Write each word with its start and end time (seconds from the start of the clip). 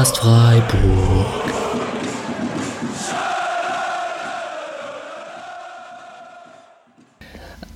Podcast 0.00 0.16
Freiburg. 0.16 1.26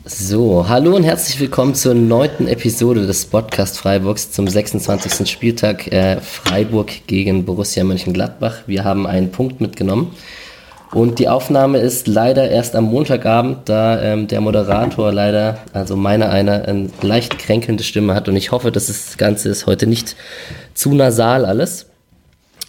So, 0.07 0.67
hallo 0.67 0.97
und 0.97 1.05
herzlich 1.05 1.39
willkommen 1.39 1.75
zur 1.75 1.93
neunten 1.93 2.49
Episode 2.49 3.07
des 3.07 3.27
Podcast 3.27 3.79
Freiburgs 3.79 4.31
zum 4.33 4.49
26. 4.49 5.31
Spieltag 5.31 5.93
äh, 5.93 6.19
Freiburg 6.23 7.07
gegen 7.07 7.45
Borussia 7.45 7.85
Mönchengladbach. 7.85 8.63
Wir 8.67 8.85
haben 8.85 9.07
einen 9.07 9.31
Punkt 9.31 9.61
mitgenommen. 9.61 10.17
Und 10.93 11.19
die 11.19 11.29
Aufnahme 11.29 11.77
ist 11.77 12.07
leider 12.07 12.49
erst 12.49 12.75
am 12.75 12.85
Montagabend, 12.85 13.69
da 13.69 14.01
ähm, 14.01 14.29
der 14.29 14.41
Moderator 14.41 15.13
leider, 15.13 15.59
also 15.75 15.95
meiner 15.95 16.31
einer, 16.31 16.67
eine 16.67 16.89
leicht 17.03 17.39
kränkelnde 17.39 17.85
Stimme 17.85 18.15
hat. 18.15 18.31
Und 18.31 18.37
ich 18.37 18.51
hoffe, 18.51 18.73
dass 18.73 18.87
das 18.87 19.19
Ganze 19.19 19.51
ist 19.51 19.67
heute 19.67 19.87
nicht 19.87 20.17
zu 20.73 20.95
nasal 20.95 21.45
alles. 21.45 21.91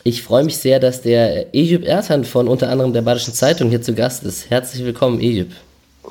Ich 0.07 0.21
freue 0.21 0.43
mich 0.43 0.59
sehr, 0.59 0.79
dass 0.79 1.01
der 1.01 1.55
Ejüp 1.55 1.83
Ertan 1.83 2.25
von 2.25 2.47
unter 2.47 2.69
anderem 2.69 2.93
der 2.93 3.01
Badischen 3.01 3.33
Zeitung 3.33 3.69
hier 3.69 3.81
zu 3.81 3.95
Gast 3.95 4.23
ist. 4.23 4.51
Herzlich 4.51 4.85
willkommen, 4.85 5.19
Ejüp. 5.19 5.49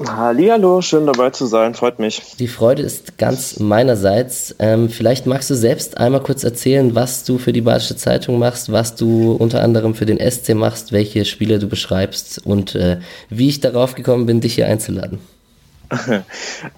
Hallihallo, 0.05 0.83
schön 0.83 1.07
dabei 1.07 1.31
zu 1.31 1.47
sein, 1.47 1.75
freut 1.75 2.01
mich. 2.01 2.21
Die 2.41 2.49
Freude 2.49 2.83
ist 2.83 3.19
ganz 3.19 3.61
meinerseits. 3.61 4.57
Ähm, 4.59 4.89
vielleicht 4.89 5.27
magst 5.27 5.49
du 5.49 5.55
selbst 5.55 5.97
einmal 5.97 6.25
kurz 6.25 6.43
erzählen, 6.43 6.97
was 6.97 7.23
du 7.23 7.39
für 7.39 7.53
die 7.53 7.61
Badische 7.61 7.95
Zeitung 7.95 8.41
machst, 8.41 8.73
was 8.73 8.97
du 8.97 9.31
unter 9.31 9.63
anderem 9.63 9.95
für 9.95 10.07
den 10.07 10.19
SC 10.19 10.57
machst, 10.57 10.91
welche 10.91 11.25
Spiele 11.25 11.61
du 11.61 11.69
beschreibst 11.69 12.45
und 12.45 12.75
äh, 12.75 12.99
wie 13.29 13.49
ich 13.49 13.61
darauf 13.61 13.95
gekommen 13.95 14.27
bin, 14.27 14.41
dich 14.41 14.57
hier 14.57 14.67
einzuladen. 14.67 15.21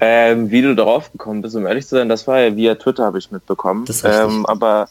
ähm, 0.00 0.50
wie 0.50 0.60
du 0.60 0.74
darauf 0.74 1.10
gekommen 1.12 1.40
bist, 1.40 1.56
um 1.56 1.66
ehrlich 1.66 1.86
zu 1.86 1.96
sein, 1.96 2.10
das 2.10 2.26
war 2.26 2.40
ja 2.40 2.54
via 2.54 2.74
Twitter, 2.74 3.04
habe 3.06 3.16
ich 3.16 3.30
mitbekommen. 3.30 3.86
Das 3.86 3.96
ist 3.96 4.04
ähm, 4.04 4.44
aber 4.44 4.88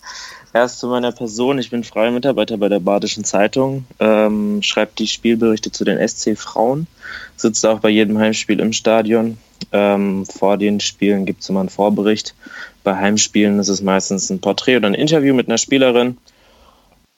erst 0.56 0.80
zu 0.80 0.88
meiner 0.88 1.12
Person. 1.12 1.60
Ich 1.60 1.70
bin 1.70 1.84
freier 1.84 2.12
Mitarbeiter 2.12 2.58
bei 2.58 2.70
der 2.70 2.80
Badischen 2.80 3.24
Zeitung, 3.24 3.86
ähm, 4.00 4.62
schreibe 4.64 4.94
die 4.98 5.08
Spielberichte 5.08 5.72
zu 5.72 5.84
den 5.84 6.00
SC 6.08 6.38
Frauen 6.38 6.88
sitzt 7.36 7.66
auch 7.66 7.80
bei 7.80 7.90
jedem 7.90 8.18
Heimspiel 8.18 8.60
im 8.60 8.74
Stadion. 8.74 9.38
Ähm, 9.72 10.26
vor 10.26 10.58
den 10.58 10.80
Spielen 10.80 11.26
gibt 11.26 11.42
es 11.42 11.50
immer 11.50 11.62
einen 11.62 11.70
Vorbericht. 11.70 12.36
Bei 12.84 12.96
Heimspielen 12.96 13.60
ist 13.60 13.70
es 13.70 13.82
meistens 13.82 14.30
ein 14.30 14.40
Porträt 14.40 14.78
oder 14.78 14.88
ein 14.88 14.94
Interview 14.94 15.34
mit 15.34 15.48
einer 15.48 15.58
Spielerin. 15.58 16.18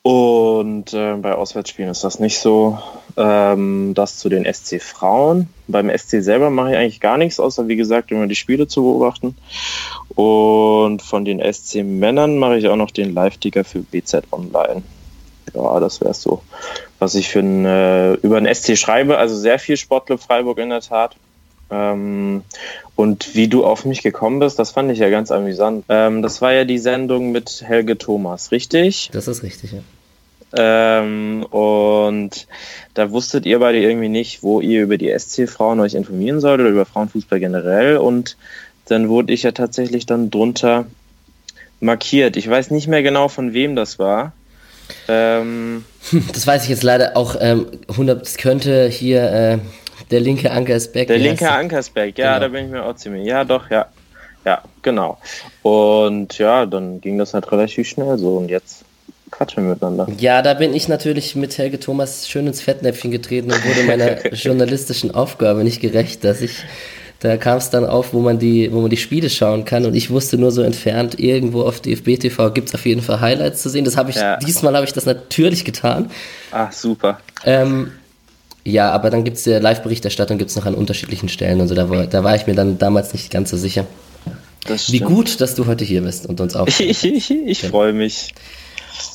Und 0.02 0.94
äh, 0.94 1.16
bei 1.16 1.34
Auswärtsspielen 1.34 1.92
ist 1.92 2.04
das 2.04 2.20
nicht 2.20 2.40
so. 2.40 2.80
Ähm, 3.18 3.94
das 3.94 4.18
zu 4.18 4.30
den 4.30 4.52
SC 4.52 4.82
Frauen. 4.82 5.50
Beim 5.68 5.90
SC 5.90 6.22
selber 6.22 6.50
mache 6.50 6.72
ich 6.72 6.78
eigentlich 6.78 7.02
gar 7.02 7.18
nichts, 7.18 7.40
außer 7.40 7.68
wie 7.68 7.76
gesagt 7.76 8.12
immer 8.12 8.28
die 8.28 8.36
Spiele 8.36 8.68
zu 8.68 8.84
beobachten. 8.84 9.36
Und 10.18 11.02
von 11.02 11.24
den 11.24 11.40
SC 11.40 11.84
Männern 11.84 12.38
mache 12.38 12.58
ich 12.58 12.68
auch 12.68 12.76
noch 12.76 12.92
den 12.92 13.14
Live-Ticker 13.14 13.64
für 13.64 13.80
BZ 13.80 14.24
Online. 14.32 14.84
Ja, 15.54 15.80
das 15.80 16.02
wäre 16.02 16.14
so 16.14 16.42
was 17.00 17.16
ich 17.16 17.30
für 17.30 17.40
ein, 17.40 17.66
äh, 17.66 18.14
über 18.14 18.40
den 18.40 18.54
SC 18.54 18.78
schreibe. 18.78 19.18
Also 19.18 19.36
sehr 19.36 19.60
viel 19.60 19.78
Sportclub 19.78 20.22
Freiburg 20.22 20.58
in 20.58 20.70
der 20.70 20.82
Tat. 20.82 21.16
Ähm, 21.70 22.44
und 22.96 23.36
wie 23.36 23.48
du 23.48 23.66
auf 23.66 23.86
mich 23.86 24.02
gekommen 24.02 24.40
bist, 24.40 24.58
das 24.58 24.72
fand 24.72 24.92
ich 24.92 25.00
ja 25.00 25.10
ganz 25.10 25.32
amüsant. 25.32 25.86
Ähm, 25.90 26.22
das 26.22 26.42
war 26.42 26.54
ja 26.54 26.66
die 26.66 26.80
Sendung 26.80 27.32
mit 27.32 27.64
Helge 27.66 27.98
Thomas, 27.98 28.52
richtig? 28.52 29.10
Das 29.12 29.28
ist 29.28 29.44
richtig, 29.44 29.74
ja. 29.74 29.80
Ähm, 30.56 31.46
und 31.50 32.48
da 32.94 33.12
wusstet 33.12 33.46
ihr 33.46 33.60
beide 33.60 33.82
irgendwie 33.82 34.08
nicht, 34.08 34.44
wo 34.44 34.62
ihr 34.62 34.84
über 34.84 34.98
die 34.98 35.14
SC-Frauen 35.18 35.82
euch 35.82 35.94
informieren 35.94 36.40
sollt 36.40 36.62
oder 36.62 36.70
über 36.70 36.86
Frauenfußball 36.86 37.42
generell. 37.42 37.98
Und 37.98 38.38
dann 38.88 39.10
wurde 39.10 39.34
ich 39.34 39.44
ja 39.44 39.52
tatsächlich 39.52 40.06
dann 40.06 40.30
drunter 40.30 40.86
markiert. 41.80 42.38
Ich 42.38 42.50
weiß 42.50 42.72
nicht 42.72 42.88
mehr 42.88 43.04
genau, 43.04 43.28
von 43.28 43.54
wem 43.54 43.76
das 43.76 44.00
war. 44.00 44.34
Ähm, 45.08 45.86
das 46.34 46.48
weiß 46.48 46.64
ich 46.64 46.70
jetzt 46.70 46.84
leider 46.84 47.16
auch 47.18 47.36
ähm, 47.40 47.68
100, 47.90 48.22
das 48.22 48.38
könnte 48.38 48.88
hier 48.88 49.32
äh, 49.32 49.58
der 50.12 50.20
linke 50.20 50.52
Ankersberg. 50.52 51.08
Der 51.08 51.18
linke 51.18 51.50
Ankersberg, 51.52 52.18
ja, 52.18 52.36
genau. 52.36 52.40
da 52.40 52.48
bin 52.48 52.66
ich 52.66 52.72
mir 52.72 52.84
auch 52.84 52.96
ziemlich. 52.96 53.26
Ja, 53.26 53.44
doch, 53.44 53.70
ja. 53.70 53.88
Ja, 54.46 54.62
genau. 54.82 55.18
Und 55.62 56.38
ja, 56.38 56.66
dann 56.66 57.02
ging 57.02 57.18
das 57.18 57.34
halt 57.34 57.52
relativ 57.52 57.86
schnell 57.90 58.18
so 58.18 58.38
und 58.38 58.50
jetzt 58.50 58.86
quatschen 59.30 59.66
wir 59.66 59.74
miteinander. 59.74 60.08
Ja, 60.20 60.42
da 60.42 60.54
bin 60.54 60.74
ich 60.74 60.88
natürlich 60.88 61.36
mit 61.36 61.58
Helge 61.58 61.82
Thomas 61.82 62.30
schön 62.30 62.48
ins 62.48 62.62
Fettnäpfchen 62.62 63.12
getreten 63.12 63.52
und 63.52 63.66
wurde 63.66 63.84
meiner 63.84 64.26
journalistischen 64.34 65.14
Aufgabe 65.14 65.66
nicht 65.66 65.82
gerecht, 65.82 66.24
dass 66.24 66.40
ich 66.40 66.64
da 67.20 67.38
kam 67.38 67.58
es 67.58 67.70
dann 67.70 67.86
auf, 67.86 68.14
wo 68.14 68.20
man 68.20 68.38
die, 68.38 68.72
wo 68.72 68.82
man 68.82 68.90
die 68.90 68.98
Spiele 68.98 69.30
schauen 69.30 69.66
kann. 69.66 69.86
Und 69.86 69.96
ich 69.96 70.10
wusste 70.10 70.38
nur 70.38 70.52
so 70.52 70.62
entfernt, 70.62 71.20
irgendwo 71.20 71.64
auf 71.64 71.80
DFB 71.80 72.20
TV 72.20 72.52
gibt 72.52 72.70
es 72.70 72.76
auf 72.76 72.86
jeden 72.86 73.02
Fall 73.02 73.22
Highlights 73.22 73.62
zu 73.64 73.70
sehen. 73.70 73.86
Das 73.86 73.98
habe 73.98 74.12
ich, 74.12 74.18
ja. 74.18 74.38
diesmal 74.38 74.76
habe 74.76 74.86
ich 74.86 74.94
das 74.94 75.06
natürlich 75.06 75.66
getan. 75.66 76.12
Ach, 76.52 76.72
super. 76.72 77.20
Ähm, 77.44 77.92
ja, 78.64 78.92
aber 78.92 79.10
dann 79.10 79.24
gibt 79.24 79.38
es 79.38 79.46
ja 79.46 79.60
Live-Berichterstattung, 79.60 80.38
gibt 80.38 80.52
es 80.52 80.56
noch 80.56 80.66
an 80.66 80.76
unterschiedlichen 80.76 81.30
Stellen 81.30 81.62
und 81.62 81.70
so. 81.70 81.76
Da 81.76 81.90
war, 81.90 82.06
da 82.06 82.24
war 82.24 82.36
ich 82.36 82.46
mir 82.46 82.54
dann 82.54 82.78
damals 82.78 83.14
nicht 83.14 83.32
ganz 83.32 83.50
so 83.50 83.58
sicher. 83.58 83.86
Wie 84.90 85.00
gut, 85.00 85.40
dass 85.40 85.56
du 85.56 85.66
heute 85.66 85.86
hier 85.86 86.02
bist 86.02 86.26
und 86.26 86.42
uns 86.42 86.56
auch. 86.56 86.68
ich, 86.80 87.04
ich, 87.04 87.32
ich 87.32 87.62
freue 87.62 87.94
mich. 87.94 88.34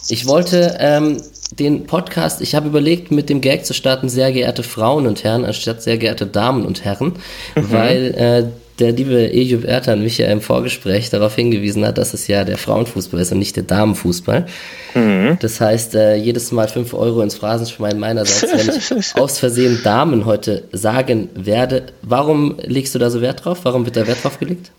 Ich 0.09 0.27
wollte 0.27 0.77
ähm, 0.79 1.23
den 1.59 1.87
Podcast, 1.87 2.41
ich 2.41 2.55
habe 2.55 2.69
überlegt, 2.69 3.11
mit 3.11 3.29
dem 3.29 3.41
Gag 3.41 3.67
zu 3.67 3.75
starten, 3.75 4.09
sehr 4.09 4.33
geehrte 4.33 4.63
Frauen 4.63 5.07
und 5.07 5.25
Herren, 5.25 5.45
anstatt 5.45 5.83
sehr 5.83 5.99
geehrte 5.99 6.27
Damen 6.27 6.65
und 6.65 6.85
Herren, 6.85 7.15
mhm. 7.55 7.73
weil 7.73 8.15
äh, 8.15 8.45
der 8.79 8.93
liebe 8.93 9.33
Ejub 9.33 9.65
Ertan 9.65 10.03
mich 10.03 10.19
ja 10.19 10.27
im 10.29 10.41
Vorgespräch 10.41 11.11
darauf 11.11 11.37
hingewiesen 11.37 11.87
hat, 11.87 11.99
dass 11.99 12.15
es 12.15 12.27
ja 12.27 12.45
der 12.45 12.57
Frauenfußball 12.59 13.21
ist 13.21 13.31
und 13.31 13.39
nicht 13.39 13.55
der 13.55 13.65
Damenfußball. 13.65 14.47
Mhm. 14.95 15.37
Das 15.41 15.61
heißt, 15.61 15.95
äh, 15.95 16.17
jedes 16.17 16.53
Mal 16.53 16.69
5 16.69 16.95
Euro 16.95 17.21
ins 17.21 17.35
Phrasenschwein 17.35 17.99
meinerseits, 17.99 18.53
wenn 18.53 18.77
ich 18.77 19.15
aus 19.21 19.39
Versehen 19.39 19.81
Damen 19.85 20.25
heute 20.25 20.65
sagen 20.73 21.29
werde. 21.35 21.85
Warum 22.03 22.57
legst 22.63 22.95
du 22.95 22.99
da 22.99 23.11
so 23.11 23.21
Wert 23.21 23.45
drauf? 23.45 23.61
Warum 23.63 23.85
wird 23.85 23.97
da 23.97 24.07
Wert 24.07 24.25
drauf 24.25 24.39
gelegt? 24.39 24.73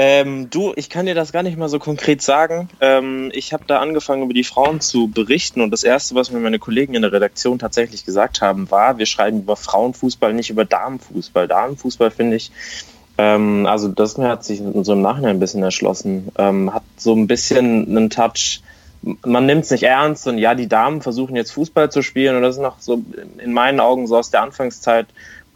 Ähm, 0.00 0.48
du, 0.48 0.72
ich 0.76 0.90
kann 0.90 1.06
dir 1.06 1.16
das 1.16 1.32
gar 1.32 1.42
nicht 1.42 1.58
mal 1.58 1.68
so 1.68 1.80
konkret 1.80 2.22
sagen. 2.22 2.68
Ähm, 2.80 3.32
ich 3.34 3.52
habe 3.52 3.64
da 3.66 3.80
angefangen, 3.80 4.22
über 4.22 4.32
die 4.32 4.44
Frauen 4.44 4.80
zu 4.80 5.08
berichten 5.08 5.60
und 5.60 5.72
das 5.72 5.82
Erste, 5.82 6.14
was 6.14 6.30
mir 6.30 6.38
meine 6.38 6.60
Kollegen 6.60 6.94
in 6.94 7.02
der 7.02 7.10
Redaktion 7.10 7.58
tatsächlich 7.58 8.04
gesagt 8.04 8.40
haben, 8.40 8.70
war, 8.70 8.98
wir 8.98 9.06
schreiben 9.06 9.40
über 9.40 9.56
Frauenfußball, 9.56 10.32
nicht 10.34 10.50
über 10.50 10.64
Damenfußball. 10.64 11.48
Damenfußball 11.48 12.12
finde 12.12 12.36
ich, 12.36 12.52
ähm, 13.18 13.66
also 13.66 13.88
das 13.88 14.16
hat 14.18 14.44
sich 14.44 14.62
so 14.82 14.92
im 14.92 15.02
Nachhinein 15.02 15.30
ein 15.30 15.40
bisschen 15.40 15.64
erschlossen, 15.64 16.28
ähm, 16.38 16.72
hat 16.72 16.84
so 16.96 17.12
ein 17.16 17.26
bisschen 17.26 17.88
einen 17.88 18.08
Touch, 18.08 18.60
man 19.02 19.46
nimmt 19.46 19.64
es 19.64 19.72
nicht 19.72 19.82
ernst 19.82 20.28
und 20.28 20.38
ja, 20.38 20.54
die 20.54 20.68
Damen 20.68 21.02
versuchen 21.02 21.34
jetzt 21.34 21.50
Fußball 21.50 21.90
zu 21.90 22.02
spielen 22.02 22.36
und 22.36 22.42
das 22.42 22.54
ist 22.54 22.62
noch 22.62 22.78
so 22.78 23.02
in 23.38 23.52
meinen 23.52 23.80
Augen 23.80 24.06
so 24.06 24.16
aus 24.16 24.30
der 24.30 24.42
Anfangszeit, 24.42 25.08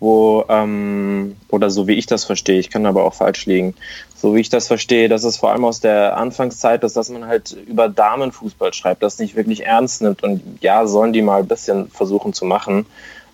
wo, 0.02 0.44
ähm, 0.48 1.36
oder 1.48 1.70
so 1.70 1.86
wie 1.86 1.94
ich 1.94 2.06
das 2.06 2.24
verstehe, 2.24 2.58
ich 2.58 2.70
kann 2.70 2.86
aber 2.86 3.04
auch 3.04 3.14
falsch 3.14 3.46
liegen, 3.46 3.74
so 4.22 4.36
wie 4.36 4.40
ich 4.40 4.50
das 4.50 4.68
verstehe, 4.68 5.08
dass 5.08 5.24
es 5.24 5.36
vor 5.36 5.50
allem 5.50 5.64
aus 5.64 5.80
der 5.80 6.16
Anfangszeit 6.16 6.84
ist, 6.84 6.96
dass 6.96 7.10
man 7.10 7.26
halt 7.26 7.56
über 7.66 7.88
Damenfußball 7.88 8.72
schreibt, 8.72 9.02
das 9.02 9.18
nicht 9.18 9.34
wirklich 9.34 9.66
ernst 9.66 10.00
nimmt. 10.00 10.22
Und 10.22 10.40
ja, 10.60 10.86
sollen 10.86 11.12
die 11.12 11.22
mal 11.22 11.40
ein 11.40 11.48
bisschen 11.48 11.88
versuchen 11.88 12.32
zu 12.32 12.44
machen. 12.44 12.86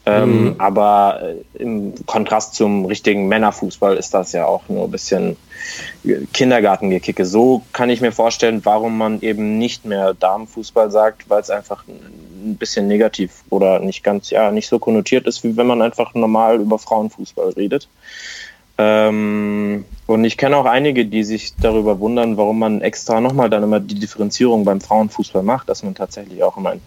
Ähm, 0.07 0.45
mhm. 0.45 0.55
Aber 0.57 1.21
äh, 1.23 1.63
im 1.63 1.93
Kontrast 2.07 2.55
zum 2.55 2.87
richtigen 2.87 3.29
Männerfußball 3.29 3.99
ist 3.99 4.15
das 4.15 4.33
ja 4.33 4.47
auch 4.47 4.63
nur 4.71 4.85
ein 4.85 4.91
bisschen 4.91 5.37
Kindergartengekicke. 6.33 7.27
So 7.27 7.61
kann 7.75 7.91
ich 7.91 8.01
mir 8.01 8.13
vorstellen, 8.13 8.65
warum 8.65 8.97
man 8.97 9.21
eben 9.21 9.59
nicht 9.59 9.85
mehr 9.85 10.15
Damenfußball 10.15 10.91
sagt, 10.91 11.29
weil 11.29 11.43
es 11.43 11.51
einfach 11.51 11.85
ein 11.87 12.57
bisschen 12.57 12.89
negativ 12.89 13.45
oder 13.51 13.79
nicht 13.81 14.03
ganz, 14.03 14.31
ja, 14.31 14.51
nicht 14.51 14.69
so 14.69 14.79
konnotiert 14.79 15.27
ist, 15.27 15.45
wie 15.45 15.55
wenn 15.59 15.67
man 15.67 15.83
einfach 15.83 16.15
normal 16.15 16.63
über 16.63 16.79
Frauenfußball 16.79 17.51
redet. 17.51 17.89
Ähm, 18.79 19.85
und 20.09 20.25
ich 20.25 20.39
kenne 20.39 20.57
auch 20.57 20.65
einige, 20.65 21.05
die 21.05 21.23
sich 21.23 21.55
darüber 21.61 22.01
wundern, 22.01 22.39
warum 22.39 22.59
man 22.59 22.81
extra 22.81 23.21
nochmal 23.21 23.51
dann 23.51 23.63
immer 23.63 23.79
die 23.79 23.95
Differenzierung 23.95 24.65
beim 24.65 24.81
Frauenfußball 24.81 25.43
macht, 25.43 25.69
dass 25.69 25.83
man 25.83 25.95
tatsächlich 25.95 26.43
auch 26.43 26.57
immer 26.57 26.73
in 26.73 26.81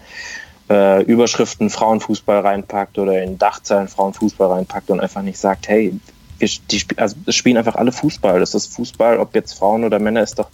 äh, 0.71 1.03
Überschriften 1.03 1.69
Frauenfußball 1.69 2.39
reinpackt 2.39 2.97
oder 2.97 3.21
in 3.21 3.38
Dachzeilen 3.38 3.88
Frauenfußball 3.88 4.51
reinpackt 4.53 4.89
und 4.89 5.00
einfach 5.00 5.21
nicht 5.21 5.38
sagt, 5.38 5.69
hey, 5.69 5.94
wir, 6.39 6.50
die, 6.71 6.81
also 6.95 7.15
spielen 7.27 7.57
einfach 7.57 7.75
alle 7.75 7.91
Fußball. 7.91 8.39
Das 8.39 8.56
ist 8.56 8.73
Fußball, 8.73 9.19
ob 9.19 9.35
jetzt 9.35 9.53
Frauen 9.53 9.83
oder 9.83 10.00
Männer, 10.00 10.23
ist 10.23 10.39
doch 10.39 10.50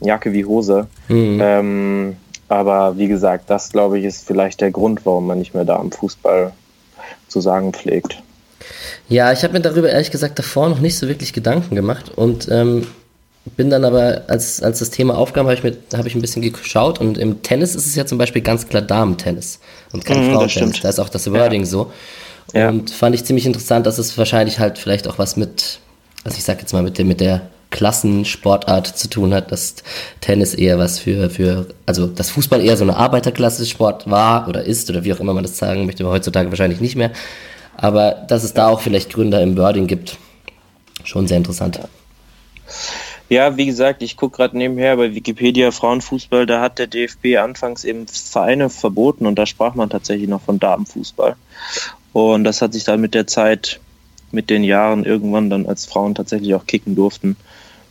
Jacke 0.00 0.32
wie 0.32 0.44
Hose. 0.44 0.88
Mhm. 1.06 1.38
Ähm, 1.40 2.16
aber 2.48 2.98
wie 2.98 3.06
gesagt, 3.06 3.48
das 3.48 3.70
glaube 3.70 4.00
ich 4.00 4.04
ist 4.04 4.26
vielleicht 4.26 4.60
der 4.60 4.72
Grund, 4.72 5.06
warum 5.06 5.28
man 5.28 5.38
nicht 5.38 5.54
mehr 5.54 5.64
da 5.64 5.76
am 5.76 5.92
Fußball 5.92 6.52
zu 7.28 7.40
sagen 7.40 7.72
pflegt. 7.72 8.20
Ja, 9.08 9.32
ich 9.32 9.42
habe 9.42 9.54
mir 9.54 9.60
darüber 9.60 9.90
ehrlich 9.90 10.10
gesagt 10.10 10.38
davor 10.38 10.68
noch 10.68 10.80
nicht 10.80 10.96
so 10.96 11.08
wirklich 11.08 11.32
Gedanken 11.32 11.74
gemacht 11.74 12.10
und 12.14 12.48
ähm, 12.50 12.86
bin 13.56 13.70
dann 13.70 13.84
aber, 13.84 14.22
als, 14.28 14.62
als 14.62 14.80
das 14.80 14.90
Thema 14.90 15.16
aufkam, 15.16 15.48
habe 15.48 15.54
ich, 15.54 15.96
hab 15.96 16.06
ich 16.06 16.14
ein 16.14 16.20
bisschen 16.20 16.42
geschaut 16.42 17.00
und 17.00 17.18
im 17.18 17.42
Tennis 17.42 17.74
ist 17.74 17.86
es 17.86 17.94
ja 17.94 18.06
zum 18.06 18.18
Beispiel 18.18 18.42
ganz 18.42 18.68
klar 18.68 18.82
Damen-Tennis 18.82 19.60
und 19.92 20.04
kein 20.04 20.26
mhm, 20.26 20.32
Frauentennis. 20.32 20.80
Da 20.80 20.88
ist 20.88 20.98
auch 20.98 21.08
das 21.08 21.30
Wording 21.30 21.62
ja. 21.62 21.66
so. 21.66 21.92
Und 22.54 22.90
ja. 22.90 22.96
fand 22.96 23.14
ich 23.14 23.24
ziemlich 23.24 23.46
interessant, 23.46 23.86
dass 23.86 23.98
es 23.98 24.16
wahrscheinlich 24.16 24.58
halt 24.58 24.78
vielleicht 24.78 25.06
auch 25.08 25.18
was 25.18 25.36
mit, 25.36 25.80
also 26.24 26.36
ich 26.38 26.44
sag 26.44 26.60
jetzt 26.60 26.72
mal 26.72 26.82
mit 26.82 26.98
der, 26.98 27.04
mit 27.04 27.20
der 27.20 27.42
Klassensportart 27.70 28.86
zu 28.86 29.10
tun 29.10 29.34
hat, 29.34 29.52
dass 29.52 29.76
Tennis 30.22 30.54
eher 30.54 30.78
was 30.78 30.98
für, 30.98 31.28
für, 31.28 31.66
also 31.84 32.06
dass 32.06 32.30
Fußball 32.30 32.64
eher 32.64 32.78
so 32.78 32.84
eine 32.84 32.96
Arbeiterklasse-Sport 32.96 34.08
war 34.10 34.48
oder 34.48 34.64
ist 34.64 34.88
oder 34.88 35.04
wie 35.04 35.12
auch 35.12 35.20
immer 35.20 35.34
man 35.34 35.42
das 35.42 35.58
sagen 35.58 35.84
möchte, 35.84 36.02
aber 36.02 36.12
heutzutage 36.12 36.50
wahrscheinlich 36.50 36.80
nicht 36.80 36.96
mehr. 36.96 37.10
Aber 37.78 38.10
dass 38.26 38.44
es 38.44 38.52
da 38.52 38.68
auch 38.68 38.80
vielleicht 38.80 39.12
Gründer 39.12 39.40
im 39.40 39.54
Birding 39.54 39.86
gibt, 39.86 40.18
schon 41.04 41.28
sehr 41.28 41.36
interessant. 41.36 41.80
Ja, 43.28 43.56
wie 43.56 43.66
gesagt, 43.66 44.02
ich 44.02 44.16
gucke 44.16 44.36
gerade 44.36 44.58
nebenher 44.58 44.96
bei 44.96 45.14
Wikipedia 45.14 45.70
Frauenfußball, 45.70 46.44
da 46.44 46.60
hat 46.60 46.78
der 46.78 46.88
DFB 46.88 47.36
anfangs 47.38 47.84
eben 47.84 48.06
Vereine 48.08 48.68
verboten 48.68 49.26
und 49.26 49.38
da 49.38 49.46
sprach 49.46 49.74
man 49.74 49.90
tatsächlich 49.90 50.28
noch 50.28 50.42
von 50.42 50.58
Damenfußball. 50.58 51.36
Und 52.12 52.44
das 52.44 52.62
hat 52.62 52.72
sich 52.72 52.84
dann 52.84 53.00
mit 53.00 53.14
der 53.14 53.26
Zeit, 53.26 53.80
mit 54.32 54.50
den 54.50 54.64
Jahren 54.64 55.04
irgendwann 55.04 55.48
dann, 55.48 55.66
als 55.66 55.86
Frauen 55.86 56.14
tatsächlich 56.14 56.54
auch 56.54 56.66
kicken 56.66 56.96
durften, 56.96 57.36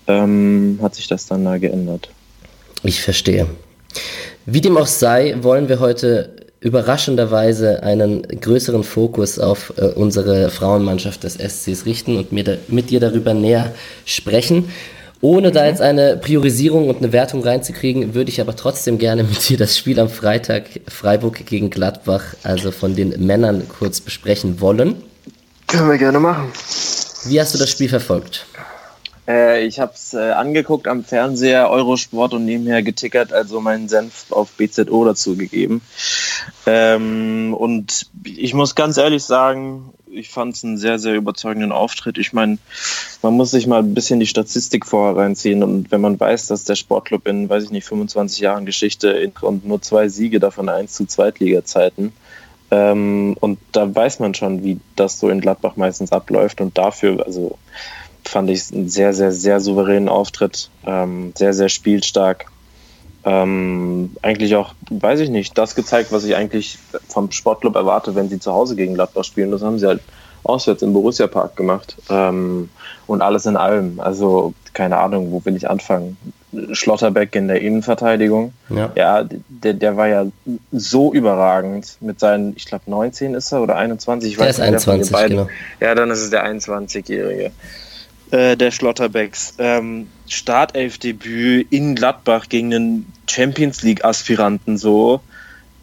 ähm, 0.07 0.79
hat 0.81 0.95
sich 0.95 1.07
das 1.07 1.27
dann 1.27 1.45
da 1.45 1.57
geändert. 1.57 2.09
Ich 2.83 3.01
verstehe. 3.01 3.47
Wie 4.45 4.61
dem 4.61 4.77
auch 4.77 4.87
sei, 4.87 5.35
wollen 5.41 5.69
wir 5.69 5.79
heute 5.79 6.36
überraschenderweise 6.59 7.83
einen 7.83 8.23
größeren 8.23 8.83
Fokus 8.83 9.39
auf 9.39 9.73
äh, 9.77 9.85
unsere 9.85 10.49
Frauenmannschaft 10.49 11.23
des 11.23 11.35
SCs 11.35 11.85
richten 11.85 12.17
und 12.17 12.31
mir 12.31 12.43
da, 12.43 12.53
mit 12.67 12.89
dir 12.89 12.99
darüber 12.99 13.33
näher 13.33 13.73
sprechen. 14.05 14.69
Ohne 15.21 15.51
da 15.51 15.61
mhm. 15.61 15.67
jetzt 15.67 15.81
eine 15.81 16.17
Priorisierung 16.17 16.89
und 16.89 16.97
eine 16.97 17.11
Wertung 17.11 17.43
reinzukriegen, 17.43 18.13
würde 18.13 18.29
ich 18.29 18.41
aber 18.41 18.55
trotzdem 18.55 18.97
gerne 18.97 19.23
mit 19.23 19.49
dir 19.49 19.57
das 19.57 19.77
Spiel 19.77 19.99
am 19.99 20.09
Freitag 20.09 20.65
Freiburg 20.87 21.45
gegen 21.45 21.69
Gladbach, 21.69 22.23
also 22.43 22.71
von 22.71 22.95
den 22.95 23.25
Männern, 23.25 23.67
kurz 23.67 24.01
besprechen 24.01 24.61
wollen. 24.61 24.95
Können 25.67 25.89
wir 25.89 25.97
gerne 25.97 26.19
machen. 26.19 26.51
Wie 27.25 27.39
hast 27.41 27.53
du 27.53 27.57
das 27.57 27.69
Spiel 27.69 27.89
verfolgt? 27.89 28.45
Äh, 29.27 29.65
ich 29.65 29.79
habe 29.79 29.91
es 29.93 30.13
äh, 30.13 30.31
angeguckt 30.31 30.87
am 30.87 31.03
Fernseher, 31.03 31.69
Eurosport 31.69 32.33
und 32.33 32.45
nebenher 32.45 32.81
getickert, 32.81 33.33
also 33.33 33.59
meinen 33.59 33.89
Senf 33.89 34.25
auf 34.29 34.51
BZO 34.51 35.03
dazu 35.03 35.35
gegeben. 35.35 35.81
Ähm, 36.65 37.53
und 37.53 38.07
ich 38.23 38.53
muss 38.53 38.75
ganz 38.75 38.97
ehrlich 38.97 39.23
sagen, 39.23 39.93
ich 40.09 40.29
fand 40.29 40.55
es 40.55 40.63
einen 40.63 40.77
sehr, 40.77 40.99
sehr 40.99 41.15
überzeugenden 41.15 41.71
Auftritt. 41.71 42.17
Ich 42.17 42.33
meine, 42.33 42.57
man 43.21 43.33
muss 43.33 43.51
sich 43.51 43.67
mal 43.67 43.79
ein 43.79 43.93
bisschen 43.93 44.19
die 44.19 44.27
Statistik 44.27 44.85
vorher 44.85 45.15
reinziehen. 45.15 45.63
Und 45.63 45.91
wenn 45.91 46.01
man 46.01 46.19
weiß, 46.19 46.47
dass 46.47 46.63
der 46.63 46.75
Sportclub 46.75 47.27
in, 47.27 47.49
weiß 47.49 47.65
ich 47.65 47.71
nicht, 47.71 47.85
25 47.85 48.39
Jahren 48.39 48.65
Geschichte 48.65 49.31
und 49.41 49.65
nur 49.65 49.81
zwei 49.81 50.09
Siege 50.09 50.39
davon 50.39 50.69
eins 50.69 50.93
zu 50.93 51.05
Zweitliga-Zeiten, 51.05 52.13
ähm, 52.69 53.37
und 53.39 53.59
da 53.71 53.93
weiß 53.93 54.19
man 54.19 54.33
schon, 54.33 54.63
wie 54.63 54.79
das 54.95 55.19
so 55.19 55.29
in 55.29 55.41
Gladbach 55.41 55.75
meistens 55.75 56.11
abläuft. 56.11 56.59
Und 56.61 56.77
dafür, 56.77 57.25
also 57.25 57.57
fand 58.25 58.49
ich 58.49 58.59
es 58.59 58.73
einen 58.73 58.89
sehr, 58.89 59.13
sehr, 59.13 59.31
sehr 59.31 59.59
souveränen 59.59 60.09
Auftritt, 60.09 60.69
ähm, 60.85 61.33
sehr, 61.35 61.53
sehr 61.53 61.69
spielstark. 61.69 62.51
Ähm, 63.27 64.15
eigentlich 64.21 64.55
auch, 64.55 64.73
weiß 64.89 65.19
ich 65.19 65.29
nicht, 65.29 65.57
das 65.57 65.75
gezeigt, 65.75 66.13
was 66.13 66.23
ich 66.23 66.37
eigentlich 66.37 66.77
vom 67.09 67.29
Sportclub 67.29 67.75
erwarte, 67.75 68.15
wenn 68.15 68.29
sie 68.29 68.39
zu 68.39 68.53
Hause 68.53 68.77
gegen 68.77 68.93
Gladbach 68.93 69.25
spielen. 69.25 69.51
Das 69.51 69.61
haben 69.61 69.79
sie 69.79 69.85
halt 69.85 69.99
auswärts 70.43 70.81
im 70.81 70.93
Borussia 70.93 71.27
Park 71.27 71.57
gemacht. 71.57 71.97
Ähm, 72.09 72.69
und 73.05 73.21
alles 73.21 73.45
in 73.45 73.57
allem. 73.57 73.99
Also, 73.99 74.53
keine 74.73 74.97
Ahnung, 74.97 75.33
wo 75.33 75.43
will 75.43 75.57
ich 75.57 75.69
anfangen? 75.69 76.15
Schlotterbeck 76.71 77.35
in 77.35 77.49
der 77.49 77.59
Innenverteidigung. 77.59 78.53
Ja, 78.69 78.91
ja 78.95 79.27
der, 79.49 79.73
der 79.73 79.97
war 79.97 80.07
ja 80.07 80.27
so 80.71 81.13
überragend 81.13 81.97
mit 81.99 82.21
seinen, 82.21 82.55
ich 82.55 82.65
glaube 82.65 82.85
19 82.87 83.33
ist 83.33 83.51
er 83.51 83.61
oder 83.61 83.75
21. 83.75 84.31
Ich 84.31 84.37
der 84.37 84.45
weiß 84.45 84.59
ist 84.59 84.87
nicht, 84.87 84.87
21, 84.87 85.27
genau. 85.27 85.49
Ja, 85.81 85.95
dann 85.95 86.09
ist 86.11 86.19
es 86.19 86.29
der 86.29 86.45
21-Jährige. 86.45 87.51
Äh, 88.31 88.55
der 88.55 88.71
Schlotterbecks. 88.71 89.55
Ähm, 89.57 90.07
Startelfdebüt 90.27 91.71
in 91.71 91.95
Gladbach 91.95 92.49
gegen 92.49 92.73
einen 92.73 93.13
Champions 93.29 93.81
League-Aspiranten 93.81 94.77
so. 94.77 95.21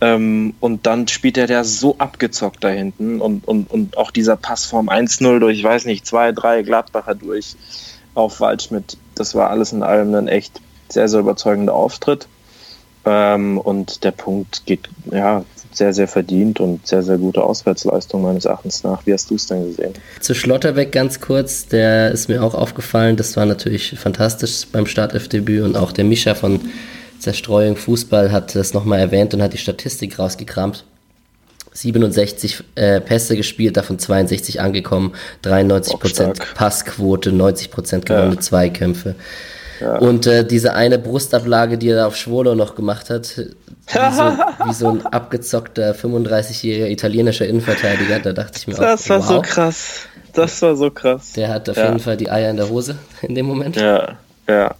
Ähm, 0.00 0.54
und 0.60 0.86
dann 0.86 1.08
spielt 1.08 1.38
er 1.38 1.46
der 1.46 1.64
so 1.64 1.96
abgezockt 1.98 2.64
da 2.64 2.68
hinten 2.68 3.20
und, 3.20 3.46
und, 3.46 3.70
und 3.70 3.96
auch 3.96 4.10
dieser 4.10 4.36
Passform 4.36 4.88
1-0 4.88 5.38
durch, 5.38 5.58
ich 5.58 5.64
weiß 5.64 5.84
nicht, 5.86 6.06
zwei, 6.06 6.32
drei 6.32 6.62
Gladbacher 6.62 7.14
durch 7.14 7.56
auf 8.14 8.40
Waldschmidt. 8.40 8.96
Das 9.14 9.34
war 9.34 9.50
alles 9.50 9.72
in 9.72 9.82
allem 9.82 10.14
ein 10.14 10.28
echt 10.28 10.60
sehr, 10.88 11.08
sehr 11.08 11.20
überzeugender 11.20 11.74
Auftritt. 11.74 12.28
Ähm, 13.04 13.58
und 13.58 14.04
der 14.04 14.12
Punkt 14.12 14.66
geht, 14.66 14.88
ja, 15.10 15.44
sehr, 15.76 15.92
sehr 15.92 16.08
verdient 16.08 16.60
und 16.60 16.86
sehr, 16.86 17.02
sehr 17.02 17.18
gute 17.18 17.42
Auswärtsleistung 17.42 18.22
meines 18.22 18.44
Erachtens 18.44 18.82
nach. 18.84 19.04
Wie 19.06 19.12
hast 19.12 19.30
du 19.30 19.34
es 19.34 19.46
denn 19.46 19.66
gesehen? 19.66 19.92
Zu 20.20 20.34
Schlotterbeck 20.34 20.92
ganz 20.92 21.20
kurz, 21.20 21.66
der 21.66 22.10
ist 22.12 22.28
mir 22.28 22.42
auch 22.42 22.54
aufgefallen. 22.54 23.16
Das 23.16 23.36
war 23.36 23.46
natürlich 23.46 23.98
fantastisch 23.98 24.66
beim 24.70 24.86
Startelfdebüt 24.86 25.62
und 25.62 25.76
auch 25.76 25.92
der 25.92 26.04
Mischa 26.04 26.34
von 26.34 26.60
Zerstreuung 27.18 27.76
Fußball 27.76 28.32
hat 28.32 28.54
das 28.54 28.74
nochmal 28.74 28.98
erwähnt 28.98 29.32
und 29.34 29.42
hat 29.42 29.52
die 29.52 29.58
Statistik 29.58 30.18
rausgekramt. 30.18 30.84
67 31.72 32.62
äh, 32.76 33.00
Pässe 33.00 33.36
gespielt, 33.36 33.76
davon 33.76 33.98
62 33.98 34.60
angekommen, 34.60 35.12
93% 35.42 36.54
Passquote, 36.54 37.30
90% 37.30 38.00
gewonnene 38.00 38.34
ja. 38.36 38.40
Zweikämpfe. 38.40 39.16
Ja. 39.80 39.98
Und 39.98 40.26
äh, 40.26 40.46
diese 40.46 40.74
eine 40.74 40.98
Brustablage, 40.98 41.78
die 41.78 41.88
er 41.90 42.06
auf 42.06 42.16
Schwolo 42.16 42.54
noch 42.54 42.74
gemacht 42.74 43.10
hat, 43.10 43.36
wie 43.36 44.14
so, 44.14 44.22
wie 44.66 44.72
so 44.72 44.88
ein 44.88 45.06
abgezockter 45.06 45.92
35-jähriger 45.92 46.88
italienischer 46.88 47.46
Innenverteidiger, 47.46 48.20
da 48.20 48.32
dachte 48.32 48.58
ich 48.58 48.66
mir 48.66 48.74
das 48.74 49.04
auch, 49.04 49.10
war 49.10 49.18
wow, 49.20 49.26
so 49.26 49.40
krass. 49.42 50.00
Das 50.32 50.62
war 50.62 50.76
so 50.76 50.90
krass. 50.90 51.32
Der 51.32 51.48
hat 51.48 51.68
auf 51.68 51.76
ja. 51.76 51.86
jeden 51.86 52.00
Fall 52.00 52.16
die 52.16 52.30
Eier 52.30 52.50
in 52.50 52.56
der 52.56 52.68
Hose 52.68 52.96
in 53.22 53.34
dem 53.34 53.46
Moment. 53.46 53.76
Ja, 53.76 54.16
ja. 54.48 54.74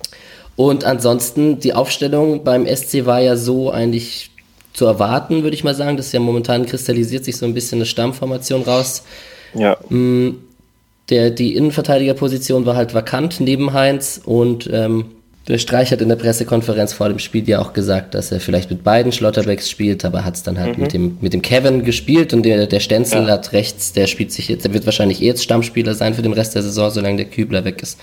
Und 0.57 0.85
ansonsten, 0.85 1.59
die 1.59 1.75
Aufstellung 1.75 2.45
beim 2.45 2.67
SC 2.67 3.07
war 3.07 3.21
ja 3.21 3.37
so 3.37 3.71
eigentlich 3.71 4.31
zu 4.73 4.87
erwarten, 4.87 5.43
würde 5.43 5.55
ich 5.55 5.65
mal 5.65 5.75
sagen. 5.75 5.97
Das 5.97 6.07
ist 6.07 6.13
ja 6.13 6.21
momentan 6.21 6.67
kristallisiert 6.67 7.25
sich 7.25 7.37
so 7.37 7.47
ein 7.47 7.55
bisschen 7.55 7.79
eine 7.79 7.87
Stammformation 7.87 8.63
raus. 8.63 9.05
Ja. 9.55 9.77
Der, 11.11 11.31
die 11.31 11.55
Innenverteidigerposition 11.55 12.65
war 12.65 12.77
halt 12.77 12.95
vakant 12.95 13.41
neben 13.41 13.73
Heinz 13.73 14.21
und 14.25 14.69
ähm, 14.73 15.07
der 15.47 15.59
Streich 15.59 15.93
hat 15.93 16.01
in 16.01 16.09
der 16.09 16.17
Pressekonferenz 16.17 16.95
vor 16.95 17.09
dem 17.09 17.19
Spiel 17.19 17.47
ja 17.47 17.61
auch 17.61 17.75
gesagt, 17.75 18.15
dass 18.15 18.33
er 18.33 18.41
vielleicht 18.41 18.71
mit 18.71 18.83
beiden 18.83 19.13
Schlotterbecks 19.13 19.69
spielt, 19.69 20.05
aber 20.07 20.25
hat 20.25 20.37
es 20.37 20.43
dann 20.43 20.59
halt 20.59 20.79
mhm. 20.79 20.83
mit, 20.83 20.93
dem, 20.95 21.19
mit 21.21 21.35
dem 21.35 21.43
Kevin 21.43 21.85
gespielt 21.85 22.33
und 22.33 22.45
der, 22.45 22.67
der 22.67 22.81
Stenzel 22.81 23.25
ja. 23.25 23.33
hat 23.33 23.53
rechts, 23.53 23.93
der 23.93 24.07
spielt 24.07 24.33
sich 24.33 24.49
jetzt, 24.49 24.65
der 24.65 24.73
wird 24.73 24.87
wahrscheinlich 24.87 25.21
eh 25.21 25.27
jetzt 25.27 25.45
Stammspieler 25.45 25.95
sein 25.95 26.15
für 26.15 26.23
den 26.23 26.33
Rest 26.33 26.55
der 26.55 26.63
Saison, 26.63 26.91
solange 26.91 27.19
der 27.19 27.27
Kübler 27.27 27.65
weg 27.65 27.83
ist. 27.83 27.99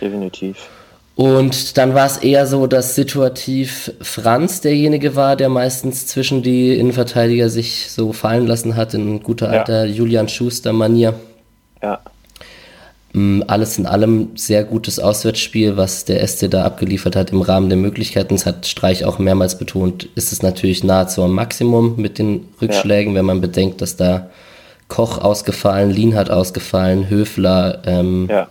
Definitiv. 0.00 0.56
Und 1.16 1.76
dann 1.76 1.92
war 1.92 2.06
es 2.06 2.16
eher 2.16 2.46
so, 2.46 2.66
dass 2.66 2.94
situativ 2.94 3.92
Franz 4.00 4.62
derjenige 4.62 5.16
war, 5.16 5.36
der 5.36 5.50
meistens 5.50 6.06
zwischen 6.06 6.42
die 6.42 6.74
Innenverteidiger 6.74 7.50
sich 7.50 7.90
so 7.90 8.14
fallen 8.14 8.46
lassen 8.46 8.74
hat, 8.74 8.94
in 8.94 9.22
guter 9.22 9.50
alter 9.50 9.84
ja. 9.84 9.92
Julian 9.92 10.28
Schuster-Manier. 10.28 11.12
Ja. 11.82 12.00
Mm, 13.12 13.42
alles 13.48 13.76
in 13.76 13.86
allem 13.86 14.30
sehr 14.36 14.62
gutes 14.62 15.00
Auswärtsspiel, 15.00 15.76
was 15.76 16.04
der 16.04 16.24
SC 16.26 16.48
da 16.48 16.64
abgeliefert 16.64 17.16
hat 17.16 17.32
im 17.32 17.42
Rahmen 17.42 17.68
der 17.68 17.78
Möglichkeiten. 17.78 18.34
Das 18.36 18.46
hat 18.46 18.66
Streich 18.66 19.04
auch 19.04 19.18
mehrmals 19.18 19.58
betont, 19.58 20.08
ist 20.14 20.32
es 20.32 20.42
natürlich 20.42 20.84
nahezu 20.84 21.22
am 21.24 21.32
Maximum 21.32 21.96
mit 21.96 22.18
den 22.18 22.46
Rückschlägen, 22.62 23.12
ja. 23.12 23.18
wenn 23.18 23.26
man 23.26 23.40
bedenkt, 23.40 23.80
dass 23.80 23.96
da 23.96 24.30
Koch 24.86 25.18
ausgefallen, 25.18 25.90
Lien 25.90 26.14
hat 26.14 26.30
ausgefallen, 26.30 27.10
Höfler, 27.10 27.82
ähm, 27.84 28.28
ja. 28.30 28.46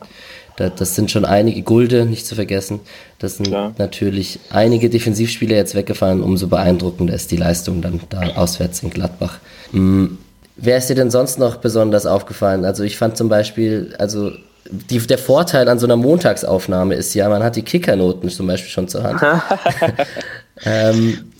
da, 0.58 0.70
das 0.70 0.96
sind 0.96 1.10
schon 1.10 1.24
einige 1.24 1.62
Gulde, 1.62 2.06
nicht 2.06 2.26
zu 2.26 2.36
vergessen. 2.36 2.82
Das 3.18 3.38
sind 3.38 3.48
Klar. 3.48 3.74
natürlich 3.78 4.40
einige 4.50 4.90
Defensivspieler 4.90 5.56
jetzt 5.56 5.76
weggefallen, 5.76 6.22
umso 6.22 6.48
beeindruckender 6.48 7.14
ist 7.14 7.32
die 7.32 7.38
Leistung 7.38 7.82
dann 7.82 8.02
da 8.10 8.36
auswärts 8.36 8.84
in 8.84 8.90
Gladbach. 8.90 9.40
Mhm. 9.72 10.18
Wer 10.62 10.78
ist 10.78 10.90
dir 10.90 10.96
denn 10.96 11.12
sonst 11.12 11.40
noch 11.40 11.58
besonders 11.58 12.06
aufgefallen? 12.06 12.66
Also 12.66 12.84
ich 12.84 12.98
fand 12.98 13.16
zum 13.16 13.30
Beispiel, 13.30 13.96
also 13.98 14.32
die, 14.70 15.00
der 15.00 15.18
Vorteil 15.18 15.68
an 15.70 15.80
so 15.80 15.88
einer 15.88 15.96
Montagsaufnahme 15.96 16.96
ist 16.96 17.14
ja, 17.14 17.30
man 17.30 17.44
hat 17.44 17.56
die 17.56 17.64
Kickernoten 17.64 18.30
zum 18.30 18.48
Beispiel 18.48 18.70
schon 18.70 18.88
zur 18.88 19.04
Hand. 19.04 19.22
ähm, 20.64 21.32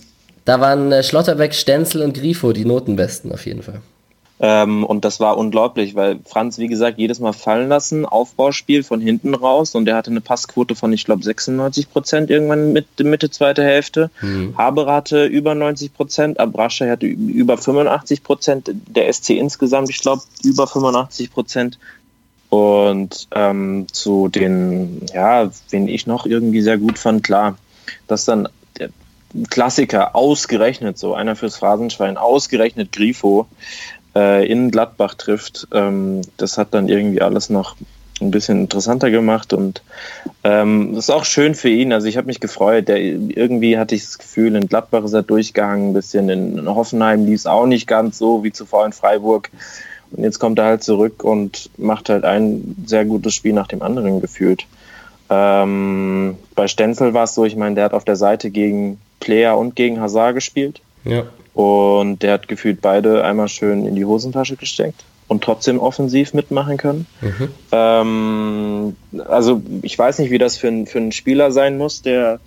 da 0.44 0.60
waren 0.60 0.90
äh, 0.90 1.02
Schlotterbeck, 1.02 1.54
Stenzel 1.54 2.02
und 2.02 2.14
Grifo 2.14 2.52
die 2.52 2.64
Notenbesten 2.64 3.32
auf 3.32 3.46
jeden 3.46 3.62
Fall. 3.62 3.82
Ähm, 4.42 4.84
und 4.84 5.04
das 5.04 5.20
war 5.20 5.36
unglaublich, 5.36 5.94
weil 5.94 6.18
Franz, 6.24 6.56
wie 6.56 6.66
gesagt, 6.66 6.98
jedes 6.98 7.20
Mal 7.20 7.34
fallen 7.34 7.68
lassen, 7.68 8.06
Aufbauspiel 8.06 8.82
von 8.82 8.98
hinten 8.98 9.34
raus 9.34 9.74
und 9.74 9.84
der 9.84 9.96
hatte 9.96 10.10
eine 10.10 10.22
Passquote 10.22 10.74
von, 10.74 10.94
ich 10.94 11.04
glaube, 11.04 11.22
96 11.22 11.90
Prozent 11.90 12.30
irgendwann 12.30 12.72
mit 12.72 12.86
Mitte 13.00 13.30
zweite 13.30 13.62
Hälfte. 13.62 14.10
Mhm. 14.22 14.54
Haber 14.56 14.90
hatte 14.90 15.26
über 15.26 15.54
90 15.54 15.92
Prozent, 15.92 16.40
Abrasche 16.40 16.90
hatte 16.90 17.04
über 17.04 17.58
85 17.58 18.22
Prozent, 18.22 18.70
der 18.72 19.12
SC 19.12 19.30
insgesamt, 19.30 19.90
ich 19.90 20.00
glaube, 20.00 20.22
über 20.42 20.66
85 20.66 21.30
Prozent. 21.30 21.78
Und 22.50 23.28
ähm, 23.32 23.86
zu 23.92 24.28
den, 24.28 25.06
ja, 25.14 25.50
wen 25.70 25.88
ich 25.88 26.06
noch 26.06 26.26
irgendwie 26.26 26.62
sehr 26.62 26.78
gut 26.78 26.98
fand, 26.98 27.22
klar, 27.22 27.56
dass 28.08 28.24
dann 28.24 28.48
der 28.78 28.90
Klassiker 29.50 30.16
ausgerechnet, 30.16 30.98
so 30.98 31.14
einer 31.14 31.36
fürs 31.36 31.56
Phrasenschwein, 31.56 32.16
ausgerechnet 32.16 32.90
Grifo 32.90 33.46
äh, 34.16 34.46
in 34.50 34.72
Gladbach 34.72 35.14
trifft, 35.14 35.68
ähm, 35.72 36.22
das 36.38 36.58
hat 36.58 36.74
dann 36.74 36.88
irgendwie 36.88 37.22
alles 37.22 37.50
noch 37.50 37.76
ein 38.20 38.30
bisschen 38.30 38.62
interessanter 38.62 39.10
gemacht 39.10 39.52
und 39.52 39.82
ähm, 40.44 40.94
das 40.94 41.04
ist 41.04 41.10
auch 41.10 41.24
schön 41.24 41.54
für 41.54 41.68
ihn. 41.68 41.92
Also 41.92 42.06
ich 42.06 42.16
habe 42.16 42.26
mich 42.26 42.40
gefreut. 42.40 42.88
Der, 42.88 42.98
irgendwie 42.98 43.78
hatte 43.78 43.94
ich 43.94 44.04
das 44.04 44.18
Gefühl, 44.18 44.54
in 44.56 44.68
Gladbach 44.68 45.04
ist 45.04 45.12
er 45.12 45.22
durchgegangen, 45.22 45.90
ein 45.90 45.94
bisschen 45.94 46.28
in 46.28 46.68
Hoffenheim 46.68 47.24
lief 47.24 47.40
es 47.40 47.46
auch 47.46 47.66
nicht 47.66 47.86
ganz 47.86 48.18
so 48.18 48.44
wie 48.44 48.52
zuvor 48.52 48.84
in 48.84 48.92
Freiburg. 48.92 49.50
Und 50.12 50.24
jetzt 50.24 50.38
kommt 50.38 50.58
er 50.58 50.66
halt 50.66 50.82
zurück 50.82 51.22
und 51.24 51.70
macht 51.76 52.08
halt 52.08 52.24
ein 52.24 52.76
sehr 52.86 53.04
gutes 53.04 53.34
Spiel 53.34 53.52
nach 53.52 53.68
dem 53.68 53.82
anderen 53.82 54.20
gefühlt. 54.20 54.66
Ähm, 55.28 56.36
bei 56.54 56.66
Stenzel 56.66 57.14
war 57.14 57.24
es 57.24 57.34
so, 57.34 57.44
ich 57.44 57.56
meine, 57.56 57.76
der 57.76 57.84
hat 57.84 57.94
auf 57.94 58.04
der 58.04 58.16
Seite 58.16 58.50
gegen 58.50 58.98
Player 59.20 59.56
und 59.56 59.76
gegen 59.76 60.00
Hazard 60.00 60.34
gespielt. 60.34 60.80
Ja. 61.04 61.24
Und 61.54 62.22
der 62.22 62.32
hat 62.34 62.48
gefühlt 62.48 62.80
beide 62.80 63.24
einmal 63.24 63.48
schön 63.48 63.86
in 63.86 63.94
die 63.94 64.04
Hosentasche 64.04 64.56
gesteckt 64.56 65.04
und 65.28 65.44
trotzdem 65.44 65.78
offensiv 65.78 66.34
mitmachen 66.34 66.76
können. 66.76 67.06
Mhm. 67.20 67.48
Ähm, 67.70 68.96
also 69.28 69.62
ich 69.82 69.96
weiß 69.96 70.18
nicht, 70.18 70.30
wie 70.30 70.38
das 70.38 70.56
für, 70.56 70.68
ein, 70.68 70.86
für 70.86 70.98
einen 70.98 71.12
Spieler 71.12 71.52
sein 71.52 71.78
muss, 71.78 72.02
der 72.02 72.40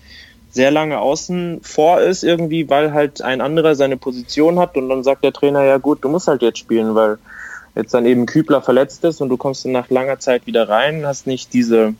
sehr 0.51 0.69
lange 0.69 0.99
außen 0.99 1.61
vor 1.63 2.01
ist 2.01 2.23
irgendwie, 2.23 2.69
weil 2.69 2.93
halt 2.93 3.21
ein 3.21 3.41
anderer 3.41 3.75
seine 3.75 3.97
Position 3.97 4.59
hat 4.59 4.75
und 4.77 4.89
dann 4.89 5.03
sagt 5.03 5.23
der 5.23 5.33
Trainer, 5.33 5.63
ja 5.63 5.77
gut, 5.77 6.03
du 6.03 6.09
musst 6.09 6.27
halt 6.27 6.41
jetzt 6.41 6.59
spielen, 6.59 6.93
weil 6.93 7.17
jetzt 7.75 7.93
dann 7.93 8.05
eben 8.05 8.25
Kübler 8.25 8.61
verletzt 8.61 9.03
ist 9.03 9.21
und 9.21 9.29
du 9.29 9.37
kommst 9.37 9.65
dann 9.65 9.71
nach 9.71 9.89
langer 9.89 10.19
Zeit 10.19 10.45
wieder 10.45 10.69
rein, 10.69 11.05
hast 11.05 11.27
nicht 11.27 11.53
diese, 11.53 11.93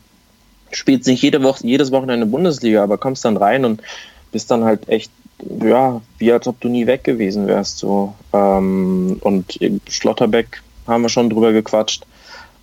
spielst 0.70 1.06
nicht 1.08 1.22
jede 1.22 1.42
Woche, 1.42 1.66
jedes 1.66 1.90
Wochenende 1.92 2.26
Bundesliga, 2.26 2.82
aber 2.82 2.98
kommst 2.98 3.24
dann 3.24 3.36
rein 3.36 3.64
und 3.64 3.82
bist 4.32 4.50
dann 4.50 4.64
halt 4.64 4.88
echt, 4.88 5.10
ja, 5.60 6.00
wie 6.18 6.32
als 6.32 6.46
ob 6.46 6.60
du 6.60 6.68
nie 6.68 6.86
weg 6.86 7.04
gewesen 7.04 7.46
wärst. 7.46 7.78
So. 7.78 8.14
Ähm, 8.32 9.18
und 9.20 9.58
Schlotterbeck 9.88 10.62
haben 10.86 11.02
wir 11.02 11.08
schon 11.08 11.30
drüber 11.30 11.52
gequatscht. 11.52 12.04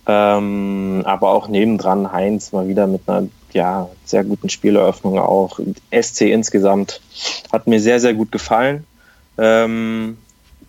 Ähm, 0.06 1.02
aber 1.04 1.30
auch 1.30 1.48
nebendran 1.48 2.10
Heinz 2.12 2.52
mal 2.52 2.66
wieder 2.66 2.86
mit 2.86 3.02
einer 3.08 3.28
ja, 3.52 3.88
sehr 4.04 4.24
guten 4.24 4.48
Spieleröffnung 4.48 5.18
auch. 5.18 5.60
SC 5.90 6.22
insgesamt 6.22 7.00
hat 7.52 7.66
mir 7.66 7.80
sehr, 7.80 8.00
sehr 8.00 8.14
gut 8.14 8.32
gefallen. 8.32 8.84
Ähm, 9.38 10.18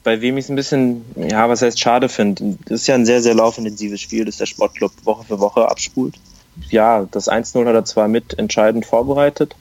bei 0.03 0.21
wem 0.21 0.37
ich 0.37 0.45
es 0.45 0.49
ein 0.49 0.55
bisschen, 0.55 1.05
ja, 1.15 1.47
was 1.47 1.61
heißt 1.61 1.79
schade 1.79 2.09
finde, 2.09 2.57
das 2.65 2.81
ist 2.81 2.87
ja 2.87 2.95
ein 2.95 3.05
sehr, 3.05 3.21
sehr 3.21 3.33
laufintensives 3.33 4.01
Spiel, 4.01 4.25
das 4.25 4.37
der 4.37 4.45
Sportclub 4.45 4.91
Woche 5.03 5.23
für 5.25 5.39
Woche 5.39 5.69
abspult. 5.69 6.15
Ja, 6.69 7.07
das 7.09 7.29
1-0 7.29 7.65
hat 7.65 7.73
er 7.73 7.85
zwar 7.85 8.07
mit 8.07 8.37
entscheidend 8.37 8.85
vorbereitet, 8.85 9.55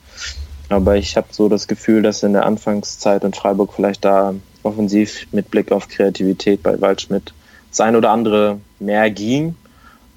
aber 0.69 0.97
ich 0.97 1.17
habe 1.17 1.27
so 1.31 1.49
das 1.49 1.67
Gefühl, 1.67 2.01
dass 2.01 2.23
in 2.23 2.33
der 2.33 2.45
Anfangszeit 2.45 3.23
in 3.23 3.33
Freiburg 3.33 3.73
vielleicht 3.73 4.05
da 4.05 4.35
offensiv 4.63 5.27
mit 5.31 5.49
Blick 5.49 5.71
auf 5.71 5.87
Kreativität 5.87 6.61
bei 6.61 6.79
Waldschmidt 6.79 7.33
das 7.69 7.81
ein 7.81 7.95
oder 7.95 8.11
andere 8.11 8.59
mehr 8.79 9.09
ging. 9.09 9.55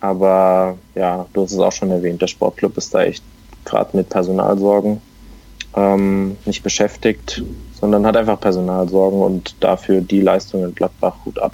Aber 0.01 0.77
ja, 0.95 1.27
du 1.33 1.43
hast 1.43 1.53
es 1.53 1.59
auch 1.59 1.73
schon 1.73 1.91
erwähnt, 1.91 2.21
der 2.21 2.27
Sportclub 2.27 2.77
ist 2.77 2.95
da 2.95 3.03
echt 3.03 3.25
gerade 3.65 3.97
mit 3.97 4.11
Personalsorgen 4.11 5.01
ähm, 5.75 6.37
nicht 6.45 6.63
beschäftigt, 6.63 7.43
sondern 7.79 8.07
hat 8.07 8.17
einfach 8.17 8.41
Personalsorgen 8.41 9.21
und 9.21 9.55
dafür 9.61 10.01
die 10.01 10.21
Leistung 10.21 10.65
in 10.65 10.75
Gladbach 10.75 11.15
gut 11.25 11.39
ab. 11.39 11.53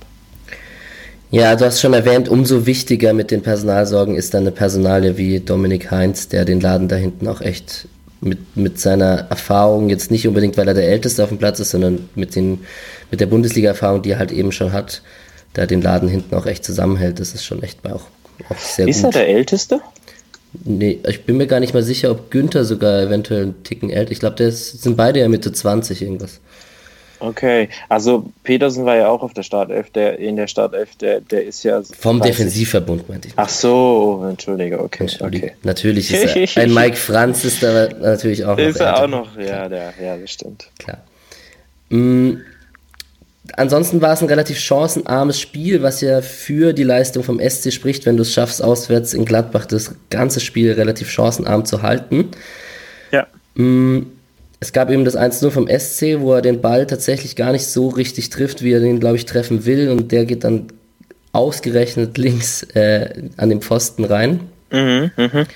Ja, 1.31 1.57
du 1.57 1.65
hast 1.65 1.81
schon 1.81 1.95
erwähnt, 1.95 2.29
umso 2.29 2.67
wichtiger 2.67 3.15
mit 3.15 3.31
den 3.31 3.43
Personalsorgen 3.43 4.17
ist 4.17 4.35
dann 4.35 4.43
eine 4.43 4.51
Personalie 4.51 5.17
wie 5.17 5.41
Dominik 5.41 5.91
Heinz, 5.91 6.29
der 6.29 6.45
den 6.45 6.61
Laden 6.61 6.89
da 6.89 6.97
hinten 6.97 7.27
auch 7.27 7.41
echt 7.41 7.89
mit, 8.21 8.55
mit 8.57 8.79
seiner 8.79 9.27
Erfahrung, 9.31 9.89
jetzt 9.89 10.11
nicht 10.11 10.29
unbedingt, 10.29 10.57
weil 10.57 10.69
er 10.69 10.75
der 10.75 10.89
Älteste 10.89 11.23
auf 11.25 11.31
dem 11.31 11.39
Platz 11.39 11.59
ist, 11.59 11.71
sondern 11.71 12.09
mit, 12.15 12.37
den, 12.37 12.61
mit 13.11 13.21
der 13.21 13.27
Bundesliga-Erfahrung, 13.27 14.03
die 14.03 14.11
er 14.11 14.19
halt 14.19 14.31
eben 14.31 14.53
schon 14.53 14.73
hat, 14.73 15.03
der 15.57 15.67
den 15.67 15.81
Laden 15.81 16.09
hinten 16.09 16.35
auch 16.35 16.47
echt 16.47 16.65
zusammenhält. 16.65 17.19
Das 17.19 17.35
ist 17.35 17.45
schon 17.45 17.63
echt 17.63 17.85
auch, 17.87 18.05
auch 18.49 18.59
sehr 18.59 18.87
ist 18.87 19.03
gut. 19.03 19.09
Ist 19.09 19.17
er 19.17 19.25
der 19.25 19.29
Älteste? 19.29 19.81
Nee, 20.65 20.99
ich 21.09 21.25
bin 21.25 21.39
mir 21.39 21.47
gar 21.47 21.61
nicht 21.61 21.73
mal 21.73 21.83
sicher, 21.83 22.11
ob 22.11 22.31
Günther 22.31 22.65
sogar 22.65 23.03
eventuell 23.03 23.43
einen 23.43 23.63
Ticken 23.63 23.91
älter. 23.91 24.13
Ich 24.13 24.21
glaube, 24.21 24.37
das 24.37 24.73
sind 24.73 24.97
beide 24.97 25.21
ja 25.21 25.29
Mitte 25.29 25.53
20 25.53 26.03
irgendwas. 26.03 26.41
Okay, 27.23 27.69
also 27.89 28.25
Petersen 28.43 28.85
war 28.85 28.97
ja 28.97 29.09
auch 29.09 29.23
auf 29.23 29.33
der 29.33 29.45
Startelf, 29.45 29.91
der 29.91 30.19
in 30.19 30.35
der 30.35 30.49
Startelf, 30.49 30.97
der, 30.97 31.21
der 31.21 31.45
ist 31.45 31.63
ja. 31.63 31.81
Vom 31.97 32.21
Defensivverbund, 32.21 33.09
meinte 33.09 33.29
ich. 33.29 33.35
Ach 33.37 33.49
so, 33.49 34.27
entschuldige, 34.29 34.81
okay. 34.81 35.05
Entschuldige. 35.05 35.47
okay. 35.47 35.57
Natürlich 35.63 36.13
ist 36.13 36.57
er. 36.57 36.63
Ein 36.63 36.75
Mike 36.75 36.97
Franz 36.97 37.45
ist 37.45 37.63
da 37.63 37.89
natürlich 37.91 38.45
auch 38.45 38.57
noch. 38.57 38.65
Ist 38.65 38.81
er 38.81 39.05
auch 39.05 39.07
noch, 39.07 39.39
ja, 39.39 39.69
der, 39.69 39.95
ja, 40.03 40.17
das 40.17 40.33
stimmt. 40.33 40.69
Klar. 40.81 40.99
Mm, 41.91 42.39
ansonsten 43.55 44.01
war 44.01 44.13
es 44.13 44.23
ein 44.23 44.29
relativ 44.29 44.59
chancenarmes 44.59 45.41
Spiel, 45.41 45.83
was 45.83 46.01
ja 46.01 46.23
für 46.23 46.73
die 46.73 46.85
Leistung 46.85 47.23
vom 47.23 47.41
SC 47.41 47.73
spricht, 47.73 48.07
wenn 48.07 48.17
du 48.17 48.23
es 48.23 48.33
schaffst, 48.33 48.63
auswärts 48.63 49.15
in 49.15 49.25
Gladbach 49.25 49.67
das 49.67 49.95
ganze 50.11 50.41
Spiel 50.41 50.73
relativ 50.73 51.11
chancenarm 51.11 51.65
zu 51.65 51.83
halten. 51.83 52.29
Ja. 53.11 53.27
Mm, 53.55 54.07
es 54.61 54.73
gab 54.73 54.91
eben 54.91 55.05
das 55.05 55.17
1-0 55.17 55.51
vom 55.51 55.67
SC, 55.67 56.21
wo 56.21 56.35
er 56.35 56.43
den 56.43 56.61
Ball 56.61 56.87
tatsächlich 56.87 57.35
gar 57.35 57.51
nicht 57.51 57.67
so 57.67 57.89
richtig 57.89 58.31
trifft, 58.31 58.63
wie 58.63 58.73
er 58.73 58.81
den, 58.81 59.01
glaube 59.01 59.17
ich, 59.17 59.27
treffen 59.27 59.67
will. 59.67 59.91
Und 59.91 60.13
der 60.13 60.25
geht 60.25 60.45
dann 60.45 60.69
ausgerechnet 61.33 62.17
links 62.17 62.63
äh, 62.75 63.29
an 63.37 63.49
den 63.49 63.61
Pfosten 63.61 64.05
rein. 64.05 64.41
Mhm, 64.71 65.11
mh. 65.17 65.47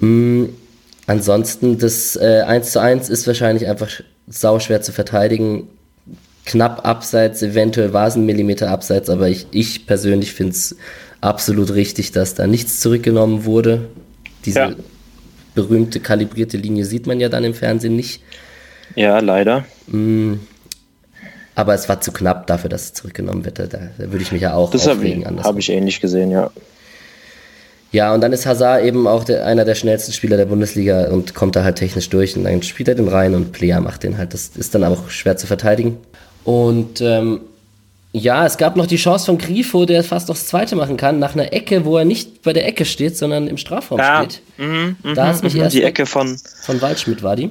mm, 0.00 0.48
ansonsten, 1.06 1.78
das 1.78 2.16
äh, 2.16 2.42
1 2.46 2.76
1 2.76 3.08
ist 3.08 3.26
wahrscheinlich 3.26 3.66
einfach 3.66 3.88
sauschwer 4.28 4.82
zu 4.82 4.92
verteidigen 4.92 5.68
knapp 6.46 6.86
abseits, 6.86 7.42
eventuell 7.42 7.92
war 7.92 8.06
es 8.06 8.14
ein 8.14 8.24
Millimeter 8.24 8.70
abseits, 8.70 9.10
aber 9.10 9.28
ich, 9.28 9.46
ich 9.50 9.86
persönlich 9.86 10.32
finde 10.32 10.52
es 10.52 10.76
absolut 11.20 11.74
richtig, 11.74 12.12
dass 12.12 12.34
da 12.34 12.46
nichts 12.46 12.80
zurückgenommen 12.80 13.44
wurde. 13.44 13.88
Diese 14.44 14.60
ja. 14.60 14.70
berühmte 15.54 16.00
kalibrierte 16.00 16.56
Linie 16.56 16.84
sieht 16.84 17.06
man 17.06 17.20
ja 17.20 17.28
dann 17.28 17.44
im 17.44 17.52
Fernsehen 17.52 17.96
nicht. 17.96 18.22
Ja, 18.94 19.18
leider. 19.18 19.64
Mm, 19.88 20.34
aber 21.56 21.74
es 21.74 21.88
war 21.88 22.00
zu 22.00 22.12
knapp 22.12 22.46
dafür, 22.46 22.70
dass 22.70 22.84
es 22.84 22.92
zurückgenommen 22.94 23.44
wird. 23.44 23.58
Da, 23.58 23.66
da 23.66 23.80
würde 23.98 24.22
ich 24.22 24.30
mich 24.30 24.42
ja 24.42 24.54
auch 24.54 24.70
das 24.70 24.86
aufregen. 24.86 25.24
Das 25.36 25.46
habe 25.46 25.58
ich 25.58 25.68
ähnlich 25.68 26.00
gesehen, 26.00 26.30
ja. 26.30 26.50
Ja, 27.92 28.12
und 28.12 28.20
dann 28.20 28.32
ist 28.32 28.46
Hazard 28.46 28.84
eben 28.84 29.06
auch 29.06 29.24
der, 29.24 29.46
einer 29.46 29.64
der 29.64 29.74
schnellsten 29.74 30.12
Spieler 30.12 30.36
der 30.36 30.46
Bundesliga 30.46 31.08
und 31.08 31.34
kommt 31.34 31.56
da 31.56 31.64
halt 31.64 31.76
technisch 31.76 32.08
durch 32.10 32.36
und 32.36 32.44
dann 32.44 32.62
spielt 32.62 32.88
er 32.88 32.94
den 32.94 33.08
rein 33.08 33.34
und 33.34 33.52
Player 33.52 33.80
macht 33.80 34.02
den 34.02 34.18
halt. 34.18 34.34
Das 34.34 34.48
ist 34.48 34.74
dann 34.74 34.84
auch 34.84 35.08
schwer 35.08 35.36
zu 35.36 35.46
verteidigen. 35.46 35.98
Und 36.46 37.00
ähm, 37.00 37.40
ja, 38.12 38.46
es 38.46 38.56
gab 38.56 38.76
noch 38.76 38.86
die 38.86 38.96
Chance 38.96 39.26
von 39.26 39.36
Grifo, 39.36 39.84
der 39.84 40.04
fast 40.04 40.28
noch 40.28 40.36
das 40.36 40.46
zweite 40.46 40.76
machen 40.76 40.96
kann, 40.96 41.18
nach 41.18 41.34
einer 41.34 41.52
Ecke, 41.52 41.84
wo 41.84 41.98
er 41.98 42.04
nicht 42.04 42.42
bei 42.42 42.52
der 42.52 42.66
Ecke 42.68 42.84
steht, 42.84 43.16
sondern 43.16 43.48
im 43.48 43.58
Strafraum 43.58 43.98
ja. 43.98 44.24
steht. 44.24 44.42
Mhm, 44.56 44.96
da 45.16 45.32
ist 45.32 45.42
mich 45.42 45.54
mhm, 45.54 45.62
erst 45.62 45.74
die 45.74 45.82
Ecke 45.82 46.06
von 46.06 46.38
von 46.62 46.80
Waldschmidt 46.80 47.24
war 47.24 47.34
die. 47.34 47.50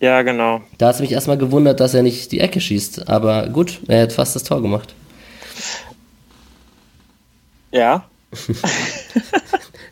Ja, 0.00 0.22
genau. 0.22 0.60
Da 0.76 0.88
hat 0.88 0.96
es 0.96 1.00
mich 1.00 1.12
erstmal 1.12 1.38
gewundert, 1.38 1.78
dass 1.78 1.94
er 1.94 2.02
nicht 2.02 2.32
die 2.32 2.40
Ecke 2.40 2.60
schießt, 2.60 3.08
aber 3.08 3.48
gut, 3.48 3.78
er 3.86 4.02
hat 4.02 4.12
fast 4.12 4.34
das 4.34 4.42
Tor 4.42 4.60
gemacht. 4.60 4.92
Ja. 7.70 8.04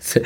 okay, 0.01 0.23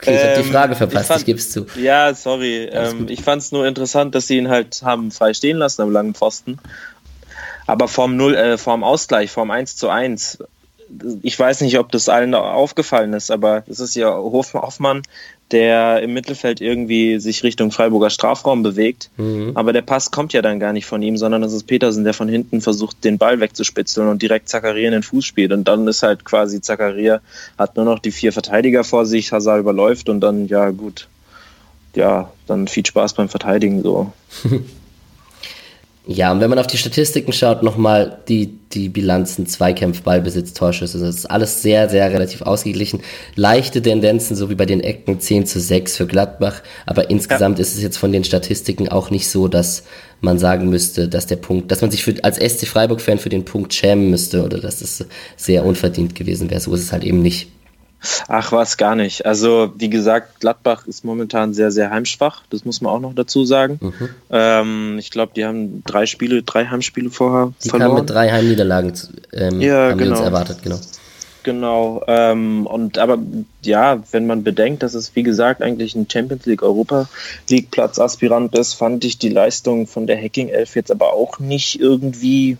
ich 0.00 0.24
habe 0.24 0.42
die 0.42 0.50
Frage 0.50 0.74
verpasst, 0.74 1.10
ich, 1.10 1.16
ich 1.18 1.24
gebe 1.24 1.38
es 1.38 1.50
zu. 1.52 1.66
Ja, 1.80 2.12
sorry. 2.14 2.64
Ähm, 2.64 3.06
ich 3.08 3.22
fand 3.22 3.42
es 3.42 3.52
nur 3.52 3.64
interessant, 3.64 4.16
dass 4.16 4.26
sie 4.26 4.38
ihn 4.38 4.48
halt 4.48 4.82
haben 4.82 5.12
frei 5.12 5.34
stehen 5.34 5.58
lassen 5.58 5.82
am 5.82 5.92
langen 5.92 6.14
Pfosten 6.14 6.58
aber 7.66 7.88
vorm, 7.88 8.16
Null, 8.16 8.34
äh, 8.34 8.58
vorm 8.58 8.84
Ausgleich, 8.84 9.30
vorm 9.30 9.50
1 9.50 9.76
zu 9.76 9.88
1, 9.88 10.38
ich 11.22 11.38
weiß 11.38 11.62
nicht, 11.62 11.78
ob 11.78 11.90
das 11.92 12.08
allen 12.08 12.34
aufgefallen 12.34 13.14
ist, 13.14 13.30
aber 13.30 13.64
es 13.66 13.80
ist 13.80 13.96
ja 13.96 14.14
Hoffmann, 14.14 15.02
der 15.50 16.02
im 16.02 16.14
Mittelfeld 16.14 16.60
irgendwie 16.60 17.20
sich 17.20 17.42
Richtung 17.42 17.70
Freiburger 17.70 18.10
Strafraum 18.10 18.62
bewegt. 18.62 19.10
Mhm. 19.16 19.52
Aber 19.54 19.72
der 19.72 19.82
Pass 19.82 20.10
kommt 20.10 20.32
ja 20.32 20.42
dann 20.42 20.58
gar 20.58 20.72
nicht 20.72 20.86
von 20.86 21.02
ihm, 21.02 21.16
sondern 21.16 21.42
es 21.42 21.52
ist 21.52 21.66
Petersen, 21.66 22.04
der 22.04 22.14
von 22.14 22.28
hinten 22.28 22.60
versucht, 22.60 23.04
den 23.04 23.18
Ball 23.18 23.40
wegzuspitzeln 23.40 24.08
und 24.08 24.22
direkt 24.22 24.48
Zakaria 24.48 24.86
in 24.86 24.92
den 24.92 25.02
Fuß 25.02 25.24
spielt. 25.24 25.52
Und 25.52 25.68
dann 25.68 25.86
ist 25.86 26.02
halt 26.02 26.24
quasi 26.24 26.60
Zakaria, 26.60 27.20
hat 27.58 27.76
nur 27.76 27.84
noch 27.84 27.98
die 27.98 28.12
vier 28.12 28.32
Verteidiger 28.32 28.84
vor 28.84 29.06
sich, 29.06 29.32
Hazard 29.32 29.60
überläuft 29.60 30.08
und 30.08 30.20
dann, 30.20 30.48
ja 30.48 30.70
gut, 30.70 31.08
ja, 31.94 32.30
dann 32.46 32.66
viel 32.66 32.84
Spaß 32.84 33.14
beim 33.14 33.28
Verteidigen 33.28 33.82
so. 33.82 34.12
Ja, 36.06 36.30
und 36.32 36.40
wenn 36.40 36.50
man 36.50 36.58
auf 36.58 36.66
die 36.66 36.76
Statistiken 36.76 37.32
schaut, 37.32 37.62
nochmal 37.62 38.18
die, 38.28 38.58
die 38.72 38.90
Bilanzen, 38.90 39.46
Zweikämpfe, 39.46 40.02
Ballbesitz, 40.02 40.52
Torschüsse, 40.52 40.98
das 40.98 41.16
ist 41.16 41.26
alles 41.26 41.62
sehr, 41.62 41.88
sehr 41.88 42.12
relativ 42.12 42.42
ausgeglichen. 42.42 43.00
Leichte 43.36 43.80
Tendenzen, 43.80 44.36
so 44.36 44.50
wie 44.50 44.54
bei 44.54 44.66
den 44.66 44.80
Ecken 44.80 45.18
10 45.18 45.46
zu 45.46 45.60
6 45.60 45.96
für 45.96 46.06
Gladbach, 46.06 46.60
aber 46.84 47.08
insgesamt 47.08 47.58
ja. 47.58 47.62
ist 47.62 47.74
es 47.74 47.82
jetzt 47.82 47.96
von 47.96 48.12
den 48.12 48.22
Statistiken 48.22 48.90
auch 48.90 49.08
nicht 49.08 49.28
so, 49.28 49.48
dass 49.48 49.84
man 50.20 50.38
sagen 50.38 50.68
müsste, 50.68 51.08
dass 51.08 51.26
der 51.26 51.36
Punkt, 51.36 51.72
dass 51.72 51.80
man 51.80 51.90
sich 51.90 52.04
für, 52.04 52.22
als 52.22 52.36
SC 52.36 52.66
Freiburg-Fan 52.66 53.18
für 53.18 53.30
den 53.30 53.46
Punkt 53.46 53.72
schämen 53.72 54.10
müsste 54.10 54.44
oder 54.44 54.58
dass 54.58 54.82
es 54.82 55.06
sehr 55.36 55.64
unverdient 55.64 56.14
gewesen 56.14 56.50
wäre. 56.50 56.60
So 56.60 56.74
ist 56.74 56.82
es 56.82 56.92
halt 56.92 57.04
eben 57.04 57.22
nicht. 57.22 57.48
Ach 58.28 58.52
was, 58.52 58.76
gar 58.76 58.94
nicht. 58.94 59.26
Also 59.26 59.72
wie 59.76 59.90
gesagt, 59.90 60.40
Gladbach 60.40 60.86
ist 60.86 61.04
momentan 61.04 61.54
sehr, 61.54 61.70
sehr 61.70 61.90
heimschwach. 61.90 62.42
Das 62.50 62.64
muss 62.64 62.80
man 62.80 62.92
auch 62.92 63.00
noch 63.00 63.14
dazu 63.14 63.44
sagen. 63.44 63.78
Mhm. 63.80 64.08
Ähm, 64.30 64.96
ich 64.98 65.10
glaube, 65.10 65.32
die 65.34 65.44
haben 65.44 65.82
drei 65.84 66.06
Spiele, 66.06 66.42
drei 66.42 66.66
Heimspiele 66.66 67.10
vorher 67.10 67.52
die 67.62 67.68
verloren. 67.68 67.90
Die 67.90 67.94
kamen 67.94 68.04
mit 68.06 68.10
drei 68.10 68.30
Heimniederlagen, 68.30 68.92
ähm, 69.32 69.60
ja, 69.60 69.90
haben 69.90 69.98
genau. 69.98 70.10
wir 70.10 70.18
uns 70.18 70.26
erwartet, 70.26 70.58
genau. 70.62 70.78
Genau. 71.44 72.02
Ähm, 72.08 72.66
und 72.66 72.98
aber 72.98 73.18
ja, 73.62 74.02
wenn 74.10 74.26
man 74.26 74.42
bedenkt, 74.42 74.82
dass 74.82 74.94
es 74.94 75.14
wie 75.14 75.22
gesagt 75.22 75.62
eigentlich 75.62 75.94
ein 75.94 76.08
Champions 76.10 76.46
League 76.46 76.62
Europa 76.62 77.08
League 77.48 77.70
Platz 77.70 77.98
Aspirant 77.98 78.56
ist, 78.56 78.72
fand 78.72 79.04
ich 79.04 79.18
die 79.18 79.28
Leistung 79.28 79.86
von 79.86 80.06
der 80.06 80.20
Hacking 80.20 80.48
Elf 80.48 80.74
jetzt 80.74 80.90
aber 80.90 81.12
auch 81.12 81.38
nicht 81.38 81.78
irgendwie 81.78 82.56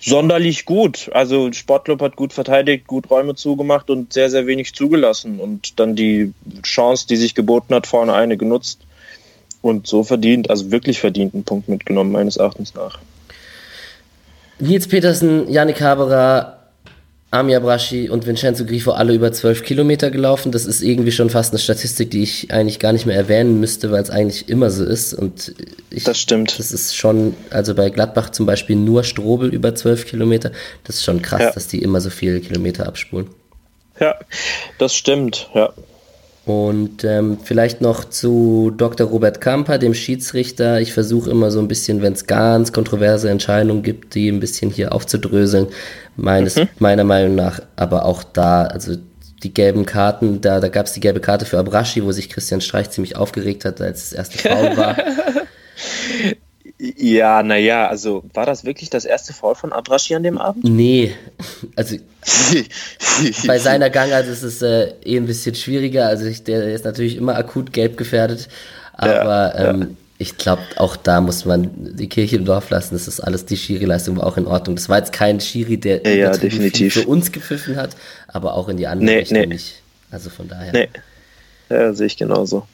sonderlich 0.00 0.64
gut. 0.64 1.10
Also 1.12 1.52
Sportclub 1.52 2.00
hat 2.02 2.16
gut 2.16 2.32
verteidigt, 2.32 2.86
gut 2.86 3.10
Räume 3.10 3.34
zugemacht 3.34 3.90
und 3.90 4.12
sehr, 4.12 4.30
sehr 4.30 4.46
wenig 4.46 4.74
zugelassen 4.74 5.38
und 5.38 5.78
dann 5.78 5.94
die 5.94 6.32
Chance, 6.62 7.06
die 7.06 7.16
sich 7.16 7.34
geboten 7.34 7.74
hat, 7.74 7.86
vorne 7.86 8.14
eine 8.14 8.36
genutzt 8.36 8.80
und 9.62 9.86
so 9.86 10.02
verdient, 10.02 10.48
also 10.50 10.70
wirklich 10.70 11.00
verdient 11.00 11.34
einen 11.34 11.44
Punkt 11.44 11.68
mitgenommen, 11.68 12.12
meines 12.12 12.36
Erachtens 12.36 12.74
nach. 12.74 12.98
Nils 14.58 14.88
Petersen, 14.88 15.50
Yannick 15.50 15.80
Haberer, 15.80 16.59
Amia 17.32 17.60
Braschi 17.60 18.10
und 18.10 18.26
Vincenzo 18.26 18.64
Grifo 18.64 18.90
alle 18.90 19.14
über 19.14 19.30
12 19.30 19.62
Kilometer 19.62 20.10
gelaufen. 20.10 20.50
Das 20.50 20.66
ist 20.66 20.82
irgendwie 20.82 21.12
schon 21.12 21.30
fast 21.30 21.52
eine 21.52 21.60
Statistik, 21.60 22.10
die 22.10 22.24
ich 22.24 22.52
eigentlich 22.52 22.80
gar 22.80 22.92
nicht 22.92 23.06
mehr 23.06 23.14
erwähnen 23.14 23.60
müsste, 23.60 23.92
weil 23.92 24.02
es 24.02 24.10
eigentlich 24.10 24.48
immer 24.48 24.70
so 24.70 24.84
ist. 24.84 25.14
Und 25.14 25.54
ich, 25.90 26.02
das 26.02 26.18
stimmt. 26.18 26.58
Das 26.58 26.72
ist 26.72 26.96
schon, 26.96 27.36
also 27.50 27.76
bei 27.76 27.90
Gladbach 27.90 28.30
zum 28.30 28.46
Beispiel 28.46 28.74
nur 28.74 29.04
Strobel 29.04 29.54
über 29.54 29.76
12 29.76 30.06
Kilometer. 30.06 30.50
Das 30.82 30.96
ist 30.96 31.04
schon 31.04 31.22
krass, 31.22 31.40
ja. 31.40 31.52
dass 31.52 31.68
die 31.68 31.80
immer 31.82 32.00
so 32.00 32.10
viele 32.10 32.40
Kilometer 32.40 32.88
abspulen. 32.88 33.28
Ja, 34.00 34.16
das 34.78 34.94
stimmt, 34.94 35.50
ja. 35.54 35.72
Und 36.50 37.04
ähm, 37.04 37.38
vielleicht 37.44 37.80
noch 37.80 38.04
zu 38.04 38.72
Dr. 38.76 39.06
Robert 39.06 39.40
Kamper, 39.40 39.78
dem 39.78 39.94
Schiedsrichter. 39.94 40.80
Ich 40.80 40.92
versuche 40.92 41.30
immer 41.30 41.52
so 41.52 41.60
ein 41.60 41.68
bisschen, 41.68 42.02
wenn 42.02 42.14
es 42.14 42.26
ganz 42.26 42.72
kontroverse 42.72 43.30
Entscheidungen 43.30 43.84
gibt, 43.84 44.16
die 44.16 44.28
ein 44.28 44.40
bisschen 44.40 44.70
hier 44.70 44.92
aufzudröseln. 44.92 45.68
Meines, 46.16 46.56
mhm. 46.56 46.68
Meiner 46.80 47.04
Meinung 47.04 47.36
nach 47.36 47.60
aber 47.76 48.04
auch 48.04 48.24
da, 48.24 48.64
also 48.64 48.96
die 49.44 49.54
gelben 49.54 49.86
Karten, 49.86 50.40
da, 50.40 50.58
da 50.58 50.68
gab 50.68 50.86
es 50.86 50.92
die 50.92 51.00
gelbe 51.00 51.20
Karte 51.20 51.46
für 51.46 51.58
Abraschi, 51.58 52.04
wo 52.04 52.10
sich 52.10 52.28
Christian 52.28 52.60
Streich 52.60 52.90
ziemlich 52.90 53.16
aufgeregt 53.16 53.64
hat, 53.64 53.80
als 53.80 54.10
das 54.10 54.12
erste 54.12 54.38
Foul 54.38 54.76
war. 54.76 54.96
Ja, 56.80 57.42
naja, 57.42 57.88
also 57.88 58.24
war 58.32 58.46
das 58.46 58.64
wirklich 58.64 58.88
das 58.88 59.04
erste 59.04 59.34
Foul 59.34 59.54
von 59.54 59.70
Abrashi 59.70 60.14
an 60.14 60.22
dem 60.22 60.38
Abend? 60.38 60.64
Nee, 60.64 61.14
also 61.76 61.96
bei 63.46 63.58
seiner 63.58 63.90
Gangart 63.90 64.26
ist 64.26 64.42
es 64.42 64.62
äh, 64.62 64.94
eh 65.04 65.18
ein 65.18 65.26
bisschen 65.26 65.54
schwieriger. 65.54 66.06
Also 66.06 66.24
ich, 66.24 66.42
der 66.42 66.72
ist 66.72 66.86
natürlich 66.86 67.16
immer 67.16 67.36
akut 67.36 67.74
gelb 67.74 67.98
gefährdet, 67.98 68.48
aber 68.94 69.54
ja, 69.58 69.70
ähm, 69.70 69.80
ja. 69.80 69.86
ich 70.16 70.38
glaube, 70.38 70.62
auch 70.76 70.96
da 70.96 71.20
muss 71.20 71.44
man 71.44 71.70
die 71.96 72.08
Kirche 72.08 72.36
im 72.36 72.46
Dorf 72.46 72.70
lassen. 72.70 72.94
Das 72.94 73.06
ist 73.06 73.20
alles, 73.20 73.44
die 73.44 73.58
Schiri-Leistung 73.58 74.16
war 74.16 74.26
auch 74.26 74.38
in 74.38 74.46
Ordnung. 74.46 74.76
Das 74.76 74.88
war 74.88 74.96
jetzt 74.96 75.12
kein 75.12 75.38
Schiri, 75.38 75.76
der 75.76 76.06
ja, 76.16 76.34
definitiv. 76.34 76.94
für 76.94 77.06
uns 77.06 77.30
gepfiffen 77.30 77.76
hat, 77.76 77.90
aber 78.28 78.54
auch 78.54 78.70
in 78.70 78.78
die 78.78 78.86
andere 78.86 79.04
nee, 79.04 79.18
Richtung 79.18 79.38
nee. 79.38 79.46
nicht. 79.46 79.82
Also 80.10 80.30
von 80.30 80.48
daher. 80.48 80.72
Nee, 80.72 80.88
ja, 81.68 81.92
sehe 81.92 82.06
ich 82.06 82.16
genauso. 82.16 82.66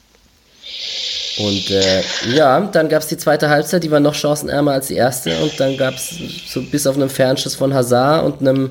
Und 1.38 1.70
äh, 1.70 2.02
ja, 2.34 2.60
dann 2.60 2.88
gab 2.88 3.02
es 3.02 3.08
die 3.08 3.16
zweite 3.16 3.50
Halbzeit, 3.50 3.84
die 3.84 3.90
war 3.90 4.00
noch 4.00 4.14
chancenärmer 4.14 4.72
als 4.72 4.86
die 4.88 4.94
erste. 4.94 5.36
Und 5.42 5.58
dann 5.60 5.76
gab 5.76 5.94
es 5.94 6.14
so 6.48 6.62
bis 6.62 6.86
auf 6.86 6.96
einen 6.96 7.10
Fernschuss 7.10 7.54
von 7.54 7.74
Hazard 7.74 8.24
und 8.24 8.40
einem. 8.40 8.70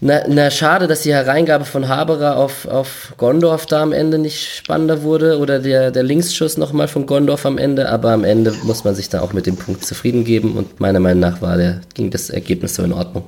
Na, 0.00 0.22
na, 0.28 0.48
schade, 0.48 0.86
dass 0.86 1.02
die 1.02 1.12
Hereingabe 1.12 1.64
von 1.64 1.88
Haberer 1.88 2.36
auf, 2.36 2.68
auf 2.68 3.14
Gondorf 3.16 3.66
da 3.66 3.82
am 3.82 3.92
Ende 3.92 4.18
nicht 4.18 4.56
spannender 4.56 5.02
wurde 5.02 5.38
oder 5.38 5.58
der, 5.58 5.90
der 5.90 6.04
Linksschuss 6.04 6.56
nochmal 6.56 6.86
von 6.86 7.04
Gondorf 7.04 7.44
am 7.44 7.58
Ende, 7.58 7.88
aber 7.88 8.12
am 8.12 8.22
Ende 8.22 8.54
muss 8.62 8.84
man 8.84 8.94
sich 8.94 9.08
da 9.08 9.22
auch 9.22 9.32
mit 9.32 9.46
dem 9.46 9.56
Punkt 9.56 9.84
zufrieden 9.84 10.24
geben 10.24 10.56
und 10.56 10.78
meiner 10.78 11.00
Meinung 11.00 11.18
nach 11.18 11.42
war 11.42 11.56
der, 11.56 11.80
ging 11.94 12.10
das 12.10 12.30
Ergebnis 12.30 12.76
so 12.76 12.84
in 12.84 12.92
Ordnung. 12.92 13.24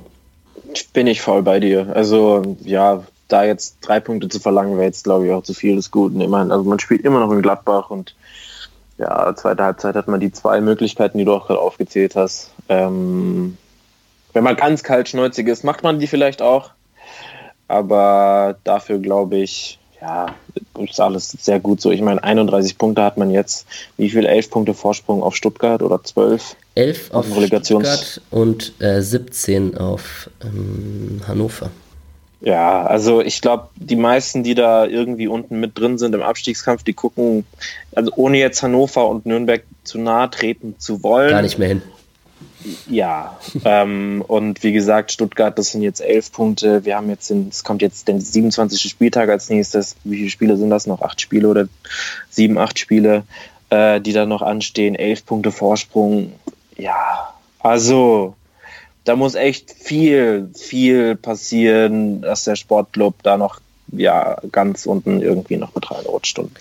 Bin 0.93 1.07
ich 1.07 1.21
voll 1.21 1.43
bei 1.43 1.59
dir. 1.59 1.93
Also 1.93 2.55
ja, 2.63 3.03
da 3.31 3.43
jetzt 3.43 3.77
drei 3.81 3.99
Punkte 3.99 4.29
zu 4.29 4.39
verlangen, 4.39 4.73
wäre 4.73 4.85
jetzt, 4.85 5.03
glaube 5.03 5.27
ich, 5.27 5.31
auch 5.33 5.43
zu 5.43 5.53
viel 5.53 5.75
des 5.75 5.91
Guten. 5.91 6.21
Immerhin, 6.21 6.51
also 6.51 6.63
man 6.63 6.79
spielt 6.79 7.01
immer 7.01 7.19
noch 7.19 7.31
in 7.31 7.41
Gladbach 7.41 7.89
und 7.89 8.15
ja, 8.97 9.33
zweite 9.35 9.63
Halbzeit 9.63 9.95
hat 9.95 10.07
man 10.07 10.19
die 10.19 10.31
zwei 10.31 10.61
Möglichkeiten, 10.61 11.17
die 11.17 11.25
du 11.25 11.33
auch 11.33 11.47
gerade 11.47 11.59
aufgezählt 11.59 12.15
hast. 12.15 12.51
Ähm, 12.69 13.57
wenn 14.33 14.43
man 14.43 14.55
ganz 14.55 14.83
kaltschnäuzig 14.83 15.47
ist, 15.47 15.63
macht 15.63 15.83
man 15.83 15.99
die 15.99 16.07
vielleicht 16.07 16.41
auch. 16.41 16.71
Aber 17.67 18.57
dafür 18.63 18.99
glaube 18.99 19.37
ich, 19.37 19.79
ja, 20.01 20.35
ist 20.79 20.99
alles 20.99 21.29
sehr 21.29 21.59
gut 21.59 21.79
so. 21.79 21.91
Ich 21.91 22.01
meine, 22.01 22.23
31 22.23 22.77
Punkte 22.77 23.03
hat 23.03 23.17
man 23.17 23.29
jetzt. 23.29 23.67
Wie 23.97 24.09
viel? 24.09 24.25
11 24.25 24.49
Punkte 24.49 24.73
Vorsprung 24.73 25.23
auf 25.23 25.35
Stuttgart 25.35 25.81
oder 25.81 26.03
12? 26.03 26.55
11 26.75 27.11
auf, 27.11 27.37
auf 27.37 27.43
Stuttgart 27.45 28.21
und 28.31 28.73
äh, 28.81 29.01
17 29.01 29.77
auf 29.77 30.29
ähm, 30.43 31.21
Hannover. 31.27 31.69
Ja, 32.41 32.83
also 32.83 33.21
ich 33.21 33.39
glaube, 33.39 33.69
die 33.75 33.95
meisten, 33.95 34.43
die 34.43 34.55
da 34.55 34.85
irgendwie 34.85 35.27
unten 35.27 35.59
mit 35.59 35.77
drin 35.77 35.99
sind 35.99 36.15
im 36.15 36.23
Abstiegskampf, 36.23 36.83
die 36.83 36.93
gucken, 36.93 37.45
also 37.93 38.11
ohne 38.15 38.39
jetzt 38.39 38.63
Hannover 38.63 39.07
und 39.07 39.27
Nürnberg 39.27 39.63
zu 39.83 39.99
nahe 39.99 40.29
treten 40.29 40.75
zu 40.79 41.03
wollen. 41.03 41.29
Gar 41.29 41.43
nicht 41.43 41.59
mehr 41.59 41.67
hin. 41.67 41.81
Ja, 42.87 43.39
ähm, 43.65 44.23
und 44.27 44.63
wie 44.63 44.71
gesagt, 44.71 45.11
Stuttgart, 45.11 45.57
das 45.57 45.71
sind 45.71 45.81
jetzt 45.83 46.01
elf 46.01 46.31
Punkte. 46.31 46.83
Wir 46.85 46.95
haben 46.95 47.09
jetzt, 47.09 47.29
den, 47.29 47.49
es 47.49 47.63
kommt 47.63 47.81
jetzt 47.81 48.07
der 48.07 48.19
27. 48.19 48.89
Spieltag 48.89 49.29
als 49.29 49.49
nächstes. 49.49 49.95
Wie 50.03 50.17
viele 50.17 50.29
Spiele 50.29 50.57
sind 50.57 50.69
das 50.69 50.87
noch? 50.87 51.01
Acht 51.01 51.21
Spiele 51.21 51.47
oder 51.47 51.67
sieben, 52.29 52.57
acht 52.57 52.77
Spiele, 52.77 53.23
äh, 53.69 53.99
die 54.01 54.13
da 54.13 54.25
noch 54.25 54.41
anstehen. 54.41 54.95
Elf 54.95 55.25
Punkte 55.25 55.51
Vorsprung. 55.51 56.33
Ja, 56.77 57.33
also 57.59 58.35
da 59.03 59.15
muss 59.15 59.35
echt 59.35 59.71
viel, 59.71 60.49
viel 60.55 61.15
passieren, 61.15 62.21
dass 62.21 62.43
der 62.43 62.55
Sportclub 62.55 63.15
da 63.23 63.37
noch 63.37 63.59
ja 63.91 64.37
ganz 64.51 64.85
unten 64.85 65.21
irgendwie 65.21 65.57
noch 65.57 65.75
mit 65.75 65.89
reinrutscht. 65.91 66.39
Und 66.39 66.51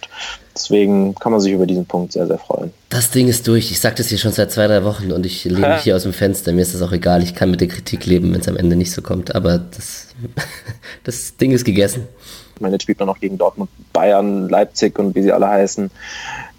deswegen 0.54 1.14
kann 1.14 1.32
man 1.32 1.40
sich 1.40 1.52
über 1.52 1.66
diesen 1.66 1.86
Punkt 1.86 2.12
sehr, 2.12 2.26
sehr 2.26 2.38
freuen. 2.38 2.72
Das 2.88 3.10
Ding 3.10 3.28
ist 3.28 3.46
durch. 3.46 3.70
Ich 3.70 3.80
sage 3.80 3.96
das 3.96 4.08
hier 4.08 4.18
schon 4.18 4.32
seit 4.32 4.50
zwei, 4.50 4.66
drei 4.66 4.84
Wochen 4.84 5.12
und 5.12 5.24
ich 5.26 5.44
lehne 5.44 5.74
mich 5.74 5.80
hier 5.84 5.96
aus 5.96 6.02
dem 6.02 6.12
Fenster. 6.12 6.52
Mir 6.52 6.62
ist 6.62 6.74
das 6.74 6.82
auch 6.82 6.92
egal. 6.92 7.22
Ich 7.22 7.34
kann 7.34 7.50
mit 7.50 7.60
der 7.60 7.68
Kritik 7.68 8.06
leben, 8.06 8.32
wenn 8.32 8.40
es 8.40 8.48
am 8.48 8.56
Ende 8.56 8.76
nicht 8.76 8.92
so 8.92 9.02
kommt. 9.02 9.34
Aber 9.34 9.58
das, 9.58 10.08
das 11.04 11.36
Ding 11.36 11.52
ist 11.52 11.64
gegessen. 11.64 12.08
Ich 12.54 12.60
meine, 12.60 12.74
jetzt 12.74 12.82
spielt 12.82 12.98
man 12.98 13.06
noch 13.06 13.20
gegen 13.20 13.38
Dortmund, 13.38 13.70
Bayern, 13.92 14.48
Leipzig 14.48 14.98
und 14.98 15.14
wie 15.14 15.22
sie 15.22 15.32
alle 15.32 15.48
heißen. 15.48 15.90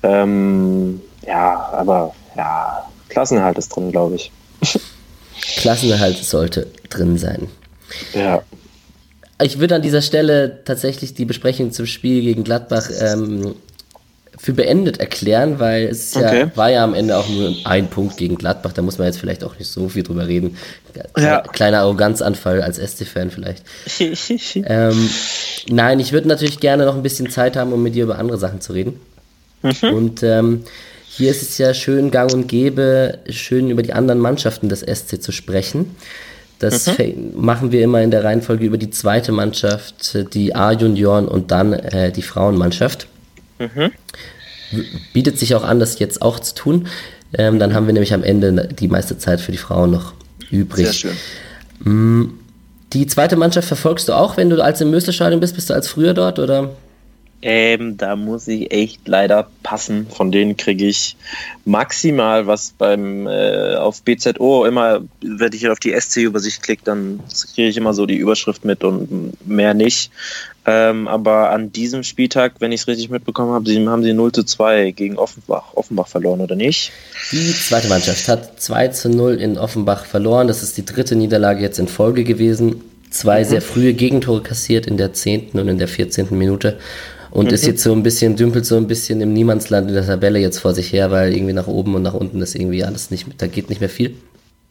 Ähm, 0.04 1.02
ja, 1.28 1.70
aber 1.74 2.16
ja, 2.36 2.88
Klassenhalt 3.10 3.58
ist 3.58 3.76
drin, 3.76 3.92
glaube 3.92 4.16
ich. 4.16 4.32
Klassenerhalt 5.58 6.18
sollte 6.24 6.68
drin 6.90 7.18
sein. 7.18 7.48
Ja. 8.14 8.44
Ich 9.42 9.60
würde 9.60 9.76
an 9.76 9.82
dieser 9.82 10.02
Stelle 10.02 10.60
tatsächlich 10.66 11.14
die 11.14 11.26
Besprechung 11.26 11.72
zum 11.72 11.88
Spiel 11.88 12.22
gegen 12.22 12.44
Gladbach 12.44 12.90
ähm, 13.00 13.56
für 14.38 14.54
beendet 14.54 15.00
erklären, 15.00 15.60
weil 15.60 15.86
es 15.86 16.16
okay. 16.16 16.42
ja, 16.42 16.58
war 16.58 16.72
ja 16.72 16.84
am 16.84 16.94
Ende 16.94 17.18
auch 17.18 17.30
nur 17.30 17.56
ein 17.64 17.90
Punkt 17.90 18.18
gegen 18.18 18.38
Gladbach, 18.38 18.74
da 18.74 18.82
muss 18.82 18.98
man 18.98 19.08
jetzt 19.08 19.20
vielleicht 19.20 19.44
auch 19.44 19.58
nicht 19.60 19.70
so 19.70 19.90
viel 19.90 20.04
drüber 20.04 20.28
reden. 20.28 20.58
Ja. 21.18 21.42
Kleiner 21.42 21.82
Arroganzanfall 21.82 22.62
als 22.62 22.78
SC-Fan 22.78 23.30
vielleicht. 23.30 23.64
ähm, 24.66 25.10
nein, 25.70 26.00
ich 26.00 26.12
würde 26.12 26.28
natürlich 26.28 26.60
gerne 26.60 26.86
noch 26.86 26.96
ein 26.96 27.04
bisschen 27.04 27.30
Zeit 27.30 27.56
haben, 27.56 27.72
um 27.72 27.84
mit 27.84 27.94
dir 27.94 28.06
über 28.06 28.18
andere 28.18 28.38
Sachen 28.38 28.62
zu 28.62 28.74
reden. 28.74 29.00
Mhm. 29.62 29.94
Und 29.94 30.24
ähm, 30.24 30.64
hier 31.14 31.30
ist 31.30 31.42
es 31.42 31.58
ja 31.58 31.74
schön 31.74 32.10
gang 32.10 32.34
und 32.34 32.48
gäbe, 32.48 33.20
schön 33.30 33.70
über 33.70 33.84
die 33.84 33.92
anderen 33.92 34.20
Mannschaften 34.20 34.70
des 34.70 34.80
SC 34.80 35.22
zu 35.22 35.34
sprechen. 35.34 35.94
Das 36.60 36.98
mhm. 36.98 37.34
machen 37.36 37.72
wir 37.74 37.84
immer 37.84 38.02
in 38.02 38.12
der 38.12 38.24
Reihenfolge 38.24 38.66
über 38.66 38.78
die 38.78 38.92
zweite 38.92 39.34
Mannschaft, 39.34 40.34
die 40.34 40.56
A-Junioren 40.56 41.28
und 41.28 41.52
dann 41.52 41.74
äh, 41.74 42.12
die 42.12 42.22
Frauenmannschaft. 42.22 43.08
Mhm. 43.60 43.92
Bietet 45.12 45.38
sich 45.38 45.54
auch 45.54 45.64
an, 45.64 45.82
das 45.82 46.00
jetzt 46.00 46.22
auch 46.22 46.40
zu 46.40 46.56
tun. 46.56 46.88
Ähm, 47.34 47.60
dann 47.60 47.74
haben 47.74 47.88
wir 47.88 47.94
nämlich 47.94 48.14
am 48.14 48.24
Ende 48.24 48.70
die 48.70 48.88
meiste 48.88 49.18
Zeit 49.18 49.42
für 49.42 49.52
die 49.52 49.58
Frauen 49.58 49.92
noch 49.92 50.14
übrig. 50.50 50.86
Sehr 50.86 50.94
schön. 50.94 51.18
Mm, 51.84 52.34
die 52.94 53.06
zweite 53.08 53.36
Mannschaft 53.36 53.68
verfolgst 53.68 54.08
du 54.08 54.14
auch, 54.14 54.38
wenn 54.38 54.50
du 54.50 54.64
als 54.64 54.80
im 54.80 54.92
Mösselstadion 54.92 55.42
bist? 55.42 55.56
Bist 55.56 55.70
du 55.70 55.74
als 55.74 55.90
früher 55.90 56.14
dort 56.14 56.40
oder? 56.40 56.70
Ähm, 57.42 57.98
da 57.98 58.16
muss 58.16 58.48
ich 58.48 58.72
echt 58.72 59.08
leider 59.08 59.48
passen. 59.64 60.08
Von 60.08 60.32
denen 60.32 60.58
kriege 60.58 60.86
ich 60.86 61.16
maximal 61.66 62.46
was 62.46 62.74
beim 62.78 63.28
äh, 63.28 63.76
auf 63.76 64.04
BZO 64.04 64.66
immer, 64.66 65.02
wenn 65.22 65.54
ich 65.54 65.68
auf 65.68 65.80
die 65.80 66.00
SC-Übersicht 66.00 66.62
klicke, 66.62 66.84
dann 66.86 67.20
kriege 67.56 67.70
ich 67.70 67.78
immer 67.78 67.94
so 67.94 68.06
die 68.06 68.18
Überschrift 68.18 68.64
mit 68.64 68.84
und 68.84 69.36
mehr 69.48 69.74
nicht. 69.74 70.12
Ähm, 70.64 71.08
aber 71.08 71.50
an 71.50 71.72
diesem 71.72 72.04
Spieltag, 72.04 72.54
wenn 72.60 72.72
ich 72.72 72.82
es 72.82 72.88
richtig 72.88 73.10
mitbekommen 73.10 73.52
habe, 73.52 73.90
haben 73.90 74.04
sie 74.04 74.14
0 74.14 74.32
zu 74.32 74.44
2 74.44 74.92
gegen 74.92 75.18
Offenbach, 75.18 75.74
Offenbach 75.74 76.08
verloren, 76.08 76.42
oder 76.42 76.56
nicht? 76.56 76.92
Die 77.32 77.54
zweite 77.54 77.88
Mannschaft 77.88 78.28
hat 78.28 78.62
2 78.62 78.90
zu 78.90 79.10
0 79.10 79.36
in 79.36 79.58
Offenbach 79.58 80.06
verloren. 80.06 80.48
Das 80.48 80.62
ist 80.62 80.78
die 80.78 80.86
dritte 80.86 81.16
Niederlage 81.16 81.62
jetzt 81.62 81.80
in 81.80 81.88
Folge 81.88 82.24
gewesen. 82.24 82.84
Zwei 83.10 83.44
mhm. 83.44 83.46
sehr 83.46 83.62
frühe 83.64 83.94
Gegentore 83.94 84.44
kassiert 84.44 84.86
in 84.86 84.98
der 84.98 85.14
10. 85.14 85.50
und 85.54 85.68
in 85.68 85.80
der 85.80 85.88
14. 85.88 86.28
Minute 86.32 86.78
und 87.32 87.48
mhm. 87.48 87.54
ist 87.54 87.66
jetzt 87.66 87.82
so 87.82 87.94
ein 87.94 88.04
bisschen, 88.04 88.36
dümpelt 88.36 88.66
so 88.66 88.78
ein 88.78 88.88
bisschen 88.88 89.22
im 89.22 89.34
Niemandsland 89.34 89.88
in 89.88 89.96
der 89.96 90.06
Tabelle 90.06 90.40
jetzt 90.40 90.60
vor 90.60 90.74
sich 90.74 90.94
her, 90.94 91.12
weil 91.12 91.34
irgendwie 91.34 91.54
nach 91.54 91.68
oben 91.68 91.96
und 91.96 92.04
nach 92.04 92.14
unten 92.14 92.42
ist 92.42 92.56
irgendwie 92.56 92.84
alles 92.84 93.10
nicht, 93.10 93.26
da 93.38 93.48
geht 93.48 93.70
nicht 93.70 93.80
mehr 93.80 93.90
viel. 93.90 94.16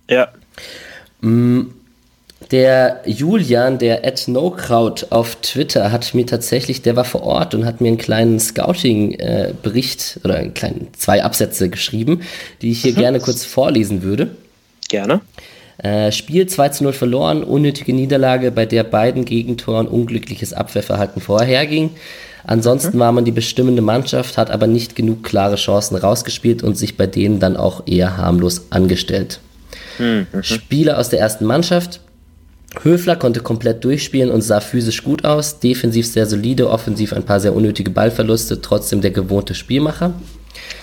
Ja. 0.09 0.29
Mm, 1.20 1.62
Der 2.51 3.03
Julian, 3.07 3.79
der 3.79 4.05
at 4.05 4.27
NoCrowd 4.27 5.07
auf 5.11 5.37
Twitter, 5.37 5.92
hat 5.92 6.14
mir 6.14 6.27
tatsächlich, 6.27 6.83
der 6.83 6.96
war 6.96 7.05
vor 7.05 7.23
Ort 7.23 7.55
und 7.55 7.64
hat 7.64 7.81
mir 7.81 7.88
einen 7.88 7.99
kleinen 7.99 8.40
Scouting-Bericht 8.40 10.16
äh, 10.16 10.25
oder 10.25 10.37
einen 10.37 10.55
kleinen, 10.55 10.88
zwei 10.96 11.23
Absätze 11.23 11.68
geschrieben, 11.70 12.23
die 12.61 12.73
ich 12.73 12.83
hier 12.83 12.92
mhm. 12.92 12.96
gerne 12.96 13.20
kurz 13.20 13.44
vorlesen 13.44 14.03
würde. 14.03 14.31
Gerne. 14.88 15.20
Äh, 15.79 16.12
Spiel 16.12 16.46
2 16.46 16.68
zu 16.70 16.85
0 16.85 16.92
verloren, 16.92 17.42
unnötige 17.42 17.94
Niederlage, 17.94 18.51
bei 18.51 18.66
der 18.66 18.85
beiden 18.85 19.25
Gegentoren 19.25 19.87
unglückliches 19.87 20.53
Abwehrverhalten 20.53 21.23
vorherging. 21.23 21.90
Ansonsten 22.44 22.98
war 22.98 23.12
man 23.12 23.24
die 23.24 23.33
bestimmende 23.33 23.83
Mannschaft, 23.83 24.38
hat 24.38 24.50
aber 24.50 24.66
nicht 24.66 24.96
genug 24.96 25.22
klare 25.22 25.57
Chancen 25.57 25.96
rausgespielt 25.96 26.62
und 26.62 26.76
sich 26.76 26.96
bei 26.96 27.07
denen 27.07 27.40
dann 27.40 27.57
auch 27.57 27.87
eher 27.87 28.16
harmlos 28.16 28.66
angestellt. 28.70 29.40
Mhm. 29.98 30.26
Spieler 30.40 30.98
aus 30.98 31.09
der 31.11 31.20
ersten 31.20 31.44
Mannschaft, 31.44 32.00
Höfler 32.83 33.16
konnte 33.16 33.40
komplett 33.40 33.83
durchspielen 33.85 34.31
und 34.31 34.42
sah 34.42 34.61
physisch 34.61 35.03
gut 35.03 35.24
aus, 35.24 35.59
defensiv 35.59 36.07
sehr 36.07 36.26
solide, 36.26 36.70
offensiv 36.70 37.12
ein 37.12 37.24
paar 37.24 37.40
sehr 37.40 37.55
unnötige 37.55 37.90
Ballverluste, 37.90 38.61
trotzdem 38.61 39.00
der 39.00 39.11
gewohnte 39.11 39.55
Spielmacher. 39.55 40.14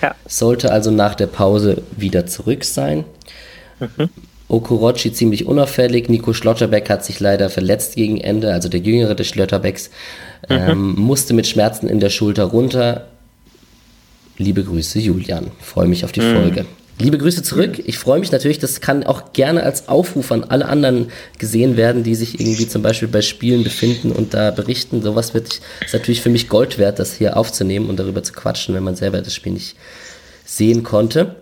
Ja. 0.02 0.14
Sollte 0.26 0.70
also 0.70 0.90
nach 0.90 1.14
der 1.14 1.28
Pause 1.28 1.82
wieder 1.96 2.26
zurück 2.26 2.64
sein. 2.64 3.04
Mhm. 3.80 4.10
Okorochi 4.48 5.12
ziemlich 5.12 5.46
unauffällig, 5.46 6.08
Nico 6.08 6.32
Schlotterbeck 6.32 6.88
hat 6.88 7.04
sich 7.04 7.20
leider 7.20 7.50
verletzt 7.50 7.96
gegen 7.96 8.18
Ende, 8.18 8.52
also 8.52 8.68
der 8.68 8.80
jüngere 8.80 9.14
des 9.14 9.28
Schlotterbecks, 9.28 9.90
mhm. 10.48 10.56
ähm, 10.56 10.94
musste 10.96 11.34
mit 11.34 11.46
Schmerzen 11.46 11.88
in 11.88 12.00
der 12.00 12.10
Schulter 12.10 12.44
runter. 12.44 13.08
Liebe 14.36 14.62
Grüße, 14.62 14.98
Julian. 15.00 15.50
Freue 15.60 15.88
mich 15.88 16.04
auf 16.04 16.12
die 16.12 16.20
mhm. 16.20 16.34
Folge. 16.34 16.66
Liebe 17.00 17.18
Grüße 17.18 17.44
zurück. 17.44 17.80
Ich 17.84 17.96
freue 17.96 18.18
mich 18.18 18.32
natürlich, 18.32 18.58
das 18.58 18.80
kann 18.80 19.04
auch 19.04 19.32
gerne 19.32 19.62
als 19.62 19.88
Aufruf 19.88 20.32
an 20.32 20.42
alle 20.42 20.66
anderen 20.66 21.12
gesehen 21.38 21.76
werden, 21.76 22.02
die 22.02 22.16
sich 22.16 22.40
irgendwie 22.40 22.66
zum 22.66 22.82
Beispiel 22.82 23.06
bei 23.06 23.22
Spielen 23.22 23.62
befinden 23.62 24.10
und 24.10 24.34
da 24.34 24.50
berichten. 24.50 25.00
Sowas 25.00 25.32
wird, 25.32 25.60
ist 25.84 25.92
natürlich 25.92 26.22
für 26.22 26.30
mich 26.30 26.48
Gold 26.48 26.76
wert, 26.76 26.98
das 26.98 27.14
hier 27.14 27.36
aufzunehmen 27.36 27.88
und 27.88 28.00
darüber 28.00 28.24
zu 28.24 28.32
quatschen, 28.32 28.74
wenn 28.74 28.82
man 28.82 28.96
selber 28.96 29.20
das 29.20 29.32
Spiel 29.32 29.52
nicht 29.52 29.76
sehen 30.44 30.82
konnte. 30.82 31.36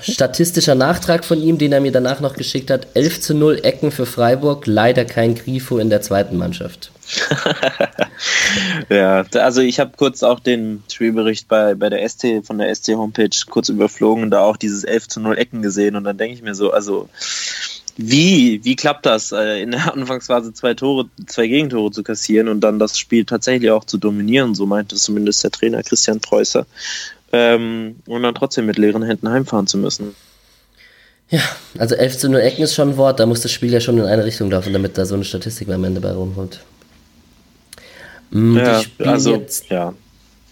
Statistischer 0.00 0.74
Nachtrag 0.74 1.24
von 1.24 1.42
ihm, 1.42 1.58
den 1.58 1.72
er 1.72 1.80
mir 1.80 1.92
danach 1.92 2.20
noch 2.20 2.34
geschickt 2.34 2.70
hat. 2.70 2.88
11 2.94 3.20
zu 3.20 3.34
0 3.34 3.60
Ecken 3.62 3.90
für 3.90 4.06
Freiburg, 4.06 4.66
leider 4.66 5.04
kein 5.04 5.34
Grifo 5.34 5.78
in 5.78 5.90
der 5.90 6.02
zweiten 6.02 6.36
Mannschaft. 6.36 6.90
ja, 8.88 9.24
also 9.34 9.60
ich 9.60 9.80
habe 9.80 9.92
kurz 9.96 10.22
auch 10.22 10.40
den 10.40 10.82
Spielbericht 10.90 11.48
bei, 11.48 11.74
bei 11.74 11.88
der 11.88 12.08
ST 12.08 12.24
von 12.44 12.58
der 12.58 12.74
ST 12.74 12.88
Homepage 12.90 13.30
kurz 13.48 13.68
überflogen 13.68 14.24
und 14.24 14.30
da 14.30 14.42
auch 14.42 14.56
dieses 14.56 14.84
11 14.84 15.08
zu 15.08 15.20
0 15.20 15.38
Ecken 15.38 15.62
gesehen 15.62 15.96
und 15.96 16.04
dann 16.04 16.18
denke 16.18 16.34
ich 16.34 16.42
mir 16.42 16.54
so, 16.54 16.70
also 16.70 17.08
wie, 17.96 18.60
wie 18.64 18.76
klappt 18.76 19.04
das, 19.06 19.32
äh, 19.32 19.62
in 19.62 19.72
der 19.72 19.92
Anfangsphase 19.92 20.52
zwei 20.52 20.74
Tore, 20.74 21.06
zwei 21.26 21.46
Gegentore 21.46 21.90
zu 21.90 22.02
kassieren 22.02 22.48
und 22.48 22.60
dann 22.60 22.78
das 22.78 22.98
Spiel 22.98 23.24
tatsächlich 23.24 23.70
auch 23.70 23.84
zu 23.84 23.98
dominieren, 23.98 24.54
so 24.54 24.66
meinte 24.66 24.96
zumindest 24.96 25.44
der 25.44 25.50
Trainer 25.50 25.82
Christian 25.82 26.20
Preußer, 26.20 26.66
ähm, 27.32 27.96
und 28.06 28.22
dann 28.22 28.34
trotzdem 28.34 28.66
mit 28.66 28.78
leeren 28.78 29.02
Händen 29.02 29.28
heimfahren 29.28 29.66
zu 29.66 29.78
müssen. 29.78 30.14
Ja, 31.30 31.40
also 31.78 31.94
11 31.94 32.18
zu 32.18 32.28
0 32.28 32.40
Ecken 32.40 32.62
ist 32.62 32.74
schon 32.74 32.90
ein 32.90 32.96
Wort, 32.96 33.20
da 33.20 33.26
muss 33.26 33.40
das 33.40 33.52
Spiel 33.52 33.72
ja 33.72 33.80
schon 33.80 33.98
in 33.98 34.04
eine 34.04 34.24
Richtung 34.24 34.50
laufen, 34.50 34.72
damit 34.72 34.98
da 34.98 35.04
so 35.04 35.14
eine 35.14 35.24
Statistik 35.24 35.68
am 35.68 35.84
Ende 35.84 36.00
bei 36.00 36.10
rumkommt. 36.10 36.60
Mm, 38.30 38.56
ja, 38.56 38.82
also, 38.98 39.34
jetzt, 39.34 39.68
ja. 39.68 39.94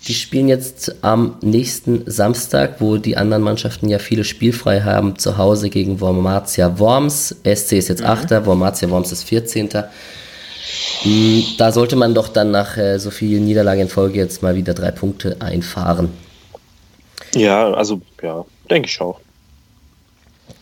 Die 0.06 0.14
spielen 0.14 0.48
jetzt 0.48 0.94
am 1.02 1.36
nächsten 1.40 2.08
Samstag, 2.08 2.80
wo 2.80 2.96
die 2.96 3.16
anderen 3.16 3.42
Mannschaften 3.42 3.88
ja 3.88 3.98
viele 3.98 4.22
spielfrei 4.22 4.82
haben, 4.82 5.18
zu 5.18 5.36
Hause 5.36 5.68
gegen 5.68 6.00
Wormatia 6.00 6.78
Worms. 6.78 7.34
SC 7.42 7.72
ist 7.72 7.88
jetzt 7.88 8.02
mhm. 8.02 8.06
8. 8.06 8.46
Wormatia 8.46 8.88
Worms 8.90 9.10
ist 9.10 9.24
14. 9.24 9.68
Mm, 11.04 11.40
da 11.58 11.72
sollte 11.72 11.96
man 11.96 12.14
doch 12.14 12.28
dann 12.28 12.52
nach 12.52 12.76
äh, 12.76 12.98
so 12.98 13.10
vielen 13.10 13.44
Niederlagen 13.44 13.82
in 13.82 13.88
Folge 13.88 14.18
jetzt 14.18 14.44
mal 14.44 14.54
wieder 14.54 14.74
drei 14.74 14.92
Punkte 14.92 15.36
einfahren. 15.40 16.10
Ja, 17.34 17.72
also 17.72 18.00
ja, 18.22 18.44
denke 18.70 18.88
ich 18.88 19.00
auch. 19.00 19.20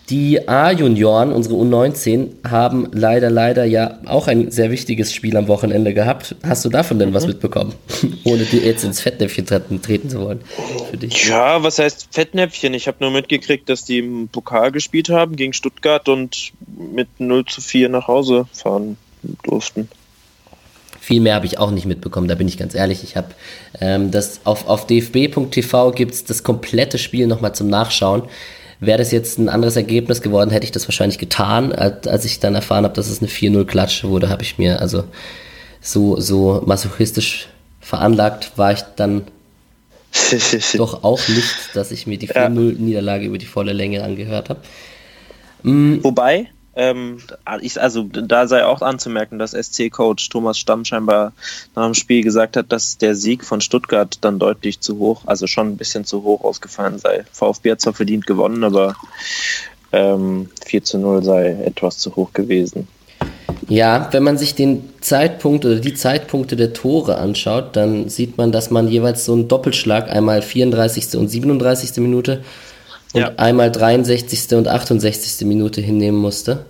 Die 0.08 0.48
A-Junioren, 0.48 1.32
unsere 1.32 1.56
U19, 1.56 2.48
haben 2.48 2.88
leider, 2.92 3.28
leider 3.28 3.64
ja 3.64 3.98
auch 4.06 4.28
ein 4.28 4.52
sehr 4.52 4.70
wichtiges 4.70 5.12
Spiel 5.12 5.36
am 5.36 5.48
Wochenende 5.48 5.94
gehabt. 5.94 6.36
Hast 6.44 6.64
du 6.64 6.68
davon 6.68 7.00
denn 7.00 7.10
mhm. 7.10 7.14
was 7.14 7.26
mitbekommen? 7.26 7.74
Ohne 8.24 8.44
dir 8.44 8.60
jetzt 8.60 8.84
ins 8.84 9.00
Fettnäpfchen 9.00 9.46
treten, 9.46 9.82
treten 9.82 10.08
zu 10.08 10.20
wollen. 10.20 10.42
Für 10.90 10.96
dich. 10.96 11.28
Ja, 11.28 11.60
was 11.64 11.80
heißt 11.80 12.08
Fettnäpfchen? 12.12 12.72
Ich 12.74 12.86
habe 12.86 12.98
nur 13.00 13.10
mitgekriegt, 13.10 13.68
dass 13.68 13.84
die 13.84 13.98
im 13.98 14.28
Pokal 14.28 14.70
gespielt 14.70 15.08
haben 15.08 15.34
gegen 15.34 15.52
Stuttgart 15.52 16.08
und 16.08 16.52
mit 16.76 17.08
0 17.18 17.44
zu 17.46 17.60
4 17.60 17.88
nach 17.88 18.06
Hause 18.06 18.46
fahren 18.52 18.96
durften. 19.42 19.88
Viel 21.06 21.20
mehr 21.20 21.36
habe 21.36 21.46
ich 21.46 21.60
auch 21.60 21.70
nicht 21.70 21.86
mitbekommen, 21.86 22.26
da 22.26 22.34
bin 22.34 22.48
ich 22.48 22.58
ganz 22.58 22.74
ehrlich. 22.74 23.04
Ich 23.04 23.16
habe 23.16 23.28
ähm, 23.80 24.10
das 24.10 24.40
auf, 24.42 24.66
auf 24.66 24.88
dfb.tv 24.88 25.92
gibt 25.92 26.14
es 26.14 26.24
das 26.24 26.42
komplette 26.42 26.98
Spiel 26.98 27.28
nochmal 27.28 27.54
zum 27.54 27.68
Nachschauen. 27.68 28.24
Wäre 28.80 28.98
das 28.98 29.12
jetzt 29.12 29.38
ein 29.38 29.48
anderes 29.48 29.76
Ergebnis 29.76 30.20
geworden, 30.20 30.50
hätte 30.50 30.64
ich 30.64 30.72
das 30.72 30.88
wahrscheinlich 30.88 31.18
getan. 31.18 31.70
Als 31.70 32.24
ich 32.24 32.40
dann 32.40 32.56
erfahren 32.56 32.82
habe, 32.82 32.94
dass 32.94 33.08
es 33.08 33.20
eine 33.20 33.28
4-0-Klatsche 33.28 34.08
wurde, 34.08 34.30
habe 34.30 34.42
ich 34.42 34.58
mir 34.58 34.80
also 34.80 35.04
so, 35.80 36.18
so 36.18 36.64
masochistisch 36.66 37.50
veranlagt, 37.80 38.58
war 38.58 38.72
ich 38.72 38.80
dann 38.96 39.28
doch 40.76 41.04
auch 41.04 41.28
nicht, 41.28 41.54
dass 41.74 41.92
ich 41.92 42.08
mir 42.08 42.18
die 42.18 42.30
4-0-Niederlage 42.30 43.26
über 43.26 43.38
die 43.38 43.46
volle 43.46 43.72
Länge 43.72 44.02
angehört 44.02 44.48
habe. 44.48 44.60
Mm. 45.62 46.02
Wobei, 46.02 46.48
ähm, 46.76 47.18
also 47.44 48.02
da 48.02 48.46
sei 48.46 48.64
auch 48.64 48.82
anzumerken, 48.82 49.38
dass 49.38 49.52
SC-Coach 49.52 50.28
Thomas 50.28 50.58
Stamm 50.58 50.84
scheinbar 50.84 51.32
nach 51.74 51.86
dem 51.86 51.94
Spiel 51.94 52.22
gesagt 52.22 52.56
hat, 52.56 52.70
dass 52.70 52.98
der 52.98 53.14
Sieg 53.14 53.44
von 53.44 53.62
Stuttgart 53.62 54.18
dann 54.20 54.38
deutlich 54.38 54.80
zu 54.80 54.98
hoch, 54.98 55.22
also 55.24 55.46
schon 55.46 55.68
ein 55.68 55.76
bisschen 55.78 56.04
zu 56.04 56.22
hoch 56.22 56.44
ausgefallen 56.44 56.98
sei. 56.98 57.24
VfB 57.32 57.72
hat 57.72 57.80
zwar 57.80 57.94
verdient 57.94 58.26
gewonnen, 58.26 58.62
aber 58.62 58.94
ähm, 59.92 60.50
4 60.66 60.84
zu 60.84 60.98
0 60.98 61.24
sei 61.24 61.56
etwas 61.64 61.98
zu 61.98 62.14
hoch 62.14 62.34
gewesen. 62.34 62.86
Ja, 63.68 64.08
wenn 64.12 64.22
man 64.22 64.36
sich 64.38 64.54
den 64.54 64.92
Zeitpunkt 65.00 65.64
oder 65.64 65.76
die 65.76 65.94
Zeitpunkte 65.94 66.56
der 66.56 66.72
Tore 66.72 67.16
anschaut, 67.18 67.74
dann 67.74 68.08
sieht 68.08 68.36
man, 68.36 68.52
dass 68.52 68.70
man 68.70 68.86
jeweils 68.86 69.24
so 69.24 69.32
einen 69.32 69.48
Doppelschlag, 69.48 70.10
einmal 70.10 70.42
34. 70.42 71.16
und 71.16 71.28
37. 71.28 71.96
Minute 71.96 72.44
und 73.16 73.22
ja. 73.22 73.32
einmal 73.38 73.72
63. 73.72 74.56
und 74.56 74.68
68. 74.68 75.46
Minute 75.46 75.80
hinnehmen 75.80 76.18
musste. 76.18 76.66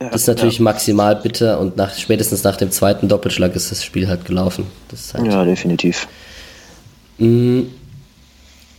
Ja, 0.00 0.10
das 0.10 0.22
ist 0.22 0.26
natürlich 0.28 0.58
ja. 0.58 0.64
maximal 0.64 1.16
bitter 1.16 1.58
und 1.58 1.76
nach, 1.76 1.92
spätestens 1.96 2.44
nach 2.44 2.56
dem 2.56 2.70
zweiten 2.70 3.08
Doppelschlag 3.08 3.56
ist 3.56 3.72
das 3.72 3.82
Spiel 3.82 4.06
halt 4.06 4.24
gelaufen. 4.24 4.66
Halt 5.12 5.26
ja, 5.26 5.44
definitiv. 5.44 6.06
Mh, 7.18 7.64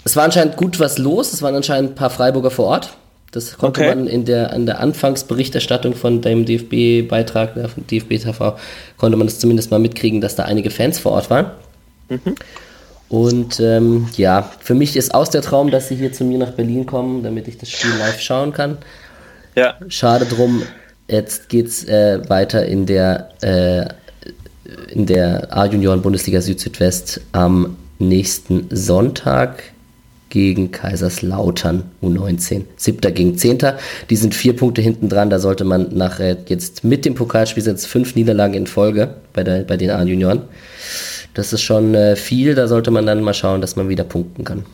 es 0.06 0.16
war 0.16 0.24
anscheinend 0.24 0.56
gut 0.56 0.80
was 0.80 0.98
los, 0.98 1.34
es 1.34 1.42
waren 1.42 1.56
anscheinend 1.56 1.92
ein 1.92 1.96
paar 1.96 2.10
Freiburger 2.10 2.52
vor 2.52 2.68
Ort. 2.68 2.94
Das 3.32 3.58
konnte 3.58 3.82
okay. 3.82 3.90
man 3.90 4.08
in 4.08 4.24
der, 4.24 4.54
in 4.54 4.66
der 4.66 4.80
Anfangsberichterstattung 4.80 5.96
von 5.96 6.22
dem 6.22 6.46
DFB-Beitrag, 6.46 7.54
von 7.54 7.86
DFB 7.86 8.18
TV, 8.18 8.58
konnte 8.98 9.18
man 9.18 9.28
das 9.28 9.40
zumindest 9.40 9.72
mal 9.72 9.78
mitkriegen, 9.78 10.22
dass 10.22 10.36
da 10.36 10.46
einige 10.46 10.72
Fans 10.72 10.98
vor 11.00 11.12
Ort 11.12 11.30
waren. 11.30 11.52
Mhm. 12.08 12.36
Und 13.10 13.60
ähm, 13.60 14.08
ja, 14.16 14.52
für 14.60 14.76
mich 14.76 14.96
ist 14.96 15.14
aus 15.16 15.32
der 15.32 15.42
Traum, 15.42 15.72
dass 15.72 15.88
sie 15.88 15.96
hier 15.96 16.14
zu 16.14 16.24
mir 16.24 16.38
nach 16.38 16.52
Berlin 16.52 16.86
kommen, 16.86 17.24
damit 17.24 17.48
ich 17.48 17.58
das 17.58 17.70
Spiel 17.70 17.92
live 17.98 18.20
schauen 18.22 18.54
kann. 18.54 18.78
Ja. 19.56 19.76
Schade 19.88 20.26
drum. 20.26 20.62
Jetzt 21.08 21.50
geht's 21.50 21.84
äh, 21.86 22.22
weiter 22.30 22.66
in 22.66 22.86
der 22.86 23.30
äh, 23.42 23.88
in 24.92 25.08
der 25.08 25.56
A-Junioren-Bundesliga 25.56 26.42
Süd-Südwest 26.42 27.22
am 27.32 27.78
nächsten 27.98 28.68
Sonntag 28.70 29.64
gegen 30.30 30.72
Kaiserslautern 30.72 31.84
U19. 32.04 32.66
Siebter 32.76 33.12
gegen 33.12 33.38
Zehnter. 33.38 33.80
Die 34.12 34.16
sind 34.16 34.36
vier 34.36 34.56
Punkte 34.56 34.82
hinten 34.82 35.10
dran. 35.10 35.32
Da 35.32 35.40
sollte 35.40 35.64
man 35.64 35.96
nachher 35.96 36.38
jetzt 36.48 36.84
mit 36.84 37.06
dem 37.06 37.16
Pokalspiel 37.16 37.66
jetzt 37.66 37.88
fünf 37.88 38.16
Niederlagen 38.16 38.54
in 38.54 38.68
Folge 38.68 39.16
bei, 39.34 39.44
der, 39.44 39.64
bei 39.64 39.76
den 39.76 39.90
A-Junioren. 39.90 40.44
Das 41.40 41.54
ist 41.54 41.62
schon 41.62 41.96
äh, 41.96 42.18
viel, 42.18 42.54
da 42.54 42.68
sollte 42.68 42.92
man 42.92 43.06
dann 43.06 43.22
mal 43.22 43.34
schauen, 43.34 43.62
dass 43.62 43.78
man 43.78 43.88
wieder 43.88 44.04
punkten 44.04 44.44
kann. 44.44 44.66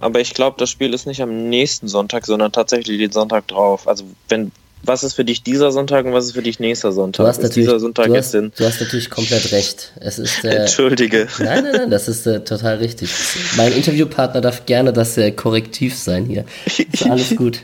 Aber 0.00 0.20
ich 0.20 0.32
glaube, 0.32 0.56
das 0.58 0.70
Spiel 0.70 0.94
ist 0.94 1.06
nicht 1.06 1.20
am 1.20 1.50
nächsten 1.50 1.86
Sonntag, 1.86 2.24
sondern 2.24 2.50
tatsächlich 2.50 2.96
den 2.96 3.12
Sonntag 3.12 3.46
drauf. 3.48 3.86
Also 3.86 4.04
wenn 4.28 4.52
was 4.84 5.04
ist 5.04 5.14
für 5.14 5.24
dich 5.24 5.42
dieser 5.42 5.70
Sonntag 5.70 6.06
und 6.06 6.12
was 6.12 6.24
ist 6.24 6.32
für 6.32 6.42
dich 6.42 6.58
nächster 6.58 6.92
Sonntag? 6.92 7.24
Du 7.24 7.28
hast, 7.28 7.42
natürlich, 7.42 7.68
du 7.68 7.74
hast, 8.16 8.34
du 8.34 8.64
hast 8.64 8.80
natürlich 8.80 9.10
komplett 9.10 9.52
recht. 9.52 9.92
Es 10.00 10.18
ist, 10.18 10.44
äh, 10.44 10.62
Entschuldige. 10.62 11.28
Nein, 11.38 11.64
nein, 11.64 11.72
nein, 11.76 11.90
das 11.90 12.08
ist 12.08 12.26
äh, 12.26 12.42
total 12.42 12.78
richtig. 12.78 13.10
Mein 13.56 13.72
Interviewpartner 13.72 14.40
darf 14.40 14.66
gerne 14.66 14.92
das 14.92 15.16
äh, 15.18 15.30
Korrektiv 15.30 15.96
sein 15.96 16.24
hier. 16.24 16.46
Ist 16.66 17.06
alles 17.08 17.36
gut. 17.36 17.60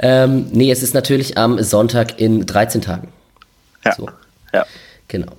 ähm, 0.00 0.48
nee, 0.50 0.70
es 0.70 0.82
ist 0.82 0.94
natürlich 0.94 1.38
am 1.38 1.62
Sonntag 1.62 2.20
in 2.20 2.44
13 2.44 2.82
Tagen. 2.82 3.08
Ja. 3.84 3.94
So. 3.94 4.10
Ja. 4.52 4.66
Genau. 5.06 5.32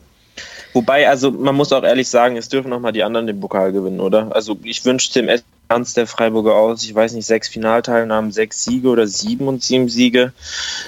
Wobei, 0.74 1.10
also 1.10 1.32
man 1.32 1.56
muss 1.56 1.74
auch 1.74 1.84
ehrlich 1.84 2.10
sagen, 2.10 2.38
es 2.38 2.50
dürfen 2.50 2.70
nochmal 2.70 2.92
die 2.92 3.04
anderen 3.04 3.28
den 3.28 3.40
Pokal 3.40 3.72
gewinnen, 3.72 4.00
oder? 4.00 4.36
Also 4.36 4.58
ich 4.64 4.86
wünsche 4.86 5.12
dem 5.14 5.30
Bilanz 5.70 5.94
der 5.94 6.08
Freiburger 6.08 6.56
aus? 6.56 6.84
Ich 6.84 6.94
weiß 6.94 7.14
nicht, 7.14 7.26
sechs 7.26 7.48
Finalteilnahmen, 7.48 8.32
sechs 8.32 8.64
Siege 8.64 8.90
oder 8.90 9.08
sieben 9.08 9.48
und 9.48 9.64
sieben 9.64 9.90
Siege. 9.90 10.34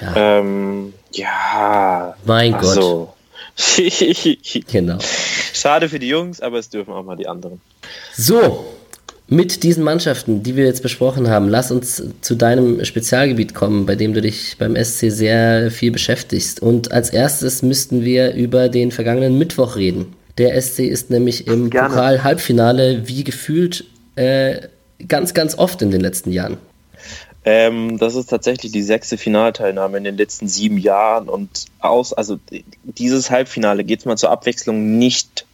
Ja. 0.02 0.40
Ähm, 0.40 0.94
ja. 1.12 2.16
Mein 2.26 2.54
also. 2.56 3.06
Gott. 3.06 3.16
genau. 4.72 4.98
Schade 5.54 5.90
für 5.90 6.00
die 6.00 6.08
Jungs, 6.08 6.42
aber 6.42 6.58
es 6.58 6.70
dürfen 6.70 6.94
auch 6.94 7.04
mal 7.04 7.16
die 7.16 7.28
anderen. 7.28 7.62
So, 8.14 8.66
mit 9.32 9.64
diesen 9.64 9.86
Mannschaften, 9.86 10.44
die 10.44 10.58
wir 10.58 10.66
jetzt 10.66 10.84
besprochen 10.84 11.30
haben, 11.30 11.48
lass 11.48 11.72
uns 11.72 12.04
zu 12.20 12.36
deinem 12.36 12.84
Spezialgebiet 12.84 13.54
kommen, 13.54 13.86
bei 13.86 13.96
dem 13.96 14.14
du 14.14 14.22
dich 14.22 14.58
beim 14.60 14.76
SC 14.76 15.10
sehr 15.10 15.72
viel 15.72 15.90
beschäftigst. 15.90 16.62
Und 16.62 16.92
als 16.92 17.12
erstes 17.12 17.62
müssten 17.62 18.04
wir 18.04 18.34
über 18.34 18.68
den 18.68 18.92
vergangenen 18.92 19.38
Mittwoch 19.38 19.78
reden. 19.78 20.14
Der 20.38 20.62
SC 20.62 20.80
ist 20.80 21.10
nämlich 21.10 21.48
im 21.48 21.70
Pokal-Halbfinale 21.70 23.08
wie 23.08 23.24
gefühlt 23.24 23.86
äh, 24.18 24.68
ganz, 25.08 25.34
ganz 25.34 25.58
oft 25.58 25.82
in 25.82 25.92
den 25.92 26.02
letzten 26.02 26.34
Jahren. 26.34 26.58
Ähm, 27.46 27.98
das 28.00 28.16
ist 28.16 28.30
tatsächlich 28.30 28.74
die 28.74 28.84
sechste 28.84 29.18
Finalteilnahme 29.18 29.98
in 29.98 30.04
den 30.04 30.18
letzten 30.18 30.50
sieben 30.50 30.78
Jahren 30.78 31.30
und 31.30 31.68
aus, 31.80 32.12
also 32.12 32.38
dieses 32.84 33.32
Halbfinale 33.32 33.86
geht 33.86 34.00
es 34.00 34.06
mal 34.06 34.18
zur 34.18 34.30
Abwechslung 34.30 34.98
nicht 34.98 35.46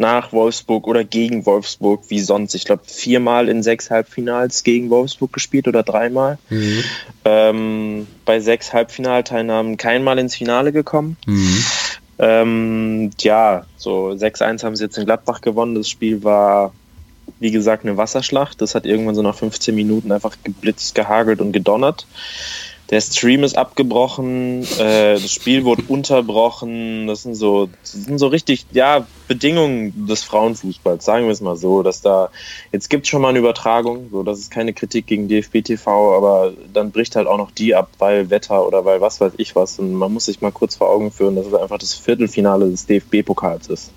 nach 0.00 0.32
Wolfsburg 0.32 0.88
oder 0.88 1.04
gegen 1.04 1.46
Wolfsburg 1.46 2.04
wie 2.08 2.20
sonst. 2.20 2.54
Ich 2.54 2.64
glaube, 2.64 2.82
viermal 2.86 3.48
in 3.48 3.62
sechs 3.62 3.90
Halbfinals 3.90 4.64
gegen 4.64 4.90
Wolfsburg 4.90 5.32
gespielt 5.32 5.68
oder 5.68 5.82
dreimal. 5.82 6.38
Mhm. 6.48 6.84
Ähm, 7.24 8.06
bei 8.24 8.40
sechs 8.40 8.72
Halbfinalteilnahmen 8.72 9.76
keinmal 9.76 10.18
ins 10.18 10.34
Finale 10.34 10.72
gekommen. 10.72 11.16
Mhm. 11.26 11.64
Ähm, 12.18 13.10
ja, 13.20 13.66
so 13.76 14.08
6-1 14.08 14.64
haben 14.64 14.74
sie 14.74 14.84
jetzt 14.84 14.98
in 14.98 15.04
Gladbach 15.04 15.42
gewonnen. 15.42 15.74
Das 15.74 15.88
Spiel 15.88 16.24
war, 16.24 16.72
wie 17.38 17.50
gesagt, 17.50 17.84
eine 17.84 17.96
Wasserschlacht. 17.96 18.60
Das 18.60 18.74
hat 18.74 18.86
irgendwann 18.86 19.14
so 19.14 19.22
nach 19.22 19.36
15 19.36 19.74
Minuten 19.74 20.12
einfach 20.12 20.36
geblitzt, 20.42 20.94
gehagelt 20.94 21.40
und 21.40 21.52
gedonnert. 21.52 22.06
Der 22.90 23.00
Stream 23.00 23.44
ist 23.44 23.56
abgebrochen, 23.56 24.64
äh, 24.78 25.14
das 25.14 25.30
Spiel 25.30 25.64
wurde 25.64 25.84
unterbrochen. 25.86 27.06
Das 27.06 27.22
sind 27.22 27.36
so, 27.36 27.68
das 27.82 27.92
sind 27.92 28.18
so 28.18 28.26
richtig, 28.26 28.66
ja, 28.72 29.06
Bedingungen 29.28 30.08
des 30.08 30.24
Frauenfußballs, 30.24 31.04
sagen 31.04 31.26
wir 31.26 31.32
es 31.32 31.40
mal 31.40 31.56
so, 31.56 31.84
dass 31.84 32.02
da, 32.02 32.30
jetzt 32.72 32.90
gibt 32.90 33.04
es 33.04 33.10
schon 33.10 33.22
mal 33.22 33.28
eine 33.28 33.38
Übertragung, 33.38 34.08
so, 34.10 34.24
das 34.24 34.40
ist 34.40 34.50
keine 34.50 34.72
Kritik 34.72 35.06
gegen 35.06 35.28
DFB 35.28 35.62
TV, 35.62 36.16
aber 36.16 36.52
dann 36.72 36.90
bricht 36.90 37.14
halt 37.14 37.28
auch 37.28 37.38
noch 37.38 37.52
die 37.52 37.76
ab, 37.76 37.90
weil 37.98 38.28
Wetter 38.28 38.66
oder 38.66 38.84
weil 38.84 39.00
was 39.00 39.20
weiß 39.20 39.34
ich 39.36 39.54
was. 39.54 39.78
Und 39.78 39.94
man 39.94 40.12
muss 40.12 40.24
sich 40.24 40.40
mal 40.40 40.50
kurz 40.50 40.74
vor 40.74 40.90
Augen 40.90 41.12
führen, 41.12 41.36
dass 41.36 41.46
es 41.46 41.54
einfach 41.54 41.78
das 41.78 41.94
Viertelfinale 41.94 42.68
des 42.68 42.86
DFB-Pokals 42.86 43.68
ist. 43.68 43.92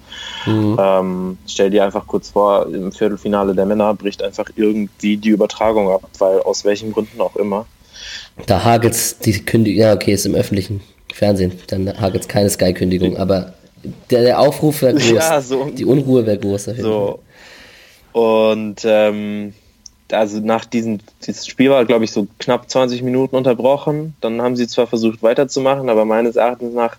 Mhm. 0.46 0.78
Ähm, 0.80 1.38
stell 1.48 1.72
dir 1.72 1.84
einfach 1.84 2.06
kurz 2.06 2.30
vor, 2.30 2.68
im 2.68 2.92
Viertelfinale 2.92 3.56
der 3.56 3.66
Männer 3.66 3.96
bricht 3.96 4.22
einfach 4.22 4.52
irgendwie 4.56 5.18
die 5.18 5.30
Übertragung 5.30 5.90
ab, 5.90 6.08
weil 6.20 6.42
aus 6.42 6.64
welchen 6.64 6.92
Gründen 6.92 7.20
auch 7.22 7.36
immer. 7.38 7.66
Da 8.46 8.64
hagelt 8.64 8.94
es 8.94 9.20
die 9.20 9.44
Kündigung, 9.44 9.82
ja, 9.82 9.94
okay, 9.94 10.14
ist 10.14 10.26
im 10.26 10.36
öffentlichen 10.36 10.82
Fernsehen, 11.14 11.54
dann 11.68 12.00
hagelt 12.00 12.24
es 12.24 12.28
keine 12.28 12.50
Sky-Kündigung, 12.50 13.18
aber 13.18 13.54
der, 14.10 14.24
der 14.24 14.40
Aufruf 14.40 14.82
wäre 14.82 14.94
groß. 14.94 15.04
Ja, 15.12 15.42
so. 15.42 15.66
Die 15.66 15.86
Unruhe 15.86 16.26
wäre 16.26 16.38
groß. 16.38 16.66
so. 16.78 17.20
Und 18.14 18.82
ähm, 18.86 19.54
also 20.12 20.40
nach 20.40 20.66
diesem, 20.66 21.00
dieses 21.26 21.48
Spiel 21.48 21.70
war, 21.70 21.86
glaube 21.86 22.06
ich, 22.06 22.12
so 22.12 22.28
knapp 22.40 22.70
20 22.70 23.02
Minuten 23.02 23.36
unterbrochen. 23.36 24.16
Dann 24.22 24.42
haben 24.42 24.56
sie 24.56 24.68
zwar 24.68 24.88
versucht 24.88 25.24
weiterzumachen, 25.24 25.90
aber 25.90 26.06
meines 26.06 26.36
Erachtens 26.36 26.74
nach 26.74 26.98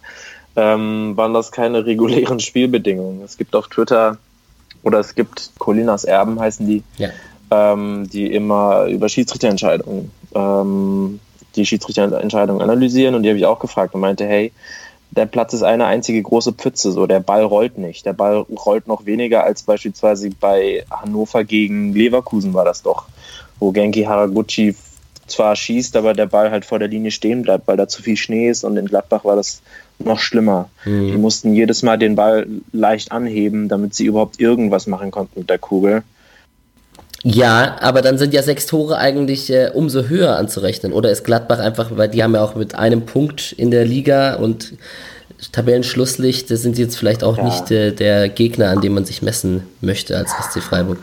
ähm, 0.57 1.17
waren 1.17 1.35
das 1.35 1.53
keine 1.53 1.87
regulären 1.87 2.41
Spielbedingungen. 2.41 3.23
Es 3.23 3.37
gibt 3.37 3.55
auf 3.55 3.69
Twitter 3.69 4.19
oder 4.83 5.01
es 5.01 5.15
gibt 5.15 5.51
Colinas 5.59 6.05
Erben 6.05 6.39
heißen 6.39 6.67
die, 6.67 6.83
ja. 6.99 7.11
ähm, 7.51 8.09
die 8.13 8.33
immer 8.33 8.85
über 8.87 9.09
Schiedsrichterentscheidungen 9.09 10.11
ähm, 10.35 11.21
die 11.57 11.67
Schiedsrichterentscheidung 11.67 12.61
analysieren 12.61 13.15
und 13.15 13.23
die 13.23 13.29
habe 13.29 13.39
ich 13.39 13.47
auch 13.47 13.59
gefragt 13.59 13.95
und 13.95 14.01
meinte, 14.01 14.27
hey, 14.27 14.53
der 15.11 15.27
Platz 15.27 15.53
ist 15.53 15.63
eine 15.63 15.87
einzige 15.87 16.21
große 16.21 16.53
Pfütze, 16.53 16.91
so 16.91 17.07
der 17.07 17.21
Ball 17.21 17.45
rollt 17.45 17.79
nicht. 17.79 18.05
Der 18.05 18.13
Ball 18.13 18.45
rollt 18.67 18.89
noch 18.89 19.07
weniger 19.07 19.45
als 19.45 19.63
beispielsweise 19.63 20.31
bei 20.31 20.85
Hannover 20.91 21.45
gegen 21.45 21.93
Leverkusen 21.93 22.53
war 22.53 22.65
das 22.65 22.83
doch, 22.83 23.05
wo 23.61 23.71
Genki 23.71 24.03
Haraguchi 24.03 24.75
zwar 25.27 25.57
schießt, 25.57 25.97
aber 25.97 26.13
der 26.13 26.27
Ball 26.27 26.51
halt 26.51 26.65
vor 26.65 26.79
der 26.79 26.89
Linie 26.89 27.11
stehen 27.11 27.43
bleibt, 27.43 27.67
weil 27.67 27.77
da 27.77 27.89
zu 27.89 28.03
viel 28.03 28.17
Schnee 28.17 28.51
ist 28.51 28.65
und 28.65 28.77
in 28.77 28.87
Gladbach 28.87 29.25
war 29.25 29.37
das 29.37 29.63
noch 29.99 30.19
schlimmer. 30.19 30.69
Mhm. 30.85 31.13
Die 31.13 31.17
mussten 31.19 31.55
jedes 31.55 31.83
Mal 31.83 31.97
den 31.97 32.15
Ball 32.15 32.47
leicht 32.73 33.13
anheben, 33.13 33.69
damit 33.69 33.95
sie 33.95 34.07
überhaupt 34.07 34.41
irgendwas 34.41 34.87
machen 34.87 35.11
konnten 35.11 35.41
mit 35.41 35.51
der 35.51 35.59
Kugel. 35.59 36.03
Ja, 37.27 37.77
aber 37.81 38.03
dann 38.03 38.19
sind 38.19 38.35
ja 38.35 38.43
sechs 38.43 38.67
Tore 38.67 38.99
eigentlich 38.99 39.51
äh, 39.51 39.71
umso 39.73 40.05
höher 40.05 40.37
anzurechnen. 40.37 40.93
Oder 40.93 41.11
ist 41.11 41.25
Gladbach 41.25 41.59
einfach, 41.59 41.91
weil 41.97 42.09
die 42.09 42.23
haben 42.23 42.35
ja 42.35 42.45
auch 42.45 42.55
mit 42.55 42.75
einem 42.75 43.07
Punkt 43.07 43.53
in 43.53 43.71
der 43.71 43.87
Liga 43.87 44.35
und 44.35 44.75
Tabellenschlusslicht, 45.51 46.51
da 46.51 46.57
sind 46.57 46.77
sie 46.77 46.83
jetzt 46.83 46.97
vielleicht 46.97 47.25
auch 47.25 47.39
ja. 47.39 47.45
nicht 47.45 47.71
äh, 47.71 47.93
der 47.93 48.29
Gegner, 48.29 48.69
an 48.69 48.83
dem 48.83 48.95
man 48.95 49.07
sich 49.07 49.23
messen 49.23 49.63
möchte 49.81 50.17
als 50.17 50.33
SC 50.33 50.63
Freiburg. 50.63 50.99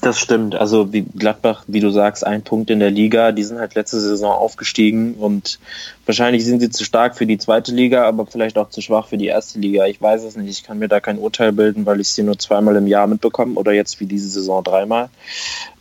Das 0.00 0.20
stimmt. 0.20 0.54
Also 0.54 0.92
wie 0.92 1.02
Gladbach, 1.02 1.64
wie 1.66 1.80
du 1.80 1.90
sagst, 1.90 2.24
ein 2.24 2.42
Punkt 2.42 2.70
in 2.70 2.78
der 2.78 2.90
Liga. 2.90 3.32
Die 3.32 3.42
sind 3.42 3.58
halt 3.58 3.74
letzte 3.74 3.98
Saison 3.98 4.30
aufgestiegen 4.32 5.14
und 5.14 5.58
wahrscheinlich 6.06 6.44
sind 6.44 6.60
sie 6.60 6.70
zu 6.70 6.84
stark 6.84 7.16
für 7.16 7.26
die 7.26 7.38
zweite 7.38 7.72
Liga, 7.74 8.06
aber 8.06 8.24
vielleicht 8.26 8.58
auch 8.58 8.70
zu 8.70 8.80
schwach 8.80 9.08
für 9.08 9.18
die 9.18 9.26
erste 9.26 9.58
Liga. 9.58 9.86
Ich 9.86 10.00
weiß 10.00 10.22
es 10.22 10.36
nicht. 10.36 10.50
Ich 10.50 10.62
kann 10.62 10.78
mir 10.78 10.86
da 10.86 11.00
kein 11.00 11.18
Urteil 11.18 11.52
bilden, 11.52 11.84
weil 11.84 12.00
ich 12.00 12.10
sie 12.10 12.22
nur 12.22 12.38
zweimal 12.38 12.76
im 12.76 12.86
Jahr 12.86 13.08
mitbekomme 13.08 13.54
oder 13.58 13.72
jetzt 13.72 13.98
wie 13.98 14.06
diese 14.06 14.28
Saison 14.28 14.62
dreimal. 14.62 15.08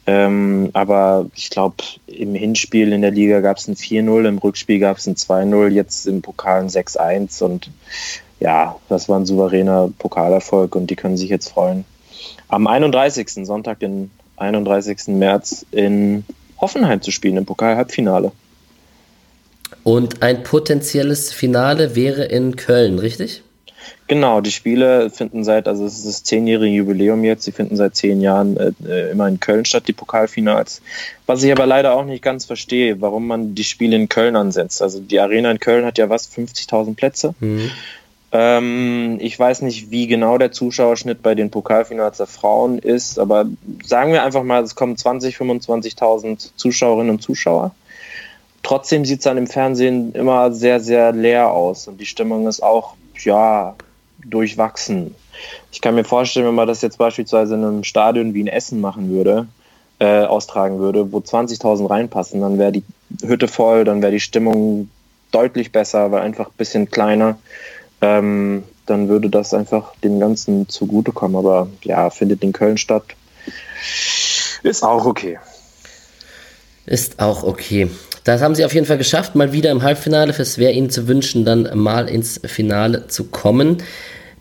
Ähm, 0.08 0.72
aber 0.74 1.28
ich 1.36 1.52
glaube, 1.52 1.84
im 2.08 2.34
Hinspiel 2.34 2.94
in 2.94 3.02
der 3.02 3.12
Liga 3.12 3.42
gab 3.42 3.58
es 3.58 3.68
ein 3.68 3.76
4-0, 3.76 4.28
im 4.28 4.38
Rückspiel 4.40 4.80
gab 4.80 4.98
es 4.98 5.06
ein 5.06 5.16
2-0, 5.16 5.68
jetzt 5.70 6.08
im 6.08 6.22
Pokal 6.22 6.62
ein 6.62 6.70
6-1 6.70 7.44
und 7.44 7.70
ja, 8.40 8.78
das 8.88 9.10
war 9.10 9.20
ein 9.20 9.26
souveräner 9.26 9.90
Pokalerfolg 10.00 10.76
und 10.76 10.88
die 10.90 10.96
können 10.96 11.18
sich 11.18 11.30
jetzt 11.30 11.50
freuen 11.50 11.86
am 12.50 12.68
31. 12.68 13.46
Sonntag, 13.46 13.80
den 13.80 14.12
31. 14.38 15.08
März 15.08 15.66
in 15.72 16.24
Hoffenheim 16.60 17.02
zu 17.02 17.12
spielen 17.12 17.38
im 17.38 17.46
Pokal-Halbfinale. 17.46 18.32
Und 19.84 20.22
ein 20.22 20.44
potenzielles 20.44 21.34
Finale 21.34 21.96
wäre 21.96 22.26
in 22.26 22.56
Köln, 22.56 23.00
richtig? 23.00 23.44
Genau, 24.08 24.40
die 24.40 24.52
Spiele 24.52 25.10
finden 25.10 25.44
seit, 25.44 25.68
also 25.68 25.86
es 25.86 25.98
ist 25.98 26.08
das 26.08 26.24
zehnjährige 26.24 26.74
Jubiläum 26.74 27.24
jetzt, 27.26 27.44
sie 27.44 27.52
finden 27.52 27.76
seit 27.76 27.96
zehn 27.96 28.22
Jahren 28.22 28.56
äh, 28.58 29.12
immer 29.12 29.28
in 29.28 29.40
Köln 29.40 29.66
statt, 29.66 29.84
die 29.88 29.94
Pokalfinals. 29.94 30.82
Was 31.26 31.44
ich 31.44 31.52
aber 31.52 31.66
leider 31.66 31.94
auch 31.94 32.06
nicht 32.06 32.24
ganz 32.24 32.46
verstehe, 32.46 33.02
warum 33.02 33.28
man 33.28 33.54
die 33.54 33.66
Spiele 33.66 33.98
in 33.98 34.08
Köln 34.08 34.38
ansetzt. 34.38 34.82
Also 34.82 35.02
die 35.02 35.20
Arena 35.20 35.52
in 35.52 35.60
Köln 35.60 35.86
hat 35.86 35.98
ja 35.98 36.10
was, 36.10 36.30
50.000 36.32 36.96
Plätze. 36.96 37.36
Mhm. 37.40 37.70
Ähm, 38.32 39.18
ich 39.22 39.40
weiß 39.40 39.62
nicht, 39.62 39.90
wie 39.90 40.08
genau 40.08 40.38
der 40.38 40.52
Zuschauerschnitt 40.52 41.24
bei 41.24 41.34
den 41.34 41.50
Pokalfinals 41.50 42.18
der 42.18 42.28
Frauen 42.28 42.80
ist, 42.80 43.20
aber 43.20 43.46
sagen 43.86 44.12
wir 44.12 44.24
einfach 44.24 44.44
mal, 44.44 44.64
es 44.64 44.76
kommen 44.76 44.96
20.000, 44.96 45.38
25.000 45.38 46.52
Zuschauerinnen 46.56 47.12
und 47.12 47.22
Zuschauer. 47.22 47.72
Trotzdem 48.64 49.06
sieht 49.06 49.20
es 49.20 49.24
dann 49.24 49.38
im 49.38 49.48
Fernsehen 49.48 50.12
immer 50.14 50.52
sehr, 50.52 50.82
sehr 50.82 51.14
leer 51.14 51.52
aus 51.52 51.88
und 51.88 52.02
die 52.02 52.06
Stimmung 52.06 52.48
ist 52.48 52.62
auch, 52.62 52.96
ja, 53.24 53.76
durchwachsen. 54.26 55.16
Ich 55.72 55.80
kann 55.80 55.96
mir 55.96 56.04
vorstellen, 56.04 56.48
wenn 56.48 56.56
man 56.56 56.68
das 56.68 56.82
jetzt 56.82 56.98
beispielsweise 56.98 57.56
in 57.56 57.64
einem 57.64 57.84
Stadion 57.86 58.34
wie 58.34 58.42
in 58.42 58.48
Essen 58.48 58.82
machen 58.82 59.10
würde, 59.10 59.48
äh, 60.00 60.26
austragen 60.26 60.80
würde, 60.80 61.12
wo 61.14 61.20
20.000 61.20 61.90
reinpassen, 61.90 62.42
dann 62.42 62.60
wäre 62.60 62.74
die 62.74 62.84
Hütte 63.22 63.48
voll, 63.48 63.86
dann 63.86 64.02
wäre 64.02 64.12
die 64.12 64.20
Stimmung 64.20 64.90
deutlich 65.32 65.72
besser, 65.72 66.12
weil 66.12 66.22
einfach 66.22 66.48
ein 66.48 66.58
bisschen 66.58 66.90
kleiner 66.90 67.38
ähm, 68.02 68.64
dann 68.86 69.10
würde 69.10 69.30
das 69.30 69.54
einfach 69.54 69.94
dem 70.04 70.20
Ganzen 70.20 70.68
zugutekommen. 70.70 71.38
Aber 71.38 71.70
ja, 71.84 72.10
findet 72.10 72.44
in 72.44 72.54
Köln 72.54 72.78
statt. 72.78 73.04
Ist 74.64 74.84
auch 74.84 75.06
okay. 75.06 75.40
Ist 76.86 77.20
auch 77.20 77.44
okay. 77.44 77.90
Das 78.24 78.42
haben 78.42 78.56
sie 78.56 78.66
auf 78.66 78.74
jeden 78.74 78.86
Fall 78.86 78.98
geschafft, 78.98 79.36
mal 79.36 79.54
wieder 79.54 79.72
im 79.72 79.84
Halbfinale. 79.84 80.34
Es 80.38 80.58
wäre 80.58 80.74
ihnen 80.74 80.90
zu 80.90 81.08
wünschen, 81.08 81.46
dann 81.46 81.70
mal 81.78 82.10
ins 82.10 82.42
Finale 82.46 83.08
zu 83.08 83.26
kommen. 83.26 83.84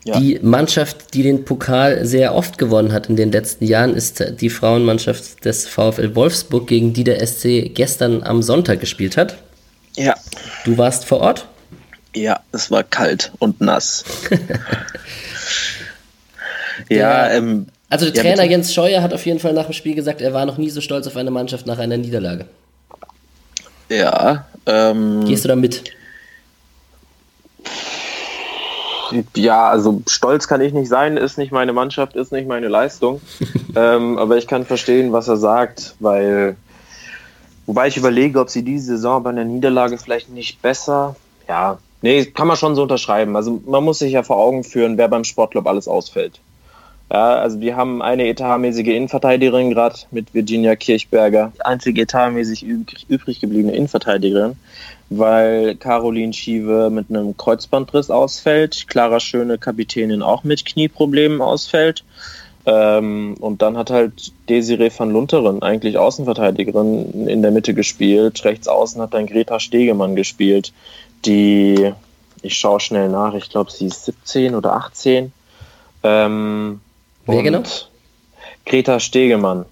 Ja. 0.03 0.19
Die 0.19 0.39
Mannschaft, 0.41 1.13
die 1.13 1.23
den 1.23 1.43
Pokal 1.43 2.05
sehr 2.05 2.33
oft 2.33 2.57
gewonnen 2.57 2.93
hat 2.93 3.09
in 3.09 3.17
den 3.17 3.31
letzten 3.31 3.65
Jahren, 3.65 3.93
ist 3.93 4.23
die 4.39 4.49
Frauenmannschaft 4.49 5.43
des 5.43 5.67
VfL 5.67 6.15
Wolfsburg, 6.15 6.67
gegen 6.67 6.93
die 6.93 7.03
der 7.03 7.25
SC 7.25 7.73
gestern 7.73 8.23
am 8.23 8.41
Sonntag 8.41 8.79
gespielt 8.79 9.17
hat. 9.17 9.37
Ja. 9.95 10.15
Du 10.63 10.77
warst 10.77 11.03
vor 11.03 11.19
Ort? 11.19 11.47
Ja, 12.17 12.39
es 12.51 12.71
war 12.71 12.83
kalt 12.83 13.31
und 13.39 13.61
nass. 13.61 14.03
ja, 16.89 17.29
ähm, 17.29 17.67
also 17.89 18.05
der 18.05 18.15
ja, 18.15 18.21
Trainer 18.21 18.43
bitte. 18.43 18.51
Jens 18.51 18.73
Scheuer 18.73 19.01
hat 19.01 19.13
auf 19.13 19.25
jeden 19.25 19.39
Fall 19.39 19.53
nach 19.53 19.65
dem 19.65 19.73
Spiel 19.73 19.95
gesagt, 19.95 20.21
er 20.21 20.33
war 20.33 20.45
noch 20.45 20.57
nie 20.57 20.69
so 20.69 20.81
stolz 20.81 21.07
auf 21.07 21.15
eine 21.15 21.31
Mannschaft 21.31 21.67
nach 21.67 21.77
einer 21.77 21.97
Niederlage. 21.97 22.45
Ja. 23.89 24.47
Ähm, 24.65 25.25
Gehst 25.25 25.45
du 25.45 25.49
da 25.49 25.55
mit? 25.55 25.83
Ja, 29.35 29.69
also 29.69 30.01
stolz 30.07 30.49
kann 30.49 30.59
ich 30.59 30.73
nicht 30.73 30.89
sein, 30.89 31.15
ist 31.15 31.37
nicht 31.37 31.53
meine 31.53 31.71
Mannschaft, 31.71 32.15
ist 32.15 32.33
nicht 32.33 32.47
meine 32.47 32.67
Leistung. 32.67 33.21
ähm, 33.75 34.17
aber 34.17 34.37
ich 34.37 34.47
kann 34.47 34.65
verstehen, 34.65 35.13
was 35.13 35.29
er 35.29 35.37
sagt, 35.37 35.95
weil, 35.99 36.57
wobei 37.65 37.87
ich 37.87 37.95
überlege, 37.95 38.39
ob 38.39 38.49
sie 38.49 38.63
diese 38.63 38.87
Saison 38.87 39.23
bei 39.23 39.29
einer 39.29 39.45
Niederlage 39.45 39.97
vielleicht 39.97 40.29
nicht 40.29 40.61
besser, 40.61 41.15
ja, 41.47 41.77
nee, 42.01 42.25
kann 42.25 42.47
man 42.47 42.57
schon 42.57 42.75
so 42.75 42.83
unterschreiben. 42.83 43.35
Also 43.35 43.61
man 43.65 43.83
muss 43.83 43.99
sich 43.99 44.13
ja 44.13 44.23
vor 44.23 44.37
Augen 44.37 44.63
führen, 44.63 44.97
wer 44.97 45.07
beim 45.07 45.23
Sportclub 45.23 45.67
alles 45.67 45.87
ausfällt. 45.87 46.39
Ja, 47.11 47.37
also 47.37 47.61
wir 47.61 47.77
haben 47.77 48.01
eine 48.01 48.27
etatmäßige 48.27 48.87
Innenverteidigerin 48.87 49.69
gerade 49.69 49.95
mit 50.11 50.33
Virginia 50.33 50.75
Kirchberger, 50.75 51.53
die 51.55 51.61
einzige 51.61 52.01
etatmäßig 52.01 52.63
übrig 52.63 53.39
gebliebene 53.39 53.73
Innenverteidigerin, 53.73 54.57
weil 55.09 55.75
Caroline 55.75 56.33
Schiewe 56.33 56.89
mit 56.89 57.09
einem 57.09 57.37
Kreuzbandriss 57.37 58.09
ausfällt, 58.09 58.87
Clara 58.89 59.21
Schöne 59.21 59.57
Kapitänin 59.57 60.21
auch 60.21 60.43
mit 60.43 60.65
Knieproblemen 60.65 61.41
ausfällt. 61.41 62.03
Ähm, 62.65 63.35
und 63.39 63.61
dann 63.61 63.77
hat 63.77 63.89
halt 63.89 64.33
Desiree 64.49 64.91
van 64.95 65.09
Lunteren, 65.09 65.61
eigentlich 65.61 65.97
Außenverteidigerin, 65.97 67.25
in 67.29 67.41
der 67.41 67.51
Mitte 67.51 67.73
gespielt. 67.73 68.43
Rechts 68.43 68.67
außen 68.67 69.01
hat 69.01 69.13
dann 69.13 69.27
Greta 69.27 69.61
Stegemann 69.61 70.17
gespielt, 70.17 70.73
die, 71.27 71.93
ich 72.41 72.57
schaue 72.57 72.79
schnell 72.79 73.09
nach, 73.09 73.33
ich 73.33 73.49
glaube, 73.49 73.71
sie 73.71 73.87
ist 73.87 74.05
17 74.05 74.55
oder 74.55 74.73
18. 74.73 75.31
Ähm, 76.03 76.81
Wer 77.25 77.43
genau? 77.43 77.63
Greta 78.65 78.99
Stegemann. 78.99 79.65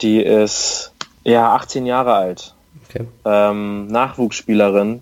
Die 0.00 0.22
ist 0.22 0.92
ja 1.24 1.54
18 1.54 1.86
Jahre 1.86 2.14
alt. 2.14 2.54
Okay. 2.88 3.06
Ähm, 3.24 3.88
Nachwuchsspielerin 3.88 5.00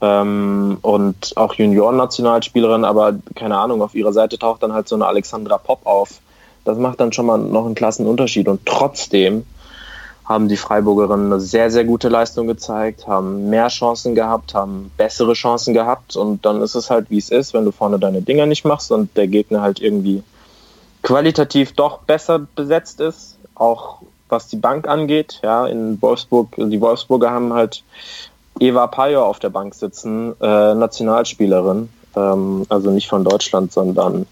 ähm, 0.00 0.78
und 0.82 1.36
auch 1.36 1.54
Junioren-Nationalspielerin, 1.54 2.84
aber 2.84 3.14
keine 3.34 3.58
Ahnung, 3.58 3.82
auf 3.82 3.94
ihrer 3.94 4.12
Seite 4.12 4.38
taucht 4.38 4.62
dann 4.62 4.72
halt 4.72 4.88
so 4.88 4.94
eine 4.94 5.06
Alexandra 5.06 5.58
Pop 5.58 5.86
auf. 5.86 6.20
Das 6.64 6.78
macht 6.78 7.00
dann 7.00 7.12
schon 7.12 7.26
mal 7.26 7.38
noch 7.38 7.66
einen 7.66 7.74
klassen 7.74 8.06
Unterschied 8.06 8.48
und 8.48 8.64
trotzdem 8.64 9.44
haben 10.28 10.48
die 10.48 10.58
Freiburgerinnen 10.58 11.32
eine 11.32 11.40
sehr, 11.40 11.70
sehr 11.70 11.84
gute 11.84 12.10
Leistung 12.10 12.46
gezeigt, 12.46 13.06
haben 13.06 13.48
mehr 13.48 13.68
Chancen 13.68 14.14
gehabt, 14.14 14.52
haben 14.52 14.90
bessere 14.98 15.32
Chancen 15.32 15.72
gehabt 15.72 16.16
und 16.16 16.44
dann 16.44 16.60
ist 16.60 16.74
es 16.74 16.90
halt, 16.90 17.08
wie 17.08 17.16
es 17.16 17.30
ist, 17.30 17.54
wenn 17.54 17.64
du 17.64 17.72
vorne 17.72 17.98
deine 17.98 18.20
Dinger 18.20 18.44
nicht 18.44 18.66
machst 18.66 18.92
und 18.92 19.16
der 19.16 19.26
Gegner 19.26 19.62
halt 19.62 19.80
irgendwie 19.80 20.22
qualitativ 21.02 21.72
doch 21.72 22.00
besser 22.00 22.40
besetzt 22.54 23.00
ist, 23.00 23.38
auch 23.54 24.02
was 24.28 24.48
die 24.48 24.56
Bank 24.56 24.86
angeht. 24.86 25.40
Ja, 25.42 25.66
in 25.66 26.00
Wolfsburg, 26.02 26.48
die 26.58 26.80
Wolfsburger 26.80 27.30
haben 27.30 27.54
halt 27.54 27.82
Eva 28.60 28.86
Payer 28.86 29.24
auf 29.24 29.38
der 29.38 29.48
Bank 29.48 29.74
sitzen, 29.74 30.34
äh, 30.42 30.74
Nationalspielerin, 30.74 31.88
ähm, 32.16 32.66
also 32.68 32.90
nicht 32.90 33.08
von 33.08 33.24
Deutschland, 33.24 33.72
sondern 33.72 34.26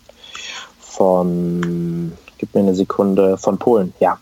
von, 0.78 2.12
gib 2.36 2.54
mir 2.54 2.60
eine 2.60 2.74
Sekunde, 2.74 3.38
von 3.38 3.56
Polen, 3.56 3.94
ja. 3.98 4.18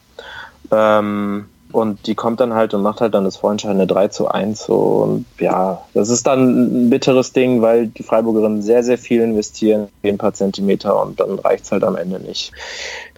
Ähm, 0.71 1.47
und 1.75 2.07
die 2.07 2.15
kommt 2.15 2.41
dann 2.41 2.55
halt 2.55 2.73
und 2.73 2.83
macht 2.83 3.01
halt 3.01 3.15
dann 3.15 3.25
das 3.25 3.37
vorentscheidende 3.37 3.87
3 3.87 4.09
zu 4.09 4.29
1. 4.29 4.65
So. 4.65 4.77
Und 4.77 5.27
ja, 5.39 5.83
das 5.93 6.09
ist 6.09 6.27
dann 6.27 6.85
ein 6.87 6.91
bitteres 6.91 7.33
Ding, 7.33 7.63
weil 7.63 7.89
die 7.89 8.03
Freiburgerinnen 8.03 8.63
sehr, 8.63 8.85
sehr 8.85 8.97
viel 8.97 9.21
investieren, 9.21 9.89
ein 10.05 10.19
paar 10.19 10.35
Zentimeter 10.35 11.03
und 11.03 11.19
dann 11.19 11.39
reicht 11.39 11.65
es 11.65 11.73
halt 11.73 11.85
am 11.85 11.97
Ende 11.97 12.21
nicht. 12.21 12.53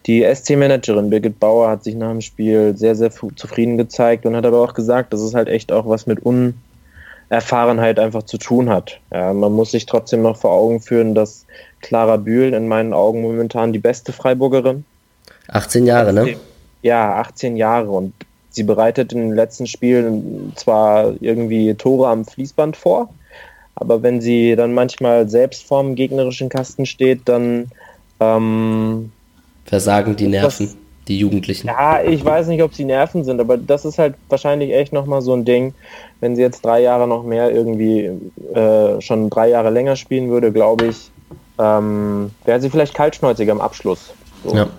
Die 0.07 0.23
SC-Managerin 0.23 1.11
Birgit 1.11 1.39
Bauer 1.39 1.69
hat 1.69 1.85
sich 1.85 1.97
nach 1.97 2.11
dem 2.11 2.21
Spiel 2.21 2.77
sehr, 2.77 2.95
sehr 2.95 3.11
zufrieden 3.11 3.77
gezeigt 3.77 4.25
und 4.25 4.37
hat 4.37 4.47
aber 4.47 4.61
auch 4.63 4.73
gesagt, 4.73 5.13
dass 5.13 5.21
es 5.21 5.35
halt 5.35 5.49
echt 5.49 5.73
auch 5.73 5.89
was 5.89 6.07
mit 6.07 6.21
Unerfahrenheit 6.25 7.99
einfach 7.99 8.23
zu 8.23 8.39
tun 8.39 8.71
hat. 8.71 9.01
Ja, 9.13 9.33
man 9.33 9.53
muss 9.53 9.73
sich 9.73 9.85
trotzdem 9.85 10.23
noch 10.23 10.37
vor 10.37 10.53
Augen 10.53 10.81
führen, 10.81 11.15
dass 11.15 11.45
Clara 11.81 12.17
Bühl 12.17 12.55
in 12.55 12.69
meinen 12.69 12.95
Augen 12.95 13.21
momentan 13.21 13.73
die 13.73 13.81
beste 13.81 14.13
Freiburgerin. 14.13 14.85
18 15.49 15.87
Jahre, 15.87 16.13
ne? 16.13 16.37
Ja, 16.83 17.17
18 17.17 17.57
Jahre 17.57 17.91
und 17.91 18.15
Sie 18.57 18.63
bereitet 18.63 19.13
in 19.13 19.19
den 19.19 19.35
letzten 19.35 19.67
Spielen 19.67 20.55
zwar 20.57 21.13
irgendwie 21.21 21.75
Tore 21.75 22.09
am 22.09 22.25
Fließband 22.25 22.75
vor, 22.75 23.11
aber 23.75 24.03
wenn 24.03 24.23
sie 24.23 24.57
dann 24.57 24.73
manchmal 24.73 25.29
selbst 25.29 25.65
vorm 25.67 25.95
gegnerischen 25.95 26.49
Kasten 26.49 26.87
steht, 26.87 27.21
dann 27.27 27.71
ähm, 28.19 29.13
versagen 29.67 30.17
die 30.17 30.29
Nerven, 30.29 30.69
das, 30.69 30.77
die 31.07 31.19
Jugendlichen. 31.19 31.67
Ja, 31.67 32.03
ich 32.03 32.25
weiß 32.25 32.47
nicht, 32.47 32.63
ob 32.63 32.73
sie 32.73 32.87
Nerven 32.87 33.25
sind, 33.25 33.43
aber 33.43 33.59
das 33.59 33.85
ist 33.85 33.99
halt 33.99 34.15
wahrscheinlich 34.31 34.73
echt 34.73 34.91
nochmal 34.91 35.21
so 35.21 35.35
ein 35.35 35.45
Ding. 35.45 35.75
Wenn 36.21 36.35
sie 36.35 36.41
jetzt 36.41 36.65
drei 36.65 36.81
Jahre 36.81 37.07
noch 37.07 37.25
mehr 37.25 37.53
irgendwie 37.53 38.11
äh, 38.55 39.03
schon 39.03 39.29
drei 39.29 39.51
Jahre 39.51 39.69
länger 39.69 39.97
spielen 39.97 40.31
würde, 40.31 40.51
glaube 40.51 40.87
ich, 40.87 41.11
ähm, 41.59 42.31
wäre 42.47 42.63
sie 42.63 42.71
vielleicht 42.71 42.95
kaltschnäuziger 42.95 43.53
am 43.53 43.61
Abschluss. 43.61 44.15
So. 44.47 44.57
Ja. 44.57 44.71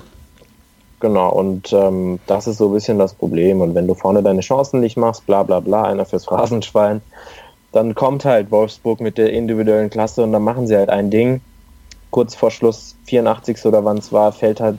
Genau, 0.99 1.31
und 1.31 1.71
ähm, 1.73 2.19
das 2.25 2.47
ist 2.47 2.57
so 2.57 2.69
ein 2.69 2.73
bisschen 2.73 2.97
das 2.97 3.13
Problem. 3.13 3.61
Und 3.61 3.75
wenn 3.75 3.87
du 3.87 3.93
vorne 3.93 4.23
deine 4.23 4.41
Chancen 4.41 4.79
nicht 4.79 4.97
machst, 4.97 5.25
bla 5.27 5.43
bla 5.43 5.59
bla, 5.59 5.83
einer 5.83 6.05
fürs 6.05 6.25
Phrasenschwein, 6.25 7.01
dann 7.71 7.93
kommt 7.93 8.25
halt 8.25 8.49
Wolfsburg 8.49 8.99
mit 8.99 9.17
der 9.17 9.31
individuellen 9.31 9.89
Klasse 9.89 10.23
und 10.23 10.31
dann 10.31 10.43
machen 10.43 10.65
sie 10.67 10.75
halt 10.75 10.89
ein 10.89 11.11
Ding. 11.11 11.41
Kurz 12.09 12.33
vor 12.33 12.49
Schluss, 12.49 12.95
84. 13.05 13.65
oder 13.65 13.85
wann 13.85 13.97
es 13.97 14.11
war, 14.11 14.31
fällt 14.31 14.59
halt 14.59 14.77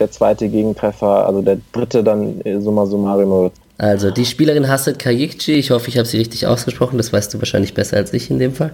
der 0.00 0.10
zweite 0.10 0.48
Gegentreffer, 0.48 1.26
also 1.26 1.42
der 1.42 1.58
dritte 1.72 2.02
dann 2.02 2.40
äh, 2.40 2.60
summa 2.60 2.86
summarum. 2.86 3.50
Also 3.78 4.10
die 4.10 4.24
Spielerin 4.24 4.68
Hasset 4.68 4.98
Kajikci, 4.98 5.52
ich 5.52 5.70
hoffe, 5.70 5.88
ich 5.88 5.98
habe 5.98 6.06
sie 6.06 6.18
richtig 6.18 6.46
ausgesprochen, 6.46 6.96
das 6.96 7.12
weißt 7.12 7.32
du 7.32 7.38
wahrscheinlich 7.38 7.74
besser 7.74 7.98
als 7.98 8.12
ich 8.12 8.30
in 8.30 8.38
dem 8.38 8.54
Fall. 8.54 8.72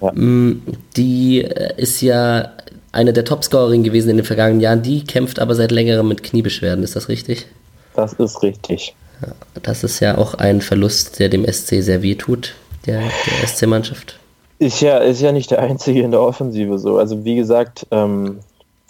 Ja. 0.00 0.12
Mm, 0.12 0.62
die 0.96 1.42
äh, 1.44 1.74
ist 1.76 2.00
ja 2.00 2.50
eine 2.92 3.12
der 3.12 3.24
Topscorerinnen 3.24 3.84
gewesen 3.84 4.10
in 4.10 4.16
den 4.16 4.26
vergangenen 4.26 4.60
Jahren. 4.60 4.82
Die 4.82 5.04
kämpft 5.04 5.38
aber 5.38 5.54
seit 5.54 5.70
längerem 5.70 6.08
mit 6.08 6.22
Kniebeschwerden. 6.22 6.84
Ist 6.84 6.96
das 6.96 7.08
richtig? 7.08 7.46
Das 7.94 8.12
ist 8.14 8.42
richtig. 8.42 8.94
Ja, 9.22 9.32
das 9.62 9.84
ist 9.84 10.00
ja 10.00 10.16
auch 10.16 10.34
ein 10.34 10.60
Verlust, 10.60 11.18
der 11.18 11.28
dem 11.28 11.44
SC 11.44 11.82
sehr 11.82 12.02
weh 12.02 12.14
tut, 12.14 12.54
der, 12.86 13.00
der 13.00 13.46
SC-Mannschaft. 13.46 14.18
Ist 14.58 14.80
ja, 14.80 14.98
ist 14.98 15.20
ja 15.20 15.32
nicht 15.32 15.50
der 15.50 15.60
einzige 15.60 16.02
in 16.02 16.10
der 16.10 16.20
Offensive 16.20 16.78
so. 16.78 16.98
Also 16.98 17.24
wie 17.24 17.36
gesagt, 17.36 17.86
ähm, 17.90 18.40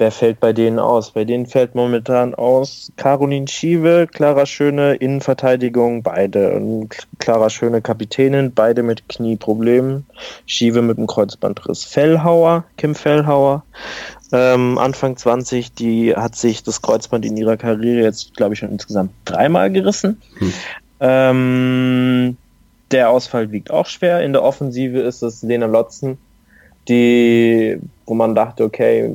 Wer 0.00 0.10
fällt 0.10 0.40
bei 0.40 0.54
denen 0.54 0.78
aus? 0.78 1.10
Bei 1.10 1.26
denen 1.26 1.44
fällt 1.44 1.74
momentan 1.74 2.34
aus 2.34 2.90
Caroline 2.96 3.46
Schiewe, 3.46 4.06
Clara 4.06 4.46
Schöne, 4.46 4.94
Innenverteidigung, 4.94 6.02
beide. 6.02 6.54
Und 6.54 6.96
Clara 7.18 7.50
Schöne 7.50 7.82
Kapitänin, 7.82 8.50
beide 8.54 8.82
mit 8.82 9.10
Knieproblemen. 9.10 10.06
Schiewe 10.46 10.80
mit 10.80 10.96
dem 10.96 11.06
Kreuzbandriss. 11.06 11.84
Fellhauer, 11.84 12.64
Kim 12.78 12.94
Fellhauer, 12.94 13.62
ähm, 14.32 14.78
Anfang 14.78 15.18
20, 15.18 15.74
die 15.74 16.16
hat 16.16 16.34
sich 16.34 16.62
das 16.62 16.80
Kreuzband 16.80 17.26
in 17.26 17.36
ihrer 17.36 17.58
Karriere 17.58 18.02
jetzt, 18.02 18.34
glaube 18.34 18.54
ich, 18.54 18.60
schon 18.60 18.70
insgesamt 18.70 19.10
dreimal 19.26 19.70
gerissen. 19.70 20.22
Hm. 20.38 20.52
Ähm, 21.00 22.36
der 22.90 23.10
Ausfall 23.10 23.52
wiegt 23.52 23.70
auch 23.70 23.84
schwer. 23.84 24.22
In 24.22 24.32
der 24.32 24.44
Offensive 24.44 24.98
ist 25.00 25.20
es 25.22 25.42
Lena 25.42 25.66
Lotzen, 25.66 26.16
die, 26.88 27.78
wo 28.06 28.14
man 28.14 28.34
dachte, 28.34 28.64
okay, 28.64 29.10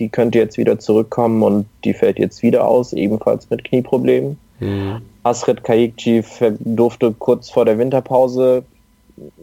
die 0.00 0.08
könnte 0.08 0.38
jetzt 0.38 0.58
wieder 0.58 0.78
zurückkommen 0.78 1.42
und 1.42 1.66
die 1.84 1.92
fällt 1.92 2.18
jetzt 2.18 2.42
wieder 2.42 2.66
aus, 2.66 2.92
ebenfalls 2.92 3.48
mit 3.50 3.64
Knieproblemen. 3.64 4.38
Mhm. 4.58 5.02
Asrid 5.22 5.62
Kaikci 5.62 6.24
durfte 6.60 7.12
kurz 7.12 7.50
vor 7.50 7.66
der 7.66 7.78
Winterpause 7.78 8.64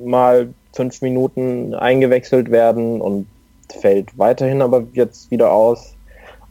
mal 0.04 0.50
fünf 0.74 1.02
Minuten 1.02 1.76
eingewechselt 1.76 2.52
werden 2.52 3.00
und 3.00 3.28
fällt 3.80 4.18
weiterhin 4.18 4.62
aber 4.62 4.84
jetzt 4.94 5.30
wieder 5.32 5.52
aus. 5.52 5.94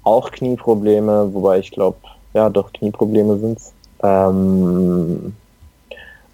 Auch 0.05 0.31
Knieprobleme, 0.31 1.35
wobei 1.35 1.59
ich 1.59 1.73
glaube, 1.73 1.99
ja, 2.33 2.49
doch 2.49 2.73
Knieprobleme 2.73 3.38
sind 3.38 3.59
es. 3.59 3.73
Ähm, 4.03 5.35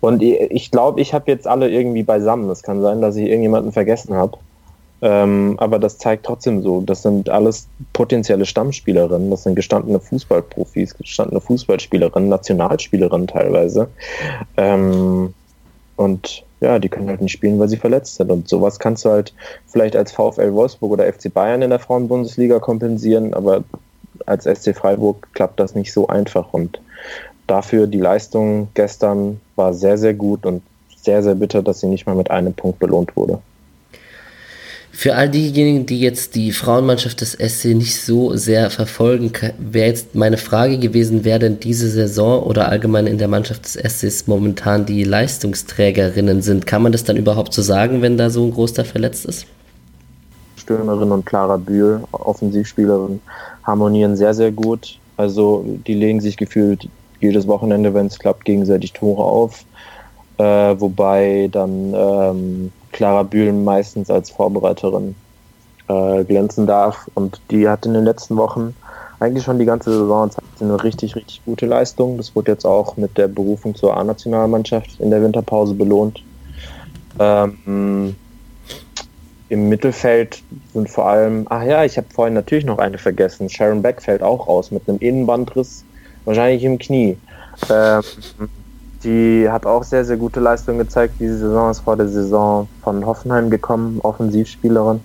und 0.01 0.21
ich 0.21 0.71
glaube, 0.71 1.01
ich 1.01 1.15
habe 1.15 1.31
jetzt 1.31 1.47
alle 1.47 1.71
irgendwie 1.71 2.03
beisammen. 2.03 2.51
Es 2.51 2.63
kann 2.63 2.83
sein, 2.83 3.01
dass 3.01 3.17
ich 3.17 3.27
irgendjemanden 3.27 3.73
vergessen 3.73 4.15
habe. 4.15 4.37
Ähm, 5.03 5.57
aber 5.59 5.81
das 5.81 5.99
zeigt 5.99 6.25
trotzdem 6.25 6.62
so, 6.62 6.81
das 6.81 7.03
sind 7.03 7.29
alles 7.29 7.67
potenzielle 7.93 8.47
Stammspielerinnen, 8.47 9.31
das 9.31 9.43
sind 9.43 9.57
gestandene 9.57 9.99
Fußballprofis, 9.99 10.97
gestandene 10.97 11.41
Fußballspielerinnen, 11.41 12.29
Nationalspielerinnen 12.29 13.26
teilweise. 13.26 13.89
Ähm, 14.57 15.35
und 15.97 16.45
ja, 16.61 16.79
die 16.79 16.89
können 16.89 17.09
halt 17.09 17.20
nicht 17.20 17.33
spielen, 17.33 17.59
weil 17.59 17.68
sie 17.68 17.76
verletzt 17.76 18.14
sind. 18.14 18.31
Und 18.31 18.49
sowas 18.49 18.79
kannst 18.79 19.05
du 19.05 19.11
halt 19.11 19.35
vielleicht 19.66 19.97
als 19.97 20.12
VfL 20.12 20.53
Wolfsburg 20.53 20.93
oder 20.93 21.12
FC 21.12 21.35
Bayern 21.35 21.62
in 21.62 21.70
der 21.70 21.81
Frauenbundesliga 21.81 22.61
kompensieren, 22.61 23.35
aber 23.35 23.64
als 24.26 24.45
SC 24.45 24.74
Freiburg 24.74 25.26
klappt 25.35 25.59
das 25.59 25.74
nicht 25.74 25.93
so 25.93 26.07
einfach. 26.07 26.53
Und 26.53 26.81
dafür 27.49 27.89
die 27.89 27.99
Leistung 27.99 28.68
gestern 28.74 29.41
war 29.57 29.74
sehr, 29.74 29.99
sehr 29.99 30.14
gut 30.14 30.47
und 30.47 30.62
sehr, 30.97 31.24
sehr 31.24 31.35
bitter, 31.35 31.61
dass 31.61 31.81
sie 31.81 31.89
nicht 31.89 32.07
mal 32.07 32.14
mit 32.14 32.31
einem 32.31 32.55
Punkt 32.55 32.79
belohnt 32.79 33.16
wurde. 33.16 33.41
Für 34.95 35.14
all 35.16 35.30
diejenigen, 35.30 35.86
die 35.86 36.01
jetzt 36.01 36.34
die 36.34 36.53
Frauenmannschaft 36.53 37.22
des 37.22 37.32
SC 37.32 37.74
nicht 37.74 37.99
so 37.99 38.36
sehr 38.36 38.68
verfolgen, 38.68 39.32
wäre 39.59 39.88
jetzt 39.88 40.14
meine 40.14 40.36
Frage 40.36 40.78
gewesen, 40.78 41.24
wer 41.24 41.38
denn 41.38 41.59
diese 41.59 41.88
Saison 41.88 42.43
oder 42.43 42.68
allgemein 42.68 43.07
in 43.07 43.16
der 43.16 43.26
Mannschaft 43.26 43.64
des 43.64 43.72
SCs 43.72 44.26
momentan 44.26 44.84
die 44.84 45.03
Leistungsträgerinnen 45.03 46.43
sind. 46.43 46.66
Kann 46.66 46.82
man 46.82 46.93
das 46.93 47.05
dann 47.05 47.16
überhaupt 47.16 47.55
so 47.55 47.62
sagen, 47.62 48.03
wenn 48.03 48.18
da 48.18 48.28
so 48.28 48.45
ein 48.45 48.53
Großteil 48.53 48.84
verletzt 48.84 49.24
ist? 49.24 49.47
Stürmerin 50.57 51.11
und 51.11 51.24
Clara 51.24 51.57
Bühl, 51.57 52.03
Offensivspielerin, 52.12 53.20
harmonieren 53.64 54.14
sehr, 54.14 54.34
sehr 54.34 54.53
gut. 54.53 54.99
Also 55.16 55.64
die 55.86 55.95
legen 55.95 56.20
sich 56.20 56.36
gefühlt 56.36 56.86
jedes 57.18 57.49
Wochenende, 57.49 57.95
wenn 57.95 58.07
es 58.07 58.18
klappt, 58.18 58.45
gegenseitig 58.45 58.93
Tore 58.93 59.24
auf. 59.24 59.64
Äh, 60.36 60.45
wobei 60.78 61.49
dann 61.51 61.95
ähm, 61.95 62.72
Clara 62.93 63.22
Bühl 63.22 63.53
meistens 63.53 64.11
als 64.11 64.30
Vorbereiterin 64.30 65.14
äh, 65.88 66.24
glänzen 66.24 66.66
darf. 66.66 67.11
Und 67.14 67.40
die 67.51 67.68
hat 67.68 67.86
in 67.86 67.95
den 67.95 68.05
letzten 68.05 68.36
Wochen 68.36 68.74
eigentlich 69.20 69.45
schon 69.45 69.59
die 69.59 69.64
ganze 69.64 69.90
Saison 69.90 70.30
eine 70.61 70.82
richtig, 70.82 71.16
richtig 71.16 71.43
gute 71.45 71.66
Leistung. 71.66 72.16
Das 72.16 72.34
wurde 72.34 72.53
jetzt 72.53 72.64
auch 72.64 72.97
mit 72.97 73.16
der 73.18 73.28
Berufung 73.28 73.74
zur 73.74 73.97
A-Nationalmannschaft 73.97 75.01
in 75.01 75.11
der 75.11 75.22
Winterpause 75.22 75.74
belohnt. 75.74 76.22
Ähm, 77.18 78.16
Im 79.49 79.68
Mittelfeld 79.68 80.43
sind 80.72 80.88
vor 80.90 81.07
allem, 81.07 81.47
ach 81.51 81.62
ja, 81.62 81.84
ich 81.84 81.97
habe 81.97 82.07
vorhin 82.12 82.34
natürlich 82.34 82.64
noch 82.64 82.78
eine 82.78 82.99
vergessen. 82.99 83.49
Sharon 83.49 83.82
Beck 83.82 84.03
fällt 84.03 84.22
auch 84.22 84.49
raus 84.49 84.70
mit 84.70 84.88
einem 84.88 84.99
Innenbandriss, 84.99 85.84
wahrscheinlich 86.24 86.64
im 86.64 86.78
Knie. 86.78 87.16
Ähm, 87.70 88.03
die 89.05 89.48
hat 89.48 89.66
auch 89.66 89.82
sehr, 89.82 90.05
sehr 90.05 90.16
gute 90.16 90.40
Leistung 90.40 90.78
gezeigt. 90.78 91.14
Diese 91.18 91.38
Saison 91.38 91.70
ist 91.70 91.80
vor 91.80 91.96
der 91.96 92.09
Saison 92.09 92.68
von 92.82 93.05
Hoffenheim 93.05 93.50
gekommen, 93.50 94.00
Offensivspielerin. 94.03 95.00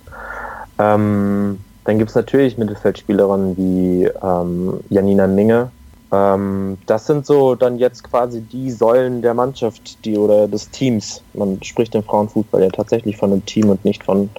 Ähm, 0.78 1.58
dann 1.84 1.98
gibt 1.98 2.10
es 2.10 2.16
natürlich 2.16 2.58
Mittelfeldspielerinnen 2.58 3.56
wie 3.56 4.10
ähm, 4.22 4.80
Janina 4.90 5.26
Minge. 5.26 5.70
Ähm, 6.12 6.78
das 6.86 7.06
sind 7.06 7.26
so 7.26 7.54
dann 7.54 7.78
jetzt 7.78 8.04
quasi 8.04 8.40
die 8.40 8.70
Säulen 8.70 9.22
der 9.22 9.34
Mannschaft, 9.34 10.04
die 10.04 10.16
oder 10.16 10.48
des 10.48 10.70
Teams. 10.70 11.22
Man 11.34 11.62
spricht 11.62 11.94
im 11.94 12.02
Frauenfußball 12.02 12.62
ja 12.62 12.70
tatsächlich 12.70 13.16
von 13.16 13.32
einem 13.32 13.44
Team 13.46 13.70
und 13.70 13.84
nicht 13.84 14.04
von 14.04 14.30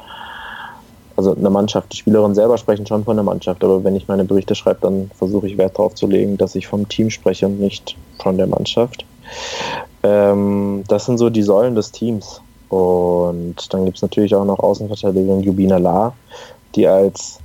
also 1.20 1.36
einer 1.36 1.50
Mannschaft. 1.50 1.92
Die 1.92 1.98
Spielerinnen 1.98 2.34
selber 2.34 2.58
sprechen 2.58 2.86
schon 2.86 3.04
von 3.04 3.18
der 3.18 3.26
Mannschaft, 3.26 3.64
aber 3.64 3.84
wenn 3.84 3.96
ich 3.96 4.08
meine 4.08 4.24
Berichte 4.24 4.56
schreibe, 4.56 4.80
dann 4.82 5.12
versuche 5.14 5.48
ich 5.48 5.58
Wert 5.58 5.78
darauf 5.78 5.96
zu 5.96 6.08
legen, 6.08 6.38
dass 6.38 6.56
ich 6.56 6.68
vom 6.68 6.88
Team 6.88 7.10
spreche 7.10 7.46
und 7.46 7.60
nicht 7.60 7.98
von 8.20 8.38
der 8.38 8.48
Mannschaft. 8.48 9.06
Ähm, 10.04 10.84
das 10.88 11.06
sind 11.06 11.18
so 11.18 11.30
die 11.30 11.44
Säulen 11.44 11.76
des 11.76 11.92
Teams. 11.92 12.42
Und 12.70 13.74
dann 13.74 13.86
gibt 13.86 13.98
es 13.98 14.04
natürlich 14.04 14.36
auch 14.36 14.46
noch 14.46 14.60
Außenverteidigerin 14.60 15.42
Jubina 15.42 15.78
La, 15.78 16.14
die 16.76 16.88
als 16.88 17.40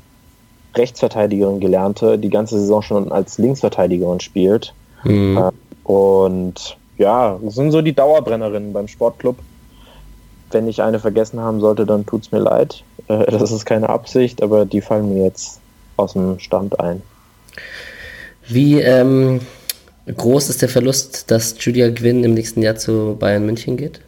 Rechtsverteidigerin 0.74 1.60
gelernte, 1.60 2.18
die 2.18 2.30
ganze 2.30 2.58
Saison 2.58 2.82
schon 2.82 3.12
als 3.12 3.38
Linksverteidigerin 3.38 4.20
spielt. 4.20 4.74
Mhm. 5.04 5.38
Äh, 5.38 5.88
und 5.88 6.76
ja, 6.98 7.38
das 7.42 7.54
sind 7.54 7.70
so 7.70 7.82
die 7.82 7.94
Dauerbrennerinnen 7.94 8.72
beim 8.72 8.88
Sportclub. 8.88 9.36
Wenn 10.50 10.68
ich 10.68 10.82
eine 10.82 11.00
vergessen 11.00 11.40
haben 11.40 11.60
sollte, 11.60 11.86
dann 11.86 12.06
tut 12.06 12.22
es 12.22 12.32
mir 12.32 12.40
leid. 12.40 12.82
Äh, 13.06 13.30
das 13.30 13.52
ist 13.52 13.66
keine 13.66 13.90
Absicht, 13.90 14.42
aber 14.42 14.64
die 14.64 14.80
fallen 14.80 15.12
mir 15.12 15.24
jetzt 15.24 15.60
aus 15.98 16.14
dem 16.14 16.38
Stand 16.38 16.80
ein. 16.80 17.02
Wie 18.48 18.80
ähm, 18.80 19.42
groß 20.06 20.50
ist 20.50 20.62
der 20.62 20.68
Verlust, 20.68 21.30
dass 21.30 21.54
Julia 21.58 21.90
Gwynn 21.90 22.24
im 22.24 22.34
nächsten 22.34 22.62
Jahr 22.62 22.76
zu 22.76 23.16
Bayern 23.18 23.46
München 23.46 23.76
geht? 23.76 24.00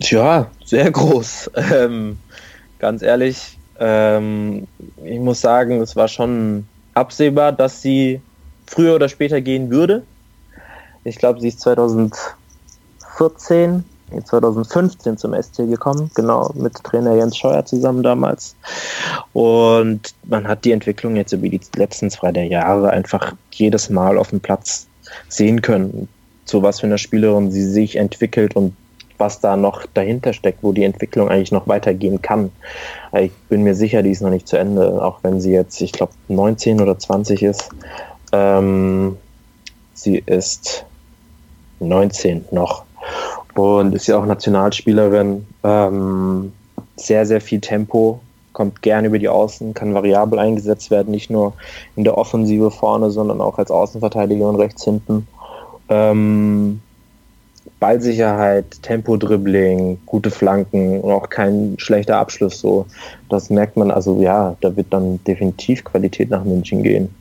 Ja, 0.00 0.50
sehr 0.64 0.90
groß. 0.90 1.50
Ähm, 1.72 2.18
ganz 2.78 3.02
ehrlich, 3.02 3.58
ähm, 3.78 4.66
ich 5.04 5.18
muss 5.18 5.40
sagen, 5.40 5.80
es 5.80 5.96
war 5.96 6.08
schon 6.08 6.66
absehbar, 6.94 7.52
dass 7.52 7.82
sie 7.82 8.20
früher 8.66 8.94
oder 8.94 9.08
später 9.08 9.40
gehen 9.40 9.70
würde. 9.70 10.02
Ich 11.04 11.16
glaube, 11.16 11.40
sie 11.40 11.48
ist 11.48 11.60
2014, 11.60 13.84
2015 14.18 15.16
zum 15.16 15.34
SC 15.34 15.68
gekommen, 15.68 16.10
genau 16.14 16.50
mit 16.54 16.74
Trainer 16.84 17.14
Jens 17.14 17.36
Scheuer 17.36 17.64
zusammen 17.64 18.02
damals. 18.02 18.56
Und 19.32 20.14
man 20.24 20.46
hat 20.46 20.64
die 20.64 20.72
Entwicklung 20.72 21.16
jetzt 21.16 21.32
über 21.32 21.48
die 21.48 21.60
letzten 21.76 22.10
zwei 22.10 22.32
der 22.32 22.46
Jahre 22.46 22.90
einfach 22.90 23.34
jedes 23.52 23.90
Mal 23.90 24.18
auf 24.18 24.30
dem 24.30 24.40
Platz 24.40 24.86
sehen 25.28 25.62
können, 25.62 26.08
zu 26.44 26.62
was 26.62 26.80
für 26.80 26.86
einer 26.86 26.98
Spielerin 26.98 27.50
sie 27.50 27.64
sich 27.64 27.96
entwickelt 27.96 28.56
und 28.56 28.74
was 29.18 29.38
da 29.38 29.56
noch 29.56 29.86
dahinter 29.94 30.32
steckt, 30.32 30.62
wo 30.62 30.72
die 30.72 30.82
Entwicklung 30.82 31.28
eigentlich 31.28 31.52
noch 31.52 31.68
weitergehen 31.68 32.22
kann. 32.22 32.50
Ich 33.12 33.32
bin 33.48 33.62
mir 33.62 33.74
sicher, 33.74 34.02
die 34.02 34.10
ist 34.10 34.22
noch 34.22 34.30
nicht 34.30 34.48
zu 34.48 34.56
Ende, 34.56 35.04
auch 35.04 35.18
wenn 35.22 35.40
sie 35.40 35.52
jetzt, 35.52 35.80
ich 35.80 35.92
glaube, 35.92 36.12
19 36.28 36.80
oder 36.80 36.98
20 36.98 37.42
ist. 37.42 37.68
Ähm, 38.32 39.16
sie 39.94 40.22
ist 40.24 40.86
19 41.80 42.46
noch 42.50 42.84
und 43.54 43.94
ist 43.94 44.06
ja 44.06 44.18
auch 44.18 44.26
Nationalspielerin. 44.26 45.46
Ähm, 45.64 46.52
sehr, 46.96 47.26
sehr 47.26 47.40
viel 47.40 47.60
Tempo, 47.60 48.20
kommt 48.52 48.82
gern 48.82 49.04
über 49.04 49.18
die 49.18 49.28
Außen, 49.28 49.74
kann 49.74 49.94
variabel 49.94 50.38
eingesetzt 50.38 50.90
werden, 50.90 51.10
nicht 51.10 51.30
nur 51.30 51.54
in 51.96 52.04
der 52.04 52.18
Offensive 52.18 52.70
vorne, 52.70 53.10
sondern 53.10 53.40
auch 53.40 53.58
als 53.58 53.70
Außenverteidigerin 53.70 54.56
rechts 54.56 54.84
hinten. 54.84 55.26
Ähm, 55.88 56.80
Ballsicherheit, 57.78 58.82
Tempo-Dribbling, 58.82 59.98
gute 60.04 60.30
Flanken 60.30 61.00
und 61.00 61.10
auch 61.10 61.28
kein 61.30 61.74
schlechter 61.78 62.18
Abschluss. 62.18 62.60
So, 62.60 62.86
das 63.28 63.48
merkt 63.48 63.76
man. 63.76 63.90
Also 63.90 64.20
ja, 64.20 64.56
da 64.60 64.76
wird 64.76 64.88
dann 64.90 65.22
definitiv 65.24 65.84
Qualität 65.84 66.30
nach 66.30 66.44
München 66.44 66.82
gehen. 66.82 67.14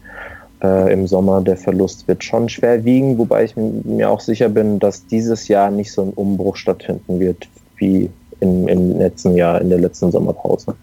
Äh, 0.62 0.94
Im 0.94 1.08
Sommer 1.08 1.42
der 1.42 1.58
Verlust 1.58 2.08
wird 2.08 2.24
schon 2.24 2.50
schwer 2.50 2.84
wiegen, 2.84 3.18
wobei 3.18 3.46
ich 3.46 3.56
mir 3.56 4.10
auch 4.10 4.20
sicher 4.20 4.50
bin, 4.50 4.80
dass 4.80 5.06
dieses 5.06 5.48
Jahr 5.48 5.72
nicht 5.72 5.92
so 5.92 6.02
ein 6.02 6.10
Umbruch 6.10 6.58
stattfinden 6.58 7.20
wird 7.20 7.48
wie 7.78 8.10
im, 8.42 8.68
im 8.68 8.98
letzten 8.98 9.36
Jahr, 9.36 9.62
in 9.62 9.70
der 9.70 9.80
letzten 9.80 10.12
Sommerpause. 10.12 10.76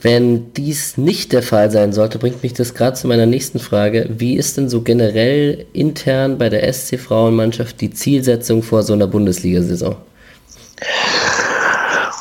Wenn 0.00 0.52
dies 0.52 0.98
nicht 0.98 1.32
der 1.32 1.42
Fall 1.42 1.70
sein 1.70 1.94
sollte, 1.94 2.18
bringt 2.18 2.42
mich 2.42 2.52
das 2.52 2.74
gerade 2.74 2.94
zu 2.94 3.08
meiner 3.08 3.24
nächsten 3.24 3.58
Frage. 3.58 4.06
Wie 4.10 4.36
ist 4.36 4.58
denn 4.58 4.68
so 4.68 4.82
generell 4.82 5.64
intern 5.72 6.36
bei 6.36 6.50
der 6.50 6.70
SC 6.70 7.00
Frauenmannschaft 7.00 7.80
die 7.80 7.90
Zielsetzung 7.90 8.62
vor 8.62 8.82
so 8.82 8.92
einer 8.92 9.06
Bundesliga-Saison? 9.06 9.96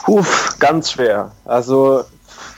Uff, 0.07 0.55
ganz 0.59 0.91
schwer. 0.91 1.31
Also, 1.43 2.03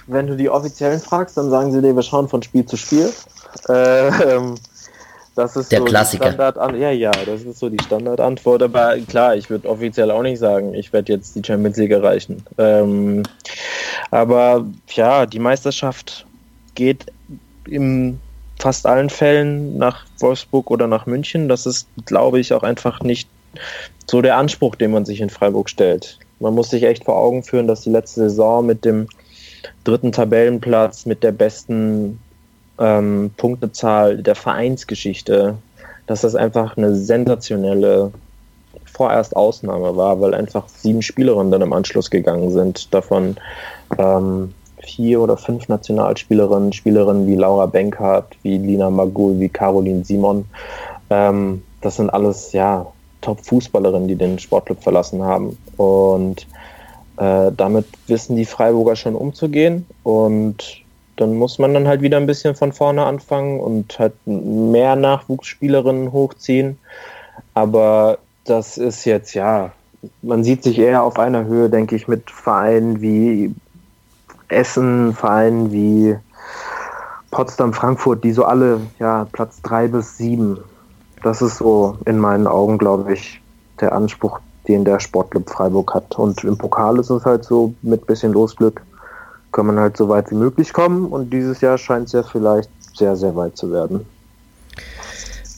wenn 0.08 0.28
du 0.28 0.36
die 0.36 0.49
Offiziellen 0.49 0.99
fragst, 0.99 1.38
dann 1.38 1.49
sagen 1.49 1.72
sie 1.72 1.82
dir, 1.82 1.95
wir 1.95 2.03
schauen 2.03 2.28
von 2.28 2.43
Spiel 2.43 2.66
zu 2.66 2.78
Spiel. 2.78 3.12
Ähm, 3.70 4.56
das 5.36 5.56
ist 5.58 5.72
der 5.72 5.80
so 5.80 5.86
Klassiker. 5.86 6.32
Die 6.32 6.78
ja, 6.78 6.91
ja, 6.91 7.12
das 7.12 7.43
ist 7.43 7.60
so 7.60 7.70
die 7.70 7.82
Standardantwort. 7.84 8.64
Aber 8.64 8.97
klar, 8.99 9.36
ich 9.36 9.49
würde 9.49 9.70
offiziell 9.70 10.10
auch 10.12 10.22
nicht 10.22 10.39
sagen, 10.39 10.74
ich 10.74 10.93
werde 10.93 11.14
jetzt 11.14 11.36
die 11.36 11.41
Champions 11.45 11.78
League 11.78 11.91
erreichen. 11.91 12.43
Ähm, 12.58 13.24
aber 14.12 14.66
ja, 14.93 15.26
die 15.26 15.39
Meisterschaft 15.39 16.26
geht 16.76 17.06
in 17.68 18.20
fast 18.60 18.86
allen 18.86 19.10
Fällen 19.10 19.78
nach 19.78 20.06
Wolfsburg 20.20 20.72
oder 20.72 20.88
nach 20.88 21.06
München. 21.06 21.49
Das 21.49 21.66
ist, 21.66 21.88
glaube 22.06 22.39
ich, 22.39 22.53
auch 22.53 22.64
einfach 22.64 23.01
nicht 23.01 23.28
so 24.08 24.22
der 24.22 24.38
Anspruch, 24.38 24.76
den 24.76 24.91
man 24.91 25.06
sich 25.06 25.20
in 25.20 25.30
Freiburg 25.30 25.70
stellt. 25.70 26.18
Man 26.39 26.53
muss 26.53 26.70
sich 26.70 26.84
echt 26.84 27.06
vor 27.06 27.18
Augen 27.18 27.43
führen, 27.43 27.68
dass 27.68 27.82
die 27.82 27.89
letzte 27.89 28.22
Saison 28.22 28.66
mit 28.66 28.86
dem 28.86 29.08
dritten 29.84 30.11
Tabellenplatz, 30.11 31.05
mit 31.05 31.24
der 31.24 31.32
besten 31.32 32.20
ähm, 32.80 33.32
Punktezahl 33.38 34.18
der 34.18 34.36
Vereinsgeschichte, 34.36 35.55
dass 36.07 36.22
das 36.22 36.36
einfach 36.36 36.78
eine 36.78 36.95
sensationelle 36.95 38.11
vorerst 38.86 39.36
Ausnahme 39.36 39.95
war, 39.95 40.22
weil 40.22 40.34
einfach 40.34 40.68
sieben 40.70 41.01
Spielerinnen 41.01 41.51
dann 41.51 41.61
im 41.61 41.74
Anschluss 41.74 42.09
gegangen 42.09 42.51
sind. 42.51 42.93
Davon 42.93 43.36
ähm, 43.97 44.53
vier 44.86 45.22
oder 45.22 45.38
fünf 45.38 45.68
Nationalspielerinnen, 45.68 46.74
Spielerinnen 46.74 47.28
wie 47.28 47.36
Laura 47.36 47.66
Benkhardt, 47.66 48.36
wie 48.43 48.57
Lina 48.57 48.89
Magul, 48.89 49.39
wie 49.39 49.49
Caroline 49.49 50.05
Simon. 50.05 50.45
Ähm, 51.09 51.63
das 51.82 51.97
sind 51.97 52.09
alles 52.09 52.51
ja 52.53 52.86
Top-Fußballerinnen, 53.22 54.07
die 54.07 54.16
den 54.16 54.39
Sportclub 54.39 54.82
verlassen 54.82 55.24
haben. 55.24 55.57
Und 55.78 56.47
äh, 57.18 57.51
damit 57.55 57.86
wissen 58.07 58.36
die 58.36 58.45
Freiburger 58.45 58.95
schon 58.95 59.16
umzugehen. 59.16 59.86
Und 60.03 60.84
dann 61.18 61.36
muss 61.36 61.59
man 61.59 61.74
dann 61.74 61.88
halt 61.88 62.01
wieder 62.01 62.18
ein 62.18 62.26
bisschen 62.26 62.55
von 62.55 62.74
vorne 62.74 63.05
anfangen 63.05 63.59
und 63.59 63.97
halt 63.99 64.13
mehr 64.26 64.95
Nachwuchsspielerinnen 64.95 66.11
hochziehen. 66.11 66.78
Aber 67.53 68.18
das 68.43 68.78
ist 68.78 69.05
jetzt 69.05 69.34
ja, 69.34 69.72
man 70.22 70.43
sieht 70.43 70.63
sich 70.63 70.78
eher 70.78 71.03
auf 71.03 71.18
einer 71.18 71.45
Höhe, 71.45 71.70
denke 71.70 71.95
ich, 71.95 72.07
mit 72.07 72.30
Vereinen 72.30 73.01
wie 73.01 73.53
Essen, 74.49 75.13
Vereinen 75.13 75.72
wie 75.72 76.16
Potsdam, 77.32 77.74
Frankfurt, 77.74 78.24
die 78.24 78.32
so 78.32 78.45
alle 78.45 78.82
ja 78.99 79.28
Platz 79.32 79.61
drei 79.61 79.88
bis 79.88 80.18
sieben. 80.18 80.59
Das 81.24 81.41
ist 81.41 81.57
so 81.57 81.97
in 82.05 82.20
meinen 82.20 82.45
Augen, 82.45 82.78
glaube 82.78 83.13
ich, 83.13 83.41
der 83.80 83.93
Anspruch, 83.93 84.39
den 84.68 84.86
der 84.86 84.99
Sportclub 84.99 85.49
Freiburg 85.49 85.93
hat. 85.93 86.18
Und 86.18 86.43
im 86.43 86.57
Pokal 86.57 86.99
ist 86.99 87.09
es 87.09 87.26
halt 87.26 87.43
so, 87.43 87.74
mit 87.82 88.05
bisschen 88.05 88.34
Losglück 88.34 88.82
kann 89.51 89.68
man 89.68 89.80
halt 89.80 89.95
so 89.95 90.09
weit 90.09 90.30
wie 90.32 90.36
möglich 90.36 90.74
kommen. 90.74 91.07
Und 91.07 91.32
dieses 91.32 91.61
Jahr 91.61 91.78
scheint 91.78 92.07
es 92.07 92.13
ja 92.13 92.24
vielleicht 92.24 92.70
sehr, 92.95 93.16
sehr 93.16 93.36
weit 93.36 93.57
zu 93.57 93.72
werden. 93.72 94.05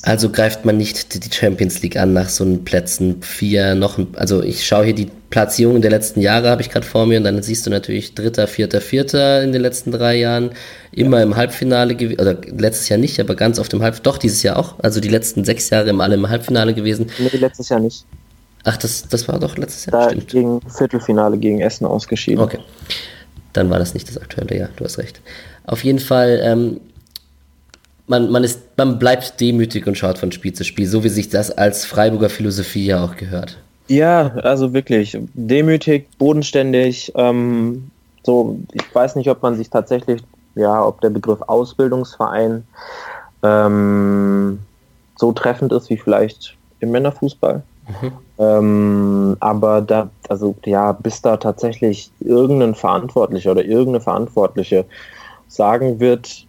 Also 0.04 0.30
greift 0.30 0.64
man 0.64 0.78
nicht 0.78 1.22
die 1.22 1.36
Champions 1.36 1.82
League 1.82 1.98
an 1.98 2.14
nach 2.14 2.30
so 2.30 2.44
einen 2.46 2.64
Plätzen 2.64 3.22
vier 3.22 3.76
noch, 3.76 4.00
also 4.14 4.42
ich 4.42 4.66
schaue 4.66 4.86
hier 4.86 4.96
die 4.96 5.10
Platzierungen 5.30 5.82
der 5.82 5.92
letzten 5.92 6.22
Jahre 6.22 6.50
habe 6.50 6.62
ich 6.62 6.70
gerade 6.70 6.86
vor 6.86 7.06
mir 7.06 7.18
und 7.18 7.26
dann 7.26 7.42
siehst 7.44 7.66
du 7.66 7.70
natürlich 7.70 8.16
Dritter, 8.16 8.48
Vierter, 8.48 8.80
Vierter 8.80 9.44
in 9.44 9.52
den 9.52 9.62
letzten 9.62 9.92
drei 9.92 10.16
Jahren 10.16 10.52
immer 10.94 11.22
im 11.22 11.36
Halbfinale 11.36 11.96
gewesen, 11.96 12.22
oder 12.22 12.38
letztes 12.58 12.88
Jahr 12.88 13.00
nicht, 13.00 13.20
aber 13.20 13.36
ganz 13.36 13.60
oft 13.60 13.74
im 13.74 13.82
Halbfinale, 13.82 14.04
doch 14.04 14.18
dieses 14.18 14.44
Jahr 14.44 14.58
auch, 14.58 14.76
also 14.80 15.02
die 15.02 15.10
letzten 15.10 15.44
sechs 15.44 15.70
Jahre 15.72 15.90
im 15.90 16.00
alle 16.00 16.16
im 16.16 16.30
Halbfinale 16.30 16.74
gewesen. 16.74 17.08
Nee, 17.20 17.38
letztes 17.38 17.68
Jahr 17.68 17.82
nicht. 17.82 18.06
Ach, 18.70 18.76
das, 18.76 19.08
das 19.08 19.30
war 19.30 19.40
doch 19.40 19.56
letztes 19.56 19.86
Jahr. 19.86 20.02
Da 20.02 20.10
stimmt. 20.10 20.28
gegen 20.28 20.62
Viertelfinale 20.70 21.38
gegen 21.38 21.62
Essen 21.62 21.86
ausgeschieden. 21.86 22.44
Okay. 22.44 22.60
Dann 23.54 23.70
war 23.70 23.80
das 23.80 23.94
nicht 23.94 24.10
das 24.10 24.18
aktuelle, 24.18 24.58
ja, 24.58 24.68
du 24.76 24.84
hast 24.84 24.98
recht. 24.98 25.22
Auf 25.66 25.86
jeden 25.86 26.00
Fall, 26.00 26.42
ähm, 26.44 26.82
man, 28.08 28.30
man, 28.30 28.44
ist, 28.44 28.60
man 28.76 29.00
bleibt 29.00 29.40
demütig 29.40 29.88
und 29.88 29.98
schaut 29.98 30.18
von 30.18 30.34
Spiel 30.34 30.52
zu 30.52 30.66
Spiel, 30.66 30.86
so 30.86 31.06
wie 31.06 31.10
sich 31.10 31.30
das 31.30 31.50
als 31.50 31.86
Freiburger 31.86 32.30
Philosophie 32.30 32.88
ja 32.88 33.02
auch 33.02 33.16
gehört. 33.16 33.58
Ja, 33.88 34.34
also 34.44 34.74
wirklich 34.74 35.18
demütig, 35.34 36.10
bodenständig. 36.18 37.14
Ähm, 37.16 37.90
so, 38.24 38.60
ich 38.74 38.84
weiß 38.94 39.16
nicht, 39.16 39.30
ob 39.30 39.42
man 39.42 39.56
sich 39.56 39.70
tatsächlich, 39.70 40.22
ja, 40.56 40.86
ob 40.86 41.00
der 41.00 41.10
Begriff 41.10 41.42
Ausbildungsverein 41.42 42.68
ähm, 43.44 44.60
so 45.16 45.32
treffend 45.32 45.72
ist 45.72 45.90
wie 45.90 45.98
vielleicht 45.98 46.58
im 46.82 46.92
Männerfußball. 46.92 47.64
Mhm. 47.88 48.12
Ähm, 48.40 49.38
aber 49.40 49.82
da, 49.82 50.10
also 50.30 50.56
ja, 50.66 50.92
bis 50.92 51.22
da 51.22 51.38
tatsächlich 51.38 52.12
irgendein 52.20 52.76
Verantwortlicher 52.76 53.52
oder 53.52 53.64
irgendeine 53.64 54.02
Verantwortliche 54.02 54.86
sagen 55.48 56.00
wird, 56.00 56.46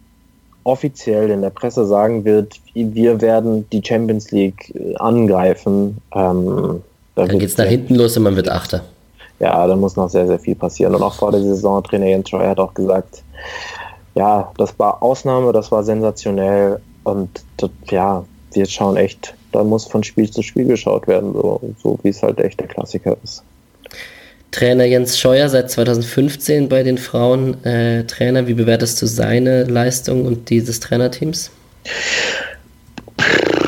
offiziell 0.63 1.29
in 1.31 1.41
der 1.41 1.49
Presse 1.49 1.85
sagen 1.85 2.25
wird, 2.25 2.59
wir 2.73 3.21
werden 3.21 3.67
die 3.71 3.81
Champions 3.83 4.31
League 4.31 4.73
äh, 4.75 4.95
angreifen. 4.97 5.97
Ähm, 6.13 6.83
da 7.15 7.25
dann 7.25 7.39
geht 7.39 7.49
es 7.49 7.57
nach 7.57 7.65
hinten 7.65 7.95
los 7.95 8.15
und 8.17 8.23
man 8.23 8.35
wird 8.35 8.49
Achter. 8.49 8.83
Ja, 9.39 9.65
da 9.65 9.75
muss 9.75 9.95
noch 9.95 10.09
sehr, 10.09 10.27
sehr 10.27 10.39
viel 10.39 10.55
passieren. 10.55 10.93
Und 10.93 11.01
auch 11.01 11.13
vor 11.13 11.31
der 11.31 11.41
Saison, 11.41 11.83
Trainer 11.83 12.07
Jens 12.07 12.29
Scheuer 12.29 12.49
hat 12.49 12.59
auch 12.59 12.73
gesagt, 12.73 13.23
ja, 14.15 14.51
das 14.57 14.77
war 14.77 15.01
Ausnahme, 15.01 15.53
das 15.53 15.71
war 15.71 15.83
sensationell 15.83 16.79
und 17.03 17.29
das, 17.57 17.69
ja, 17.89 18.23
wir 18.51 18.65
schauen 18.65 18.97
echt, 18.97 19.33
da 19.51 19.63
muss 19.63 19.85
von 19.85 20.03
Spiel 20.03 20.29
zu 20.29 20.41
Spiel 20.41 20.65
geschaut 20.65 21.07
werden, 21.07 21.33
so, 21.33 21.61
so 21.81 21.99
wie 22.03 22.09
es 22.09 22.21
halt 22.21 22.39
echt 22.39 22.59
der 22.59 22.67
Klassiker 22.67 23.17
ist. 23.23 23.43
Trainer 24.51 24.85
Jens 24.85 25.19
Scheuer 25.19 25.47
seit 25.47 25.69
2015 25.69 26.69
bei 26.69 26.81
den 26.81 26.97
Frauen 26.97 27.63
äh, 27.63 28.05
Trainer. 28.05 28.47
Wie 28.47 28.55
bewertest 28.55 29.01
du 29.01 29.05
seine 29.05 29.63
Leistung 29.65 30.25
und 30.25 30.49
dieses 30.49 30.79
Trainerteams? 30.79 31.51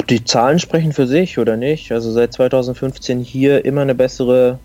Die 0.10 0.26
Zahlen 0.26 0.60
sprechen 0.60 0.92
für 0.92 1.08
sich, 1.08 1.38
oder 1.38 1.56
nicht? 1.56 1.92
Also 1.92 2.12
seit 2.12 2.34
2015 2.34 3.20
hier 3.20 3.64
immer 3.64 3.82
eine 3.82 3.96
bessere 3.96 4.60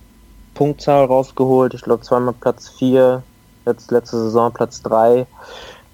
Punktzahl 0.55 1.05
rausgeholt. 1.05 1.75
Ich 1.75 1.83
glaube 1.83 2.03
zweimal 2.03 2.35
Platz 2.41 2.71
4, 2.79 3.23
jetzt 3.67 3.91
letzte 3.91 4.17
Saison 4.17 4.53
Platz 4.53 4.83
3. 4.83 5.27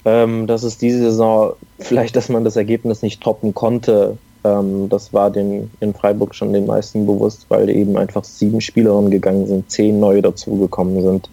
Ähm, 0.05 0.47
das 0.47 0.63
ist 0.63 0.83
diese 0.83 1.01
Saison 1.01 1.55
vielleicht, 1.81 2.15
dass 2.15 2.29
man 2.29 2.45
das 2.45 2.57
Ergebnis 2.57 3.03
nicht 3.03 3.21
toppen 3.21 3.55
konnte, 3.55 4.17
ähm, 4.45 4.89
das 4.89 5.13
war 5.13 5.31
den 5.31 5.71
in 5.81 5.95
Freiburg 5.95 6.35
schon 6.35 6.53
den 6.53 6.67
meisten 6.67 7.07
bewusst, 7.07 7.47
weil 7.49 7.71
eben 7.71 7.97
einfach 7.97 8.25
sieben 8.25 8.61
Spielerinnen 8.61 9.11
gegangen 9.11 9.47
sind, 9.47 9.71
zehn 9.71 10.01
neue 10.01 10.23
dazugekommen 10.23 11.03
sind 11.03 11.31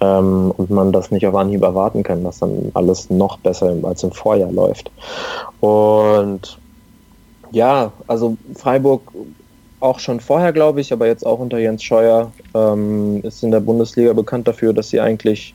ähm, 0.00 0.52
und 0.56 0.70
man 0.70 0.92
das 0.92 1.10
nicht 1.10 1.26
auf 1.26 1.34
Anhieb 1.34 1.62
erwarten 1.62 2.02
kann, 2.02 2.24
dass 2.24 2.40
dann 2.40 2.70
alles 2.74 3.10
noch 3.10 3.38
besser 3.38 3.74
als 3.82 4.02
im 4.02 4.12
Vorjahr 4.12 4.52
läuft. 4.52 4.90
Und 5.60 6.58
ja, 7.52 7.92
also 8.06 8.36
Freiburg 8.54 9.02
auch 9.80 9.98
schon 9.98 10.20
vorher, 10.20 10.52
glaube 10.52 10.80
ich, 10.80 10.92
aber 10.92 11.06
jetzt 11.06 11.24
auch 11.24 11.38
unter 11.38 11.58
Jens 11.58 11.82
Scheuer 11.82 12.32
ähm, 12.54 13.20
ist 13.22 13.42
in 13.42 13.50
der 13.50 13.60
Bundesliga 13.60 14.12
bekannt 14.12 14.48
dafür, 14.48 14.72
dass 14.72 14.90
sie 14.90 15.00
eigentlich 15.00 15.54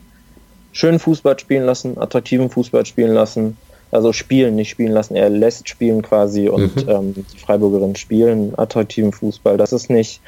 schönen 0.72 0.98
Fußball 0.98 1.38
spielen 1.38 1.64
lassen, 1.64 1.98
attraktiven 1.98 2.48
Fußball 2.48 2.86
spielen 2.86 3.12
lassen 3.12 3.56
also 3.92 4.12
spielen, 4.12 4.56
nicht 4.56 4.70
spielen 4.70 4.92
lassen. 4.92 5.14
Er 5.14 5.30
lässt 5.30 5.68
spielen 5.68 6.02
quasi 6.02 6.48
und 6.48 6.86
mhm. 6.86 6.90
ähm, 6.90 7.14
die 7.14 7.38
Freiburgerinnen 7.38 7.96
spielen 7.96 8.58
attraktiven 8.58 9.12
Fußball. 9.12 9.56
Das 9.56 9.72
ist 9.72 9.90
nicht 9.90 10.20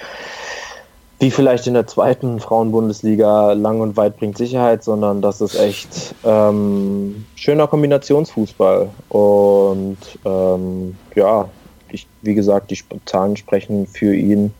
wie 1.20 1.30
vielleicht 1.30 1.66
in 1.66 1.74
der 1.74 1.86
zweiten 1.86 2.40
Frauenbundesliga 2.40 3.52
lang 3.52 3.80
und 3.80 3.96
weit 3.96 4.18
bringt 4.18 4.36
Sicherheit, 4.36 4.84
sondern 4.84 5.22
das 5.22 5.40
ist 5.40 5.58
echt 5.58 6.14
ähm, 6.24 7.24
schöner 7.34 7.66
Kombinationsfußball. 7.66 8.90
Und 9.08 9.96
ähm, 10.24 10.96
ja, 11.14 11.48
ich, 11.90 12.06
wie 12.22 12.34
gesagt, 12.34 12.70
die 12.70 12.78
Zahlen 13.06 13.36
sprechen 13.36 13.86
für 13.86 14.14
ihn, 14.14 14.52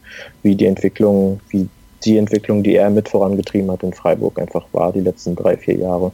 wie 0.42 0.54
die 0.54 0.66
Entwicklung, 0.66 1.40
wie 1.50 1.68
die 2.04 2.16
Entwicklung, 2.16 2.62
die 2.62 2.76
er 2.76 2.90
mit 2.90 3.08
vorangetrieben 3.08 3.70
hat 3.70 3.82
in 3.82 3.92
Freiburg 3.92 4.38
einfach 4.38 4.64
war, 4.72 4.92
die 4.92 5.00
letzten 5.00 5.34
drei, 5.34 5.56
vier 5.56 5.76
Jahre. 5.76 6.12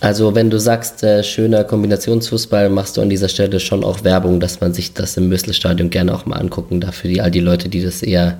Also 0.00 0.34
wenn 0.34 0.48
du 0.48 0.58
sagst, 0.58 1.02
äh, 1.02 1.22
schöner 1.22 1.62
Kombinationsfußball, 1.62 2.70
machst 2.70 2.96
du 2.96 3.02
an 3.02 3.10
dieser 3.10 3.28
Stelle 3.28 3.60
schon 3.60 3.84
auch 3.84 4.02
Werbung, 4.02 4.40
dass 4.40 4.60
man 4.60 4.72
sich 4.72 4.94
das 4.94 5.16
im 5.18 5.28
Müsselstadion 5.28 5.90
gerne 5.90 6.14
auch 6.14 6.24
mal 6.24 6.36
angucken 6.36 6.80
darf 6.80 6.94
für 6.96 7.08
die, 7.08 7.20
all 7.20 7.30
die 7.30 7.40
Leute, 7.40 7.68
die 7.68 7.82
das 7.82 8.02
eher 8.02 8.38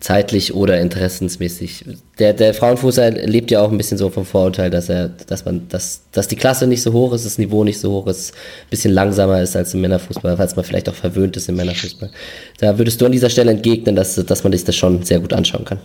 zeitlich 0.00 0.54
oder 0.54 0.80
interessensmäßig. 0.80 1.84
Der, 2.18 2.32
der 2.32 2.54
Frauenfußball 2.54 3.12
lebt 3.24 3.50
ja 3.50 3.60
auch 3.60 3.70
ein 3.70 3.76
bisschen 3.76 3.98
so 3.98 4.10
vom 4.10 4.24
Vorurteil, 4.24 4.70
dass 4.70 4.88
er, 4.88 5.08
dass 5.08 5.44
man, 5.44 5.66
dass, 5.68 6.02
dass 6.12 6.28
die 6.28 6.36
Klasse 6.36 6.66
nicht 6.66 6.82
so 6.82 6.92
hoch 6.92 7.12
ist, 7.12 7.26
das 7.26 7.38
Niveau 7.38 7.64
nicht 7.64 7.80
so 7.80 7.90
hoch 7.92 8.06
ist, 8.06 8.32
ein 8.32 8.70
bisschen 8.70 8.94
langsamer 8.94 9.42
ist 9.42 9.56
als 9.56 9.74
im 9.74 9.80
Männerfußball, 9.80 10.36
falls 10.36 10.54
man 10.54 10.64
vielleicht 10.64 10.88
auch 10.88 10.94
verwöhnt 10.94 11.36
ist 11.36 11.48
im 11.48 11.56
Männerfußball. 11.56 12.10
Da 12.58 12.78
würdest 12.78 13.00
du 13.00 13.06
an 13.06 13.12
dieser 13.12 13.30
Stelle 13.30 13.50
entgegnen, 13.50 13.96
dass, 13.96 14.14
dass 14.14 14.44
man 14.44 14.52
sich 14.52 14.64
das 14.64 14.76
schon 14.76 15.02
sehr 15.02 15.18
gut 15.18 15.32
anschauen 15.32 15.64
kann. 15.64 15.78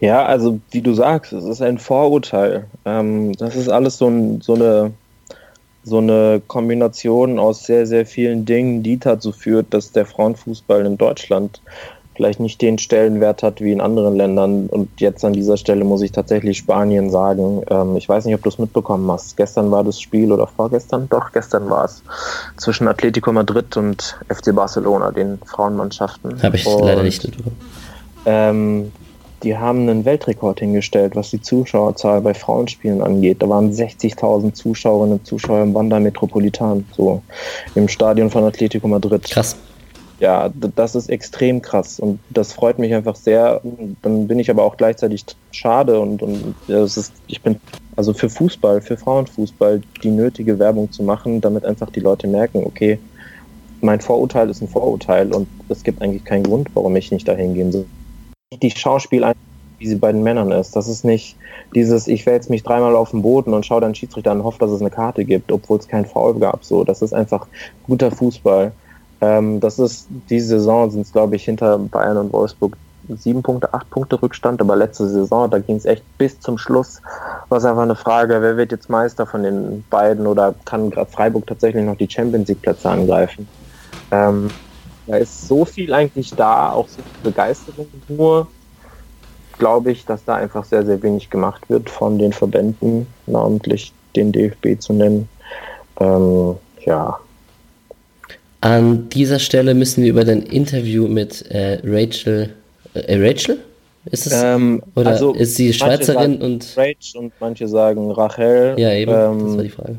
Ja, 0.00 0.26
also 0.26 0.58
wie 0.72 0.82
du 0.82 0.92
sagst, 0.94 1.32
es 1.32 1.44
ist 1.44 1.62
ein 1.62 1.78
Vorurteil. 1.78 2.66
Ähm, 2.84 3.32
das 3.34 3.54
ist 3.54 3.68
alles 3.68 3.98
so, 3.98 4.08
ein, 4.08 4.40
so 4.40 4.54
eine 4.54 4.92
so 5.86 5.98
eine 5.98 6.42
Kombination 6.48 7.38
aus 7.38 7.64
sehr, 7.64 7.86
sehr 7.86 8.04
vielen 8.04 8.44
Dingen, 8.44 8.82
die 8.82 8.98
dazu 8.98 9.30
führt, 9.30 9.72
dass 9.72 9.92
der 9.92 10.04
Frauenfußball 10.04 10.84
in 10.84 10.98
Deutschland 10.98 11.62
vielleicht 12.16 12.40
nicht 12.40 12.60
den 12.62 12.78
Stellenwert 12.78 13.42
hat 13.42 13.60
wie 13.60 13.72
in 13.72 13.80
anderen 13.80 14.16
Ländern. 14.16 14.66
Und 14.66 15.00
jetzt 15.00 15.24
an 15.24 15.32
dieser 15.32 15.56
Stelle 15.56 15.84
muss 15.84 16.02
ich 16.02 16.12
tatsächlich 16.12 16.58
Spanien 16.58 17.10
sagen. 17.10 17.62
Ähm, 17.70 17.96
ich 17.96 18.08
weiß 18.08 18.24
nicht, 18.24 18.34
ob 18.34 18.42
du 18.42 18.48
es 18.48 18.58
mitbekommen 18.58 19.10
hast. 19.10 19.36
Gestern 19.36 19.70
war 19.70 19.84
das 19.84 20.00
Spiel 20.00 20.32
oder 20.32 20.46
vorgestern? 20.46 21.08
Doch, 21.08 21.32
gestern 21.32 21.68
war 21.70 21.84
es. 21.84 22.02
Zwischen 22.56 22.88
Atletico 22.88 23.32
Madrid 23.32 23.76
und 23.76 24.18
FC 24.28 24.54
Barcelona, 24.54 25.12
den 25.12 25.38
Frauenmannschaften. 25.44 26.42
Habe 26.42 26.56
ich 26.56 26.66
und, 26.66 26.84
leider 26.84 27.02
nicht 27.02 27.22
mitbekommen. 27.22 27.56
Ähm, 28.24 28.92
die 29.42 29.56
haben 29.56 29.88
einen 29.88 30.04
Weltrekord 30.04 30.60
hingestellt, 30.60 31.14
was 31.14 31.30
die 31.30 31.42
Zuschauerzahl 31.42 32.22
bei 32.22 32.32
Frauenspielen 32.32 33.02
angeht. 33.02 33.42
Da 33.42 33.48
waren 33.48 33.70
60.000 33.70 34.54
Zuschauerinnen 34.54 35.18
und 35.18 35.26
Zuschauer 35.26 35.62
im 35.62 35.74
Wanda 35.74 36.00
Metropolitan, 36.00 36.86
so 36.96 37.22
im 37.74 37.86
Stadion 37.86 38.30
von 38.30 38.44
Atletico 38.44 38.88
Madrid. 38.88 39.24
Krass 39.24 39.56
ja, 40.18 40.50
das 40.74 40.94
ist 40.94 41.10
extrem 41.10 41.60
krass 41.60 42.00
und 42.00 42.18
das 42.30 42.52
freut 42.52 42.78
mich 42.78 42.94
einfach 42.94 43.16
sehr. 43.16 43.60
Dann 44.02 44.26
bin 44.26 44.38
ich 44.38 44.50
aber 44.50 44.62
auch 44.64 44.76
gleichzeitig 44.76 45.24
schade 45.50 46.00
und, 46.00 46.22
und 46.22 46.54
das 46.68 46.96
ist, 46.96 47.12
ich 47.26 47.42
bin 47.42 47.60
also 47.96 48.12
für 48.12 48.28
Fußball, 48.28 48.80
für 48.80 48.96
Frauenfußball 48.96 49.80
die 50.02 50.10
nötige 50.10 50.58
Werbung 50.58 50.90
zu 50.90 51.02
machen, 51.02 51.40
damit 51.40 51.64
einfach 51.64 51.90
die 51.90 52.00
Leute 52.00 52.28
merken, 52.28 52.62
okay, 52.64 52.98
mein 53.80 54.00
Vorurteil 54.00 54.48
ist 54.48 54.62
ein 54.62 54.68
Vorurteil 54.68 55.34
und 55.34 55.48
es 55.68 55.82
gibt 55.82 56.00
eigentlich 56.00 56.24
keinen 56.24 56.44
Grund, 56.44 56.68
warum 56.74 56.96
ich 56.96 57.12
nicht 57.12 57.28
dahin 57.28 57.54
gehen 57.54 57.72
soll. 57.72 57.86
Die 58.62 58.70
Schauspiel, 58.70 59.24
wie 59.78 59.86
sie 59.86 59.96
bei 59.96 60.12
den 60.12 60.22
Männern 60.22 60.50
ist, 60.50 60.76
das 60.76 60.88
ist 60.88 61.04
nicht 61.04 61.36
dieses, 61.74 62.08
ich 62.08 62.24
wälze 62.24 62.50
mich 62.50 62.62
dreimal 62.62 62.96
auf 62.96 63.10
den 63.10 63.22
Boden 63.22 63.52
und 63.52 63.66
schaue 63.66 63.80
dann 63.82 63.94
Schiedsrichter 63.94 64.30
an 64.30 64.38
und 64.38 64.44
hoffe, 64.44 64.58
dass 64.60 64.70
es 64.70 64.80
eine 64.80 64.90
Karte 64.90 65.24
gibt, 65.24 65.52
obwohl 65.52 65.78
es 65.78 65.88
keinen 65.88 66.06
Foul 66.06 66.38
gab. 66.38 66.64
So, 66.64 66.84
das 66.84 67.02
ist 67.02 67.12
einfach 67.12 67.46
guter 67.86 68.10
Fußball. 68.10 68.72
Ähm, 69.20 69.60
das 69.60 69.78
ist, 69.78 70.08
diese 70.28 70.58
Saison 70.58 70.90
sind 70.90 71.02
es, 71.02 71.12
glaube 71.12 71.36
ich, 71.36 71.44
hinter 71.44 71.78
Bayern 71.78 72.16
und 72.18 72.32
Wolfsburg 72.32 72.76
sieben 73.08 73.42
Punkte, 73.42 73.72
acht 73.72 73.88
Punkte 73.90 74.20
Rückstand, 74.20 74.60
aber 74.60 74.76
letzte 74.76 75.08
Saison, 75.08 75.50
da 75.50 75.58
ging 75.58 75.76
es 75.76 75.84
echt 75.84 76.02
bis 76.18 76.40
zum 76.40 76.58
Schluss. 76.58 77.00
War 77.48 77.64
einfach 77.64 77.82
eine 77.82 77.94
Frage, 77.94 78.40
wer 78.42 78.56
wird 78.56 78.72
jetzt 78.72 78.90
Meister 78.90 79.26
von 79.26 79.42
den 79.42 79.84
beiden 79.90 80.26
oder 80.26 80.54
kann 80.64 80.90
gerade 80.90 81.10
Freiburg 81.10 81.46
tatsächlich 81.46 81.84
noch 81.84 81.96
die 81.96 82.10
Champions 82.10 82.48
League 82.48 82.62
Plätze 82.62 82.90
angreifen? 82.90 83.48
Ähm, 84.10 84.50
da 85.06 85.16
ist 85.16 85.46
so 85.46 85.64
viel 85.64 85.94
eigentlich 85.94 86.34
da, 86.34 86.72
auch 86.72 86.88
so 86.88 86.96
viel 86.96 87.30
Begeisterung. 87.30 87.86
Nur 88.08 88.48
glaube 89.58 89.92
ich, 89.92 90.04
dass 90.04 90.24
da 90.24 90.34
einfach 90.34 90.64
sehr, 90.64 90.84
sehr 90.84 91.02
wenig 91.02 91.30
gemacht 91.30 91.68
wird 91.68 91.88
von 91.88 92.18
den 92.18 92.32
Verbänden, 92.32 93.06
namentlich 93.26 93.92
den 94.14 94.32
DFB 94.32 94.80
zu 94.80 94.92
nennen. 94.92 95.28
Ähm, 96.00 96.56
ja, 96.84 97.18
an 98.60 99.08
dieser 99.10 99.38
Stelle 99.38 99.74
müssen 99.74 100.02
wir 100.02 100.10
über 100.10 100.24
dein 100.24 100.42
Interview 100.42 101.08
mit 101.08 101.44
äh, 101.50 101.80
Rachel. 101.84 102.50
Äh, 102.94 103.16
Rachel? 103.16 103.58
Ist 104.10 104.26
es? 104.26 104.32
Ähm, 104.32 104.82
oder 104.94 105.10
also 105.10 105.34
ist 105.34 105.56
sie 105.56 105.72
Schweizerin 105.72 106.40
und. 106.40 106.74
Rachel 106.76 107.20
und 107.20 107.32
manche 107.40 107.66
sagen 107.68 108.10
Rachel. 108.10 108.74
Ja, 108.78 108.92
eben. 108.92 109.12
Ähm, 109.12 109.46
das 109.46 109.56
war 109.56 109.62
die 109.62 109.70
Frage. 109.70 109.98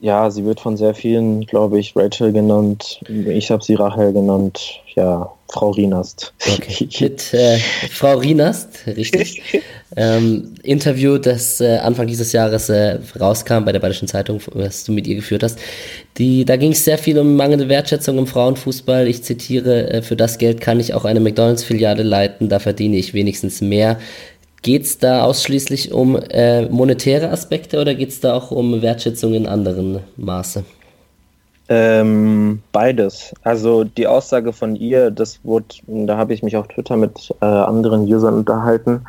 Ja, 0.00 0.30
sie 0.30 0.44
wird 0.44 0.60
von 0.60 0.76
sehr 0.76 0.94
vielen, 0.94 1.40
glaube 1.46 1.80
ich, 1.80 1.94
Rachel 1.96 2.32
genannt. 2.32 3.00
Ich 3.08 3.50
habe 3.50 3.64
sie 3.64 3.74
Rachel 3.74 4.12
genannt. 4.12 4.80
Ja, 4.94 5.32
Frau 5.50 5.70
Rienast. 5.70 6.32
Okay. 6.46 6.88
Mit 7.00 7.34
äh, 7.34 7.58
Frau 7.90 8.18
Rienast, 8.18 8.86
richtig. 8.86 9.42
ähm, 9.96 10.54
Interview, 10.62 11.18
das 11.18 11.60
äh, 11.60 11.78
Anfang 11.78 12.06
dieses 12.06 12.32
Jahres 12.32 12.68
äh, 12.68 12.98
rauskam 13.18 13.64
bei 13.64 13.72
der 13.72 13.80
Bayerischen 13.80 14.06
Zeitung, 14.06 14.40
was 14.52 14.84
du 14.84 14.92
mit 14.92 15.06
ihr 15.06 15.16
geführt 15.16 15.42
hast. 15.42 15.58
Die, 16.18 16.44
da 16.44 16.56
ging 16.56 16.72
es 16.72 16.84
sehr 16.84 16.98
viel 16.98 17.18
um 17.18 17.34
mangelnde 17.34 17.68
Wertschätzung 17.68 18.18
im 18.18 18.26
Frauenfußball. 18.26 19.08
Ich 19.08 19.24
zitiere, 19.24 19.90
äh, 19.90 20.02
für 20.02 20.16
das 20.16 20.38
Geld 20.38 20.60
kann 20.60 20.78
ich 20.78 20.94
auch 20.94 21.04
eine 21.04 21.20
McDonalds-Filiale 21.20 22.02
leiten, 22.04 22.48
da 22.48 22.60
verdiene 22.60 22.96
ich 22.96 23.14
wenigstens 23.14 23.60
mehr. 23.60 23.98
Geht 24.62 24.82
es 24.82 24.98
da 24.98 25.22
ausschließlich 25.22 25.92
um 25.92 26.16
äh, 26.16 26.68
monetäre 26.68 27.30
Aspekte 27.30 27.80
oder 27.80 27.94
geht 27.94 28.08
es 28.08 28.20
da 28.20 28.34
auch 28.34 28.50
um 28.50 28.82
Wertschätzung 28.82 29.34
in 29.34 29.46
anderen 29.46 30.00
Maße? 30.16 30.64
Ähm, 31.68 32.62
beides. 32.72 33.34
Also 33.42 33.84
die 33.84 34.06
Aussage 34.06 34.52
von 34.52 34.74
ihr, 34.74 35.10
das 35.10 35.40
wurde, 35.44 35.66
da 35.86 36.16
habe 36.16 36.32
ich 36.32 36.42
mich 36.42 36.56
auf 36.56 36.66
Twitter 36.68 36.96
mit 36.96 37.34
äh, 37.40 37.44
anderen 37.44 38.02
Usern 38.02 38.34
unterhalten. 38.34 39.02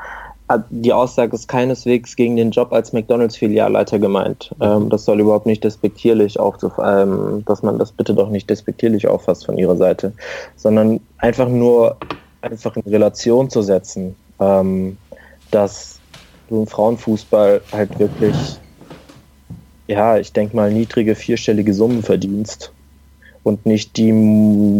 Äh, 0.50 0.60
die 0.70 0.92
Aussage 0.92 1.34
ist 1.36 1.48
keineswegs 1.48 2.18
gegen 2.18 2.36
den 2.36 2.52
Job 2.52 2.74
als 2.74 2.92
McDonalds-Filialleiter 2.92 3.98
gemeint. 3.98 4.54
Ähm, 4.60 4.90
das 4.90 5.06
soll 5.06 5.22
überhaupt 5.22 5.46
nicht 5.46 5.64
despektierlich 5.64 6.38
aufzufallen, 6.38 7.38
ähm, 7.38 7.46
dass 7.46 7.64
man 7.64 7.80
das 7.80 7.94
bitte 7.94 8.14
doch 8.14 8.30
nicht 8.30 8.50
despektierlich 8.50 9.08
auffasst 9.08 9.46
von 9.46 9.58
ihrer 9.58 9.78
Seite, 9.78 10.12
sondern 10.58 11.00
einfach 11.18 11.48
nur 11.48 11.96
einfach 12.42 12.76
in 12.76 12.84
Relation 12.92 13.50
zu 13.50 13.62
setzen. 13.62 14.16
Ähm, 14.40 14.98
dass 15.52 16.00
du 16.50 16.62
im 16.62 16.68
Frauenfußball 16.68 17.62
halt 17.72 18.00
wirklich, 18.00 18.36
ja, 19.88 20.18
ich 20.18 20.34
denke 20.34 20.56
mal, 20.56 20.72
niedrige 20.72 21.16
vierstellige 21.16 21.74
Summen 21.74 22.04
verdienst 22.04 22.72
und 23.44 23.66
nicht 23.66 23.98
die, 23.98 24.12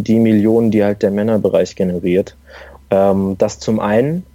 die 0.04 0.20
Millionen, 0.20 0.72
die 0.72 0.84
halt 0.84 1.02
der 1.02 1.12
Männerbereich 1.12 1.76
generiert. 1.76 2.36
Ähm, 2.90 3.36
das 3.38 3.60
zum 3.60 3.80
einen. 3.80 4.26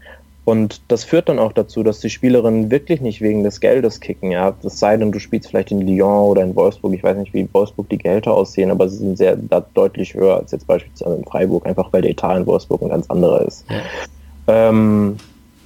Und 0.47 0.82
das 0.89 1.05
führt 1.05 1.30
dann 1.30 1.39
auch 1.39 1.53
dazu, 1.53 1.82
dass 1.82 2.01
die 2.01 2.11
Spielerinnen 2.11 2.70
wirklich 2.70 3.01
nicht 3.01 3.22
wegen 3.22 3.45
des 3.45 3.61
Geldes 3.61 4.01
kicken. 4.01 4.30
Ja, 4.30 4.55
das 4.62 4.78
sei 4.78 4.97
denn, 4.99 5.11
du 5.11 5.18
spielst 5.18 5.49
vielleicht 5.49 5.70
in 5.70 5.80
Lyon 5.80 6.28
oder 6.30 6.43
in 6.43 6.55
Wolfsburg. 6.55 6.93
Ich 6.93 7.03
weiß 7.03 7.16
nicht, 7.16 7.32
wie 7.32 7.49
Wolfsburg 7.53 7.89
die 7.89 7.97
Gehälter 7.97 8.35
aussehen, 8.35 8.70
aber 8.70 8.89
sie 8.91 8.99
sind 8.99 9.16
sehr 9.16 9.37
deutlich 9.72 10.12
höher 10.12 10.37
als 10.37 10.53
jetzt 10.53 10.66
beispielsweise 10.66 11.16
in 11.16 11.24
Freiburg, 11.24 11.64
einfach 11.64 11.91
weil 11.93 12.03
der 12.03 12.11
Etat 12.11 12.37
in 12.37 12.47
Wolfsburg 12.47 12.82
ein 12.82 12.91
ganz 12.91 13.09
anderer 13.09 13.41
ist. 13.47 13.64
Ja. 13.70 14.68
Ähm, 14.68 15.16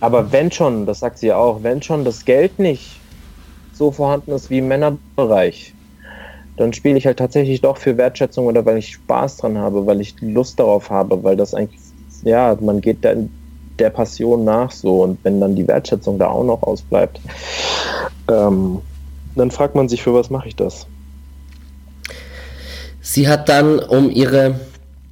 aber 0.01 0.32
wenn 0.32 0.51
schon, 0.53 0.86
das 0.86 1.01
sagt 1.01 1.18
sie 1.18 1.28
ja 1.28 1.36
auch, 1.36 1.62
wenn 1.62 1.82
schon 1.82 2.05
das 2.05 2.24
Geld 2.24 2.59
nicht 2.59 3.01
so 3.72 3.90
vorhanden 3.90 4.32
ist 4.32 4.51
wie 4.51 4.59
im 4.59 4.68
Männerbereich, 4.68 5.74
dann 6.57 6.72
spiele 6.72 6.99
ich 6.99 7.07
halt 7.07 7.18
tatsächlich 7.18 7.61
doch 7.61 7.76
für 7.76 7.96
Wertschätzung 7.96 8.46
oder 8.46 8.64
weil 8.66 8.78
ich 8.78 8.92
Spaß 8.92 9.38
dran 9.38 9.59
habe, 9.59 9.86
weil 9.86 10.01
ich 10.01 10.14
Lust 10.20 10.59
darauf 10.59 10.90
habe, 10.90 11.22
weil 11.22 11.36
das 11.36 11.55
eigentlich, 11.55 11.80
ja, 12.24 12.57
man 12.61 12.80
geht 12.80 13.05
da 13.05 13.14
der 13.78 13.90
Passion 13.90 14.44
nach 14.44 14.72
so 14.72 15.05
und 15.05 15.18
wenn 15.22 15.40
dann 15.40 15.55
die 15.55 15.66
Wertschätzung 15.66 16.18
da 16.18 16.28
auch 16.28 16.44
noch 16.44 16.62
ausbleibt, 16.64 17.20
ähm, 18.28 18.80
dann 19.36 19.51
fragt 19.53 19.76
man 19.76 19.88
sich, 19.88 20.03
für 20.03 20.14
was 20.14 20.30
mache 20.30 20.49
ich 20.49 20.57
das? 20.57 20.86
Sie 23.01 23.28
hat 23.28 23.49
dann, 23.49 23.78
um 23.78 24.11
ihre 24.11 24.59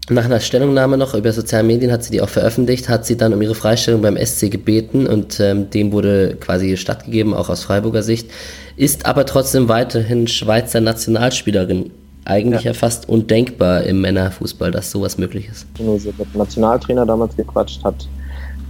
nach 0.09 0.25
einer 0.25 0.41
Stellungnahme 0.41 0.97
noch 0.97 1.15
über 1.15 1.33
soziale 1.33 1.65
Medien 1.65 1.91
hat 1.91 2.05
sie 2.05 2.13
die 2.13 2.21
auch 2.21 2.29
veröffentlicht, 2.29 2.89
hat 2.89 3.05
sie 3.05 3.17
dann 3.17 3.35
um 3.35 3.43
ihre 3.43 3.57
Freistellung 3.57 4.03
beim 4.03 4.17
SC 4.17 4.51
gebeten 4.51 5.07
und 5.07 5.41
ähm, 5.41 5.69
dem 5.71 5.91
wurde 5.93 6.37
quasi 6.37 6.77
stattgegeben, 6.77 7.35
auch 7.35 7.49
aus 7.49 7.65
Freiburger 7.65 8.03
Sicht, 8.03 8.31
ist 8.77 9.07
aber 9.07 9.27
trotzdem 9.27 9.69
weiterhin 9.69 10.29
Schweizer 10.29 10.81
Nationalspielerin. 10.81 11.91
Eigentlich 12.25 12.63
ja. 12.63 12.73
ja 12.73 12.75
fast 12.75 13.09
undenkbar 13.09 13.83
im 13.85 14.01
Männerfußball, 14.01 14.71
dass 14.71 14.91
sowas 14.91 15.19
möglich 15.19 15.49
ist. 15.49 15.67
Sie 15.77 15.85
mit 15.85 16.33
dem 16.33 16.39
Nationaltrainer 16.39 17.07
damals 17.07 17.37
gequatscht, 17.37 17.83
hat 17.85 18.09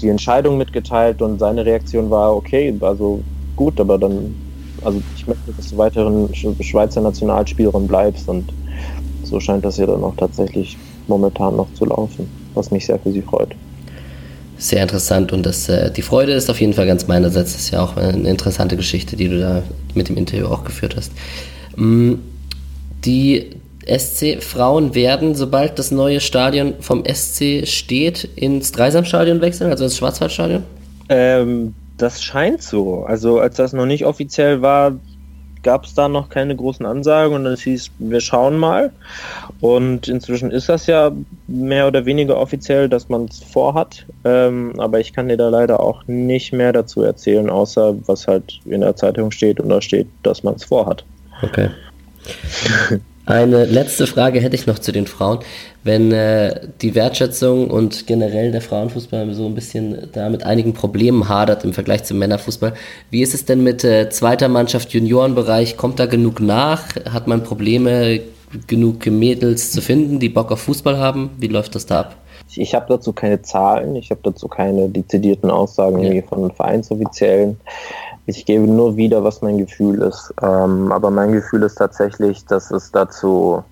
die 0.00 0.08
Entscheidung 0.08 0.58
mitgeteilt 0.58 1.20
und 1.22 1.38
seine 1.38 1.64
Reaktion 1.64 2.10
war, 2.10 2.34
okay, 2.34 2.74
also 2.80 3.22
gut, 3.56 3.80
aber 3.80 3.98
dann, 3.98 4.34
also 4.82 5.02
ich 5.16 5.26
möchte, 5.26 5.52
dass 5.52 5.70
du 5.70 5.78
weiterhin 5.78 6.34
Schweizer 6.34 7.00
Nationalspielerin 7.00 7.86
bleibst 7.86 8.28
und 8.28 8.52
so 9.22 9.40
scheint 9.40 9.64
das 9.64 9.78
ja 9.78 9.86
dann 9.86 10.04
auch 10.04 10.14
tatsächlich 10.16 10.76
momentan 11.08 11.56
noch 11.56 11.72
zu 11.74 11.84
laufen, 11.84 12.28
was 12.54 12.70
mich 12.70 12.86
sehr 12.86 12.98
für 12.98 13.12
sie 13.12 13.22
freut. 13.22 13.54
Sehr 14.58 14.82
interessant 14.82 15.32
und 15.32 15.44
das, 15.44 15.68
äh, 15.68 15.90
die 15.90 16.02
Freude 16.02 16.32
ist 16.32 16.48
auf 16.48 16.60
jeden 16.60 16.72
Fall 16.72 16.86
ganz 16.86 17.06
meinerseits. 17.06 17.52
Das 17.52 17.62
ist 17.62 17.70
ja 17.72 17.82
auch 17.82 17.96
eine 17.96 18.28
interessante 18.28 18.76
Geschichte, 18.76 19.16
die 19.16 19.28
du 19.28 19.38
da 19.38 19.62
mit 19.94 20.08
dem 20.08 20.16
Interview 20.16 20.46
auch 20.46 20.64
geführt 20.64 20.96
hast. 20.96 21.12
Mm, 21.76 22.14
die 23.04 23.50
SC-Frauen 23.86 24.94
werden, 24.94 25.34
sobald 25.34 25.78
das 25.78 25.90
neue 25.90 26.20
Stadion 26.20 26.74
vom 26.80 27.04
SC 27.04 27.66
steht, 27.66 28.24
ins 28.34 28.72
Dreisamstadion 28.72 29.40
wechseln, 29.40 29.70
also 29.70 29.84
ins 29.84 29.96
Schwarzwaldstadion? 29.96 30.64
Ähm, 31.08 31.74
das 31.96 32.22
scheint 32.22 32.62
so. 32.62 33.04
Also 33.04 33.38
als 33.38 33.56
das 33.56 33.72
noch 33.72 33.86
nicht 33.86 34.04
offiziell 34.04 34.62
war, 34.62 34.96
gab 35.62 35.84
es 35.84 35.94
da 35.94 36.08
noch 36.08 36.28
keine 36.28 36.54
großen 36.54 36.86
Ansagen 36.86 37.34
und 37.34 37.46
es 37.46 37.62
hieß, 37.62 37.90
wir 37.98 38.20
schauen 38.20 38.56
mal. 38.58 38.92
Und 39.60 40.08
inzwischen 40.08 40.50
ist 40.50 40.68
das 40.68 40.86
ja 40.86 41.12
mehr 41.46 41.86
oder 41.86 42.06
weniger 42.06 42.38
offiziell, 42.38 42.88
dass 42.88 43.08
man 43.08 43.26
es 43.26 43.42
vorhat. 43.42 44.06
Ähm, 44.24 44.74
aber 44.78 45.00
ich 45.00 45.12
kann 45.12 45.28
dir 45.28 45.36
da 45.36 45.48
leider 45.48 45.80
auch 45.80 46.06
nicht 46.06 46.52
mehr 46.52 46.72
dazu 46.72 47.02
erzählen, 47.02 47.50
außer 47.50 47.94
was 48.06 48.26
halt 48.26 48.60
in 48.64 48.80
der 48.80 48.96
Zeitung 48.96 49.30
steht 49.30 49.60
und 49.60 49.68
da 49.68 49.80
steht, 49.80 50.08
dass 50.22 50.42
man 50.42 50.54
es 50.54 50.64
vorhat. 50.64 51.04
Okay. 51.42 51.70
Eine 53.26 53.64
letzte 53.64 54.06
Frage 54.06 54.40
hätte 54.40 54.54
ich 54.54 54.66
noch 54.66 54.78
zu 54.78 54.92
den 54.92 55.08
Frauen. 55.08 55.40
Wenn 55.86 56.10
äh, 56.10 56.68
die 56.82 56.96
Wertschätzung 56.96 57.70
und 57.70 58.08
generell 58.08 58.50
der 58.50 58.60
Frauenfußball 58.60 59.32
so 59.34 59.46
ein 59.46 59.54
bisschen 59.54 60.08
da 60.12 60.28
mit 60.28 60.42
einigen 60.42 60.72
Problemen 60.72 61.28
hadert 61.28 61.62
im 61.62 61.72
Vergleich 61.72 62.02
zum 62.02 62.18
Männerfußball, 62.18 62.74
wie 63.10 63.22
ist 63.22 63.34
es 63.34 63.44
denn 63.44 63.62
mit 63.62 63.84
äh, 63.84 64.10
zweiter 64.10 64.48
Mannschaft, 64.48 64.92
Juniorenbereich? 64.92 65.76
Kommt 65.76 66.00
da 66.00 66.06
genug 66.06 66.40
nach? 66.40 66.82
Hat 67.08 67.28
man 67.28 67.44
Probleme, 67.44 68.18
genug 68.66 69.06
Mädels 69.06 69.70
zu 69.70 69.80
finden, 69.80 70.18
die 70.18 70.28
Bock 70.28 70.50
auf 70.50 70.62
Fußball 70.62 70.98
haben? 70.98 71.30
Wie 71.38 71.46
läuft 71.46 71.76
das 71.76 71.86
da 71.86 72.00
ab? 72.00 72.16
Ich 72.56 72.74
habe 72.74 72.86
dazu 72.88 73.12
keine 73.12 73.40
Zahlen, 73.42 73.94
ich 73.94 74.10
habe 74.10 74.20
dazu 74.24 74.48
keine 74.48 74.88
dezidierten 74.88 75.52
Aussagen 75.52 76.02
ja. 76.02 76.20
von 76.22 76.50
Vereinsoffiziellen. 76.50 77.60
Ich 78.26 78.44
gebe 78.44 78.66
nur 78.66 78.96
wieder, 78.96 79.22
was 79.22 79.40
mein 79.40 79.58
Gefühl 79.58 80.02
ist. 80.02 80.34
Ähm, 80.42 80.90
aber 80.90 81.12
mein 81.12 81.30
Gefühl 81.30 81.62
ist 81.62 81.76
tatsächlich, 81.76 82.44
dass 82.46 82.72
es 82.72 82.90
dazu 82.90 83.62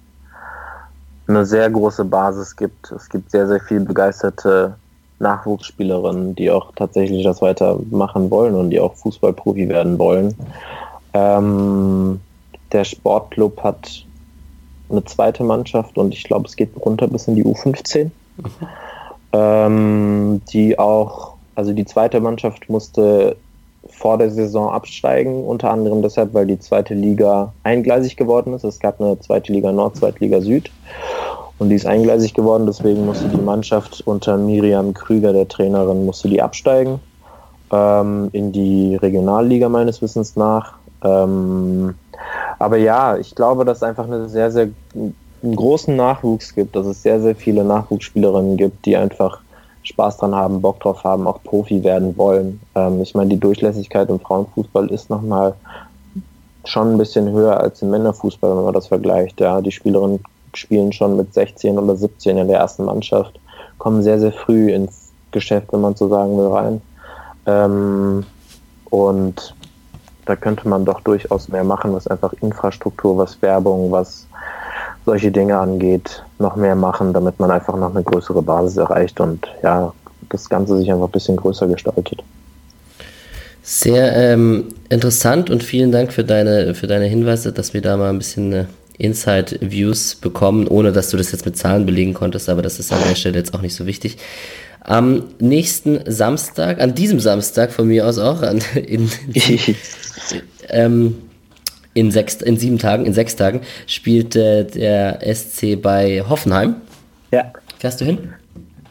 eine 1.26 1.46
sehr 1.46 1.70
große 1.70 2.04
Basis 2.04 2.56
gibt. 2.56 2.90
Es 2.92 3.08
gibt 3.08 3.30
sehr, 3.30 3.46
sehr 3.46 3.60
viel 3.60 3.80
begeisterte 3.80 4.76
Nachwuchsspielerinnen, 5.18 6.34
die 6.34 6.50
auch 6.50 6.72
tatsächlich 6.74 7.24
das 7.24 7.40
weitermachen 7.40 8.30
wollen 8.30 8.54
und 8.54 8.70
die 8.70 8.80
auch 8.80 8.94
Fußballprofi 8.94 9.68
werden 9.68 9.98
wollen. 9.98 10.34
Ähm, 11.14 12.20
der 12.72 12.84
Sportclub 12.84 13.62
hat 13.62 14.04
eine 14.90 15.04
zweite 15.04 15.44
Mannschaft 15.44 15.96
und 15.96 16.12
ich 16.12 16.24
glaube, 16.24 16.46
es 16.46 16.56
geht 16.56 16.70
runter 16.76 17.06
bis 17.08 17.28
in 17.28 17.36
die 17.36 17.44
U15. 17.44 18.04
Mhm. 18.04 18.10
Ähm, 19.32 20.42
die 20.52 20.78
auch, 20.78 21.34
also 21.54 21.72
die 21.72 21.84
zweite 21.84 22.20
Mannschaft 22.20 22.68
musste 22.68 23.36
vor 23.96 24.18
der 24.18 24.30
Saison 24.30 24.70
absteigen, 24.70 25.44
unter 25.44 25.70
anderem 25.70 26.02
deshalb, 26.02 26.34
weil 26.34 26.46
die 26.46 26.58
zweite 26.58 26.94
Liga 26.94 27.52
eingleisig 27.62 28.16
geworden 28.16 28.52
ist. 28.54 28.64
Es 28.64 28.80
gab 28.80 29.00
eine 29.00 29.18
zweite 29.20 29.52
Liga 29.52 29.72
Nord, 29.72 29.96
zweite 29.96 30.18
Liga 30.20 30.40
Süd 30.40 30.70
und 31.58 31.68
die 31.68 31.76
ist 31.76 31.86
eingleisig 31.86 32.34
geworden, 32.34 32.66
deswegen 32.66 33.06
musste 33.06 33.28
die 33.28 33.40
Mannschaft 33.40 34.02
unter 34.06 34.36
Miriam 34.36 34.92
Krüger, 34.92 35.32
der 35.32 35.48
Trainerin, 35.48 36.04
musste 36.04 36.28
die 36.28 36.42
absteigen 36.42 37.00
ähm, 37.72 38.28
in 38.32 38.52
die 38.52 38.96
Regionalliga 38.96 39.68
meines 39.68 40.02
Wissens 40.02 40.36
nach. 40.36 40.74
Ähm, 41.02 41.94
aber 42.58 42.76
ja, 42.76 43.16
ich 43.16 43.34
glaube, 43.34 43.64
dass 43.64 43.78
es 43.78 43.82
einfach 43.82 44.06
eine 44.06 44.28
sehr, 44.28 44.50
sehr 44.50 44.68
einen 44.94 45.56
großen 45.56 45.94
Nachwuchs 45.94 46.54
gibt, 46.54 46.74
dass 46.74 46.86
es 46.86 47.02
sehr, 47.02 47.20
sehr 47.20 47.36
viele 47.36 47.64
Nachwuchsspielerinnen 47.64 48.56
gibt, 48.56 48.86
die 48.86 48.96
einfach 48.96 49.40
Spaß 49.84 50.16
dran 50.16 50.34
haben, 50.34 50.60
Bock 50.60 50.80
drauf 50.80 51.04
haben, 51.04 51.26
auch 51.26 51.42
Profi 51.42 51.84
werden 51.84 52.16
wollen. 52.16 52.60
Ähm, 52.74 53.00
ich 53.02 53.14
meine, 53.14 53.30
die 53.30 53.40
Durchlässigkeit 53.40 54.08
im 54.08 54.18
Frauenfußball 54.18 54.88
ist 54.88 55.10
nochmal 55.10 55.54
schon 56.64 56.92
ein 56.92 56.98
bisschen 56.98 57.30
höher 57.30 57.60
als 57.60 57.82
im 57.82 57.90
Männerfußball, 57.90 58.56
wenn 58.56 58.64
man 58.64 58.74
das 58.74 58.88
vergleicht. 58.88 59.40
Ja, 59.40 59.60
die 59.60 59.72
Spielerinnen 59.72 60.20
spielen 60.54 60.92
schon 60.92 61.16
mit 61.16 61.34
16 61.34 61.78
oder 61.78 61.96
17 61.96 62.38
in 62.38 62.48
der 62.48 62.58
ersten 62.58 62.84
Mannschaft, 62.84 63.38
kommen 63.78 64.02
sehr, 64.02 64.18
sehr 64.18 64.32
früh 64.32 64.72
ins 64.72 65.12
Geschäft, 65.30 65.72
wenn 65.72 65.80
man 65.80 65.94
so 65.94 66.08
sagen 66.08 66.38
will, 66.38 66.46
rein. 66.46 66.80
Ähm, 67.46 68.24
und 68.90 69.54
da 70.24 70.36
könnte 70.36 70.68
man 70.68 70.84
doch 70.84 71.00
durchaus 71.00 71.48
mehr 71.48 71.64
machen, 71.64 71.92
was 71.92 72.06
einfach 72.06 72.32
Infrastruktur, 72.40 73.18
was 73.18 73.42
Werbung, 73.42 73.90
was 73.90 74.26
solche 75.04 75.30
Dinge 75.30 75.58
angeht, 75.58 76.22
noch 76.38 76.56
mehr 76.56 76.74
machen, 76.74 77.12
damit 77.12 77.38
man 77.38 77.50
einfach 77.50 77.76
noch 77.76 77.94
eine 77.94 78.02
größere 78.02 78.42
Basis 78.42 78.76
erreicht 78.76 79.20
und 79.20 79.46
ja, 79.62 79.92
das 80.30 80.48
Ganze 80.48 80.78
sich 80.78 80.90
einfach 80.90 81.06
ein 81.06 81.12
bisschen 81.12 81.36
größer 81.36 81.66
gestaltet. 81.66 82.22
Sehr 83.62 84.14
ähm, 84.14 84.68
interessant 84.90 85.48
und 85.48 85.62
vielen 85.62 85.90
Dank 85.90 86.12
für 86.12 86.24
deine, 86.24 86.74
für 86.74 86.86
deine 86.86 87.06
Hinweise, 87.06 87.52
dass 87.52 87.72
wir 87.72 87.80
da 87.80 87.96
mal 87.96 88.10
ein 88.10 88.18
bisschen 88.18 88.52
äh, 88.52 88.64
Inside-Views 88.98 90.16
bekommen, 90.16 90.68
ohne 90.68 90.92
dass 90.92 91.10
du 91.10 91.16
das 91.16 91.32
jetzt 91.32 91.46
mit 91.46 91.56
Zahlen 91.56 91.86
belegen 91.86 92.14
konntest, 92.14 92.48
aber 92.48 92.62
das 92.62 92.78
ist 92.78 92.92
an 92.92 93.00
der 93.08 93.14
Stelle 93.14 93.38
jetzt 93.38 93.54
auch 93.54 93.62
nicht 93.62 93.74
so 93.74 93.86
wichtig. 93.86 94.18
Am 94.80 95.24
nächsten 95.38 96.00
Samstag, 96.10 96.80
an 96.80 96.94
diesem 96.94 97.20
Samstag 97.20 97.72
von 97.72 97.88
mir 97.88 98.06
aus 98.06 98.18
auch, 98.18 98.42
an, 98.42 98.60
in, 98.74 99.10
ähm, 100.68 101.16
in, 101.94 102.10
sechs, 102.10 102.36
in 102.36 102.56
sieben 102.56 102.78
Tagen, 102.78 103.06
in 103.06 103.14
sechs 103.14 103.36
Tagen, 103.36 103.60
spielt 103.86 104.36
äh, 104.36 104.64
der 104.64 105.20
SC 105.34 105.80
bei 105.80 106.22
Hoffenheim. 106.28 106.76
Ja. 107.30 107.52
Fährst 107.78 108.00
du 108.00 108.04
hin? 108.04 108.34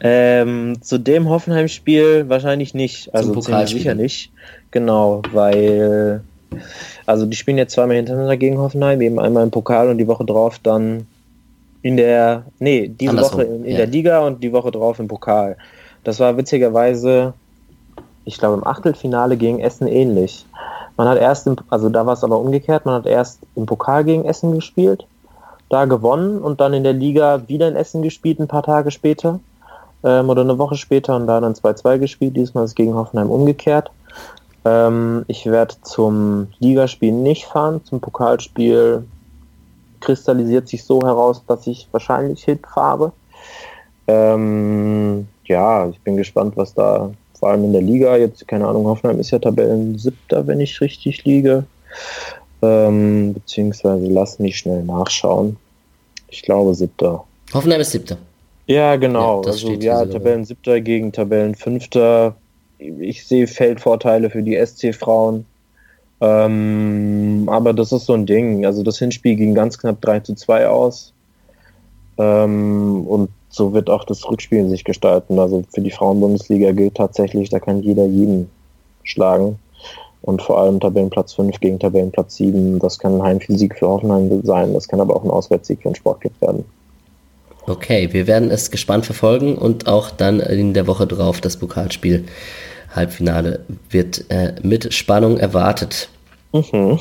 Ähm, 0.01 0.82
zu 0.82 0.97
dem 0.97 1.30
Hoffenheim-Spiel 1.30 2.28
wahrscheinlich 2.28 2.74
nicht. 2.74 3.14
Also 3.14 3.39
sicher 3.39 3.95
nicht. 3.95 4.32
Genau, 4.72 5.22
weil 5.32 6.24
also 7.06 7.26
die 7.26 7.36
spielen 7.36 7.58
jetzt 7.58 7.74
zweimal 7.74 7.97
hintereinander 7.97 8.38
gegen 8.38 8.58
Hoffenheim, 8.58 9.01
eben 9.01 9.20
einmal 9.20 9.43
im 9.43 9.51
Pokal 9.51 9.89
und 9.89 9.97
die 9.97 10.08
Woche 10.08 10.26
drauf 10.26 10.60
dann 10.62 11.08
in 11.82 11.97
der, 11.97 12.45
nee, 12.60 12.88
diese 12.88 13.12
Andersrum. 13.12 13.41
Woche 13.41 13.47
in, 13.47 13.66
in 13.66 13.72
ja. 13.72 13.78
der 13.78 13.88
Liga 13.88 14.26
und 14.26 14.43
die 14.43 14.54
Woche 14.54 14.72
drauf 14.72 14.99
im 14.99 15.08
Pokal. 15.08 15.58
Das 16.04 16.20
war 16.20 16.38
witzigerweise, 16.38 17.34
ich 18.26 18.38
glaube, 18.38 18.56
im 18.56 18.66
Achtelfinale 18.66 19.38
gegen 19.38 19.60
Essen 19.60 19.88
ähnlich. 19.88 20.45
Man 20.98 21.08
hat 21.08 21.18
erst, 21.18 21.48
im, 21.48 21.56
also 21.70 21.89
da 21.89 22.06
war 22.06 22.14
es 22.14 22.24
aber 22.24 22.39
umgekehrt, 22.39 22.86
man 22.86 22.96
hat 22.96 23.06
erst 23.06 23.39
im 23.56 23.66
Pokal 23.66 24.04
gegen 24.04 24.26
Essen 24.26 24.54
gespielt, 24.54 25.06
da 25.70 25.86
gewonnen 25.86 26.39
und 26.39 26.62
dann 26.62 26.74
in 26.74 26.84
der 26.84 26.94
Liga 26.94 27.48
wieder 27.48 27.68
in 27.68 27.76
Essen 27.76 28.02
gespielt, 28.02 28.39
ein 28.39 28.48
paar 28.48 28.64
Tage 28.64 28.91
später 28.91 29.39
ähm, 30.04 30.30
oder 30.30 30.41
eine 30.41 30.58
Woche 30.58 30.76
später 30.76 31.16
und 31.16 31.28
da 31.28 31.39
dann 31.39 31.54
2-2 31.54 31.98
gespielt. 32.00 32.38
Diesmal 32.38 32.66
ist 32.66 32.72
es 32.72 32.76
gegen 32.76 32.94
Hoffenheim 32.94 33.32
umgekehrt. 33.32 33.91
Ähm, 34.66 35.26
ich 35.28 35.46
werde 35.46 35.76
zum 35.82 36.48
Ligaspiel 36.60 37.12
nicht 37.12 37.46
fahren, 37.46 37.84
zum 37.84 38.00
Pokalspiel 38.00 39.06
kristallisiert 40.00 40.68
sich 40.68 40.84
so 40.84 41.02
heraus, 41.02 41.44
dass 41.48 41.66
ich 41.66 41.88
wahrscheinlich 41.91 42.44
hinfahre. 42.44 43.14
Ähm, 44.08 45.28
ja, 45.46 45.88
ich 45.88 46.00
bin 46.02 46.18
gespannt, 46.18 46.58
was 46.58 46.74
da 46.74 47.12
vor 47.44 47.52
allem 47.52 47.66
in 47.66 47.74
der 47.74 47.82
Liga 47.82 48.16
jetzt, 48.16 48.48
keine 48.48 48.66
Ahnung, 48.66 48.86
Hoffenheim 48.86 49.20
ist 49.20 49.32
ja 49.32 49.38
Tabellen 49.38 49.98
siebter, 49.98 50.48
wenn 50.48 50.62
ich 50.62 50.80
richtig 50.80 51.26
liege. 51.26 51.66
Ähm, 52.62 53.34
beziehungsweise 53.34 54.08
lass 54.08 54.39
mich 54.39 54.60
schnell 54.60 54.82
nachschauen. 54.82 55.58
Ich 56.30 56.41
glaube 56.41 56.74
siebter. 56.74 57.26
Hoffenheim 57.54 57.82
ist 57.82 57.91
siebter. 57.91 58.16
Ja, 58.66 58.96
genau. 58.96 59.41
Ja, 59.41 59.52
also 59.52 59.72
ja, 59.74 60.06
Tabellen 60.06 60.46
siebter 60.46 60.80
gegen 60.80 61.12
Tabellen 61.12 61.54
fünfter. 61.54 62.38
Ich 62.78 63.28
sehe 63.28 63.46
Feldvorteile 63.46 64.30
für 64.30 64.41
die 64.41 64.56
SC-Frauen. 64.56 65.46
Ähm, 66.22 67.44
aber 67.48 67.74
das 67.74 67.91
ist 67.91 68.06
so 68.06 68.14
ein 68.14 68.26
Ding. 68.26 68.66
Also 68.66 68.84
das 68.84 69.00
Hinspiel 69.00 69.36
ging 69.36 69.54
ganz 69.54 69.78
knapp 69.78 70.00
3 70.00 70.22
zu 70.22 70.36
2 70.36 70.70
aus. 70.70 71.12
Ähm, 72.18 73.06
und 73.06 73.30
so 73.54 73.72
wird 73.72 73.89
auch 73.89 74.04
das 74.04 74.28
Rückspiel 74.28 74.68
sich 74.68 74.84
gestalten. 74.84 75.38
Also 75.38 75.64
für 75.72 75.82
die 75.82 75.91
Frauenbundesliga 75.91 76.72
gilt 76.72 76.95
tatsächlich, 76.95 77.49
da 77.49 77.60
kann 77.60 77.84
jeder 77.84 78.06
jeden 78.06 78.49
schlagen. 79.04 79.60
Und 80.24 80.41
vor 80.41 80.60
allem 80.60 80.80
Tabellenplatz 80.80 81.34
5 81.34 81.60
gegen 81.60 81.80
Tabellenplatz 81.80 82.38
7, 82.38 82.80
das 82.80 82.97
kann 82.97 83.16
ein 83.16 83.24
Heimsieg 83.24 83.78
für 83.78 83.88
Hoffenheim 83.88 84.41
sein, 84.43 84.74
das 84.74 84.88
kann 84.88 85.01
aber 85.01 85.16
auch 85.16 85.24
ein 85.24 85.30
Auswärtssieg 85.30 85.82
für 85.82 85.89
den 85.89 85.95
Sportclub 85.95 86.34
werden. 86.41 86.66
Okay, 87.68 88.10
wir 88.12 88.26
werden 88.26 88.49
es 88.49 88.72
gespannt 88.72 89.06
verfolgen 89.06 89.56
und 89.56 89.88
auch 89.88 90.12
dann 90.12 90.39
in 90.39 90.74
der 90.74 90.88
Woche 90.88 91.06
drauf 91.06 91.39
das 91.39 91.58
Pokalspiel 91.58 92.26
Halbfinale 92.95 93.66
wird 93.89 94.26
äh, 94.30 94.56
mit 94.64 94.93
Spannung 94.93 95.38
erwartet. 95.38 96.10
Mhm. 96.54 96.99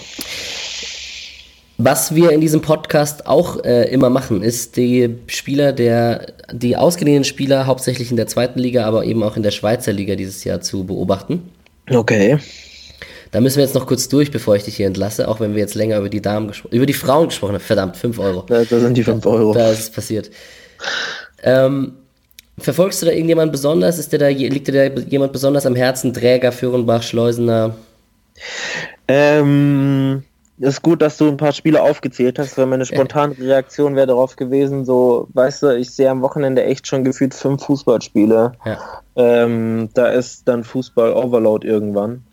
Was 1.85 2.15
wir 2.15 2.31
in 2.31 2.41
diesem 2.41 2.61
Podcast 2.61 3.27
auch 3.27 3.65
äh, 3.65 3.91
immer 3.91 4.09
machen, 4.09 4.45
ist 4.45 4.77
die 4.77 5.17
Spieler 5.27 5.73
der, 5.73 6.33
die 6.53 6.77
ausgeliehenen 6.77 7.25
Spieler 7.25 7.67
hauptsächlich 7.67 8.13
in 8.13 8.17
der 8.17 8.29
zweiten 8.29 8.61
Liga, 8.61 8.85
aber 8.85 9.05
eben 9.05 9.25
auch 9.25 9.37
in 9.37 9.43
der 9.43 9.51
Schweizer 9.51 9.93
Liga 9.93 10.15
dieses 10.15 10.45
Jahr 10.45 10.61
zu 10.61 10.85
beobachten. 10.85 11.51
Okay. 11.91 12.39
Da 13.33 13.41
müssen 13.41 13.57
wir 13.57 13.65
jetzt 13.65 13.75
noch 13.75 13.89
kurz 13.89 14.09
durch, 14.09 14.31
bevor 14.31 14.55
ich 14.55 14.63
dich 14.63 14.77
hier 14.77 14.87
entlasse, 14.87 15.27
auch 15.27 15.41
wenn 15.41 15.55
wir 15.55 15.61
jetzt 15.61 15.75
länger 15.75 15.99
über 15.99 16.09
die 16.09 16.23
Damen 16.23 16.53
über 16.71 16.87
die 16.87 16.93
Frauen 16.93 17.29
gesprochen 17.29 17.55
haben. 17.55 17.61
Verdammt, 17.61 17.97
5 17.97 18.17
Euro. 18.21 18.45
Da, 18.47 18.63
da, 18.63 18.79
sind 18.79 18.97
die 18.97 19.03
5 19.03 19.27
Euro. 19.27 19.53
Da, 19.53 19.65
da 19.65 19.73
ist 19.73 19.81
es 19.81 19.91
passiert. 19.91 20.31
Ähm, 21.43 21.95
verfolgst 22.59 23.03
du 23.03 23.07
da 23.07 23.13
irgendjemand 23.13 23.51
besonders? 23.51 23.99
Ist 23.99 24.13
dir 24.13 24.19
da, 24.19 24.29
liegt 24.29 24.69
dir 24.69 24.91
da 24.91 25.01
jemand 25.01 25.33
besonders 25.33 25.67
am 25.67 25.75
Herzen? 25.75 26.15
Träger, 26.15 26.53
Führenbach, 26.53 27.03
Schleusener? 27.03 27.75
Ähm, 29.09 30.23
ist 30.63 30.83
gut, 30.83 31.03
dass 31.03 31.17
du 31.17 31.29
ein 31.29 31.37
paar 31.37 31.53
Spiele 31.53 31.83
aufgezählt 31.83 32.39
hast, 32.39 32.57
weil 32.57 32.67
meine 32.67 32.85
spontane 32.85 33.37
Reaktion 33.39 33.97
wäre 33.97 34.07
darauf 34.07 34.37
gewesen, 34.37 34.85
so, 34.85 35.27
weißt 35.35 35.63
du, 35.65 35.77
ich 35.77 35.91
sehe 35.91 36.09
am 36.09 36.23
Wochenende 36.23 36.63
echt 36.63 36.87
schon 36.87 37.03
gefühlt 37.03 37.35
fünf 37.35 37.65
Fußballspiele. 37.65 38.53
Ja. 38.65 38.79
Ähm, 39.17 39.89
da 39.95 40.09
ist 40.09 40.47
dann 40.47 40.63
Fußball-Overload 40.63 41.67
irgendwann. 41.67 42.25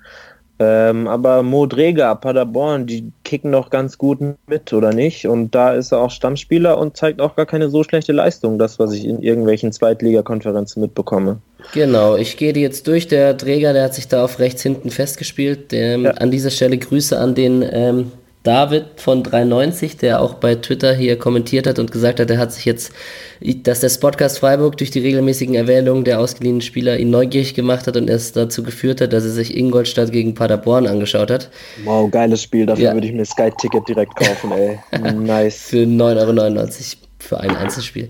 Ähm, 0.62 1.08
aber 1.08 1.42
Mo 1.42 1.66
Dreger, 1.66 2.14
Paderborn, 2.16 2.86
die 2.86 3.14
kicken 3.24 3.54
doch 3.54 3.70
ganz 3.70 3.98
gut 3.98 4.20
mit, 4.46 4.74
oder 4.74 4.94
nicht? 4.94 5.26
Und 5.26 5.56
da 5.56 5.72
ist 5.72 5.94
er 5.94 6.00
auch 6.00 6.12
Stammspieler 6.12 6.78
und 6.78 6.98
zeigt 6.98 7.22
auch 7.22 7.38
gar 7.38 7.46
keine 7.46 7.70
so 7.70 7.84
schlechte 7.86 8.12
Leistung, 8.12 8.60
das, 8.60 8.78
was 8.78 8.92
ich 8.92 9.06
in 9.06 9.22
irgendwelchen 9.22 9.72
Zweitligakonferenzen 9.72 10.82
mitbekomme. 10.82 11.38
Genau, 11.74 12.18
ich 12.18 12.36
gehe 12.36 12.52
die 12.52 12.60
jetzt 12.60 12.88
durch. 12.88 13.08
Der 13.08 13.38
Träger, 13.38 13.72
der 13.72 13.86
hat 13.86 13.94
sich 13.94 14.10
da 14.10 14.24
auf 14.24 14.40
rechts 14.40 14.62
hinten 14.62 14.90
festgespielt. 14.90 15.72
Ähm, 15.72 16.04
ja. 16.04 16.12
An 16.12 16.30
dieser 16.30 16.50
Stelle 16.50 16.78
Grüße 16.78 17.18
an 17.18 17.36
den 17.36 17.64
ähm, 17.72 18.12
David 18.44 18.86
von 18.96 19.22
93, 19.22 19.98
der 19.98 20.22
auch 20.22 20.36
bei 20.36 20.56
Twitter 20.56 20.94
hier 20.94 21.20
kommentiert 21.20 21.68
hat 21.68 21.78
und 21.78 21.92
gesagt 21.92 22.22
hat, 22.22 22.30
er 22.32 22.38
hat 22.38 22.54
sich 22.54 22.64
jetzt, 22.64 22.94
dass 23.42 23.82
der 23.82 23.90
Podcast 24.00 24.40
Freiburg 24.40 24.78
durch 24.78 24.92
die 24.92 25.00
regelmäßigen 25.00 25.56
Erwähnungen 25.56 26.06
der 26.06 26.22
ausgeliehenen 26.22 26.62
Spieler 26.62 26.98
ihn 26.98 27.10
neugierig 27.10 27.54
gemacht 27.54 27.86
hat 27.86 27.98
und 27.98 28.10
es 28.10 28.32
dazu 28.32 28.64
geführt 28.64 29.02
hat, 29.02 29.12
dass 29.12 29.26
er 29.26 29.32
sich 29.32 29.58
Ingolstadt 29.58 30.14
gegen 30.14 30.36
Paderborn 30.36 30.88
angeschaut 30.88 31.32
hat. 31.32 31.50
Wow, 31.84 32.10
geiles 32.10 32.42
Spiel, 32.42 32.66
dafür 32.66 32.86
ja. 32.86 32.94
würde 32.94 33.08
ich 33.08 33.14
mir 33.14 33.26
Sky-Ticket 33.26 33.88
direkt 33.88 34.16
kaufen, 34.16 34.52
ey. 34.52 34.80
nice. 35.14 35.62
Für 35.64 35.84
9,99 35.84 36.00
Euro 36.18 37.10
für 37.20 37.40
ein 37.42 37.56
Einzelspiel. 37.56 38.10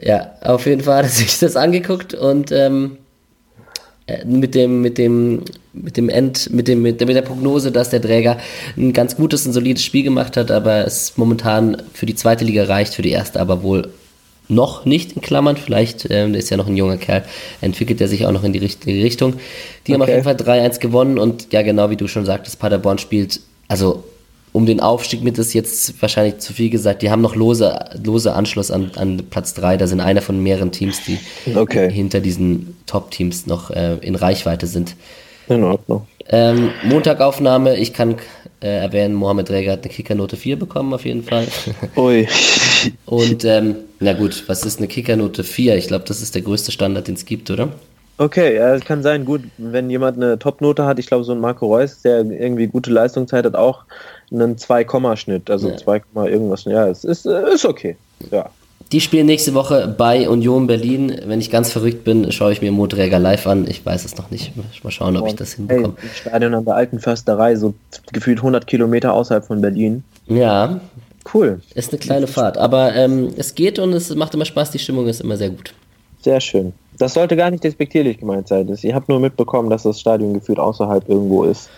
Ja, 0.00 0.32
auf 0.42 0.66
jeden 0.66 0.82
Fall 0.82 0.96
hat 0.96 1.04
er 1.04 1.10
sich 1.10 1.38
das 1.38 1.56
angeguckt 1.56 2.14
und 2.14 2.52
ähm, 2.52 2.96
äh, 2.96 3.05
mit 4.24 4.54
dem, 4.54 4.82
mit 4.82 4.98
dem, 4.98 5.42
mit 5.72 5.96
dem 5.96 6.08
End, 6.08 6.50
mit 6.52 6.68
dem, 6.68 6.82
mit 6.82 7.00
der, 7.00 7.06
mit 7.08 7.16
der 7.16 7.22
Prognose, 7.22 7.72
dass 7.72 7.90
der 7.90 8.00
Träger 8.00 8.38
ein 8.76 8.92
ganz 8.92 9.16
gutes 9.16 9.44
und 9.46 9.52
solides 9.52 9.82
Spiel 9.82 10.04
gemacht 10.04 10.36
hat, 10.36 10.50
aber 10.50 10.86
es 10.86 11.16
momentan 11.16 11.82
für 11.92 12.06
die 12.06 12.14
zweite 12.14 12.44
Liga 12.44 12.64
reicht, 12.64 12.94
für 12.94 13.02
die 13.02 13.10
erste 13.10 13.40
aber 13.40 13.62
wohl 13.62 13.90
noch 14.48 14.84
nicht 14.84 15.12
in 15.12 15.22
Klammern. 15.22 15.56
Vielleicht 15.56 16.06
ähm, 16.08 16.34
ist 16.34 16.50
ja 16.50 16.56
noch 16.56 16.68
ein 16.68 16.76
junger 16.76 16.98
Kerl, 16.98 17.24
entwickelt 17.60 18.00
er 18.00 18.06
sich 18.06 18.26
auch 18.26 18.32
noch 18.32 18.44
in 18.44 18.52
die 18.52 18.60
richtige 18.60 19.02
Richtung. 19.02 19.34
Die 19.86 19.92
okay. 19.92 19.94
haben 19.94 20.02
auf 20.02 20.08
jeden 20.08 20.24
Fall 20.24 20.36
3-1 20.36 20.78
gewonnen 20.78 21.18
und 21.18 21.52
ja, 21.52 21.62
genau 21.62 21.90
wie 21.90 21.96
du 21.96 22.06
schon 22.06 22.24
sagtest, 22.24 22.60
Paderborn 22.60 22.98
spielt, 22.98 23.40
also 23.66 24.04
um 24.56 24.64
den 24.64 24.80
Aufstieg 24.80 25.22
mit 25.22 25.36
ist 25.36 25.52
jetzt 25.52 26.00
wahrscheinlich 26.00 26.38
zu 26.38 26.54
viel 26.54 26.70
gesagt. 26.70 27.02
Die 27.02 27.10
haben 27.10 27.20
noch 27.20 27.36
lose, 27.36 27.78
lose 28.02 28.32
Anschluss 28.32 28.70
an, 28.70 28.90
an 28.96 29.22
Platz 29.28 29.52
3. 29.52 29.76
Da 29.76 29.86
sind 29.86 30.00
einer 30.00 30.22
von 30.22 30.42
mehreren 30.42 30.72
Teams, 30.72 31.02
die 31.04 31.18
okay. 31.54 31.92
hinter 31.92 32.20
diesen 32.20 32.74
Top-Teams 32.86 33.46
noch 33.46 33.70
äh, 33.70 33.96
in 34.00 34.14
Reichweite 34.14 34.66
sind. 34.66 34.96
In 35.48 35.62
Ordnung. 35.62 36.06
Ähm, 36.30 36.70
Montagaufnahme, 36.84 37.76
ich 37.76 37.92
kann 37.92 38.16
äh, 38.62 38.78
erwähnen, 38.78 39.14
Mohamed 39.14 39.50
Reger 39.50 39.72
hat 39.72 39.84
eine 39.84 39.92
Kickernote 39.92 40.38
4 40.38 40.58
bekommen, 40.58 40.94
auf 40.94 41.04
jeden 41.04 41.22
Fall. 41.22 41.46
Ui. 41.96 42.26
Und 43.04 43.44
ähm, 43.44 43.76
na 44.00 44.14
gut, 44.14 44.44
was 44.46 44.64
ist 44.64 44.78
eine 44.78 44.88
Kickernote 44.88 45.44
4? 45.44 45.76
Ich 45.76 45.88
glaube, 45.88 46.06
das 46.08 46.22
ist 46.22 46.34
der 46.34 46.40
größte 46.40 46.72
Standard, 46.72 47.08
den 47.08 47.16
es 47.16 47.26
gibt, 47.26 47.50
oder? 47.50 47.68
Okay, 48.18 48.56
ja, 48.56 48.78
kann 48.78 49.02
sein. 49.02 49.24
Gut, 49.24 49.42
wenn 49.58 49.90
jemand 49.90 50.16
eine 50.16 50.38
Top-Note 50.38 50.86
hat, 50.86 50.98
ich 50.98 51.06
glaube, 51.06 51.24
so 51.24 51.32
ein 51.32 51.40
Marco 51.40 51.66
Reus, 51.66 52.00
der 52.00 52.24
irgendwie 52.24 52.66
gute 52.66 52.90
Leistungszeit 52.90 53.44
hat, 53.44 53.54
auch 53.54 53.84
einen 54.30 54.56
2-Schnitt, 54.56 55.50
also 55.50 55.68
ja. 55.68 55.76
2, 55.76 56.02
irgendwas. 56.26 56.64
Ja, 56.64 56.88
es 56.88 57.04
ist, 57.04 57.26
äh, 57.26 57.52
ist 57.52 57.64
okay. 57.64 57.96
Ja. 58.30 58.48
Die 58.92 59.00
spielen 59.00 59.26
nächste 59.26 59.52
Woche 59.54 59.92
bei 59.98 60.28
Union 60.28 60.68
Berlin. 60.68 61.20
Wenn 61.26 61.40
ich 61.40 61.50
ganz 61.50 61.72
verrückt 61.72 62.04
bin, 62.04 62.30
schaue 62.30 62.52
ich 62.52 62.62
mir 62.62 62.70
Moträger 62.70 63.18
live 63.18 63.46
an. 63.48 63.66
Ich 63.68 63.84
weiß 63.84 64.04
es 64.04 64.16
noch 64.16 64.30
nicht. 64.30 64.52
Mal 64.84 64.90
schauen, 64.90 65.16
ob 65.16 65.26
ich 65.26 65.34
das 65.34 65.54
hinbekomme. 65.54 65.94
Hey, 65.96 66.08
Stadion 66.14 66.54
an 66.54 66.64
der 66.64 66.76
alten 66.76 67.00
Försterei, 67.00 67.56
so 67.56 67.74
gefühlt 68.12 68.38
100 68.38 68.66
Kilometer 68.66 69.12
außerhalb 69.12 69.44
von 69.44 69.60
Berlin. 69.60 70.04
Ja. 70.28 70.80
Cool. 71.34 71.60
Ist 71.74 71.90
eine 71.90 71.98
kleine 71.98 72.28
Fahrt. 72.28 72.58
Aber 72.58 72.94
ähm, 72.94 73.30
es 73.36 73.56
geht 73.56 73.80
und 73.80 73.92
es 73.92 74.14
macht 74.14 74.34
immer 74.34 74.44
Spaß. 74.44 74.70
Die 74.70 74.78
Stimmung 74.78 75.08
ist 75.08 75.20
immer 75.20 75.36
sehr 75.36 75.50
gut. 75.50 75.74
Sehr 76.22 76.40
schön. 76.40 76.72
Das 76.98 77.14
sollte 77.14 77.36
gar 77.36 77.50
nicht 77.50 77.64
despektierlich 77.64 78.18
gemeint 78.18 78.48
sein. 78.48 78.68
Ich 78.80 78.94
habe 78.94 79.04
nur 79.08 79.20
mitbekommen, 79.20 79.70
dass 79.70 79.82
das 79.82 80.00
Stadion 80.00 80.34
gefühlt 80.34 80.58
außerhalb 80.58 81.08
irgendwo 81.08 81.44
ist. 81.44 81.68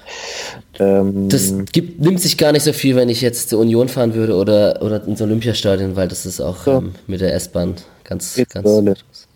Ähm 0.78 1.28
das 1.28 1.52
gibt, 1.72 2.00
nimmt 2.00 2.20
sich 2.20 2.38
gar 2.38 2.52
nicht 2.52 2.62
so 2.62 2.72
viel, 2.72 2.96
wenn 2.96 3.08
ich 3.08 3.20
jetzt 3.20 3.50
zur 3.50 3.60
Union 3.60 3.88
fahren 3.88 4.14
würde 4.14 4.36
oder, 4.36 4.80
oder 4.82 5.04
ins 5.06 5.20
Olympiastadion, 5.20 5.96
weil 5.96 6.08
das 6.08 6.26
ist 6.26 6.40
auch 6.40 6.56
so. 6.64 6.72
ähm, 6.72 6.94
mit 7.06 7.20
der 7.20 7.34
S-Bahn 7.34 7.74
ganz, 8.04 8.40
ganz. 8.52 8.68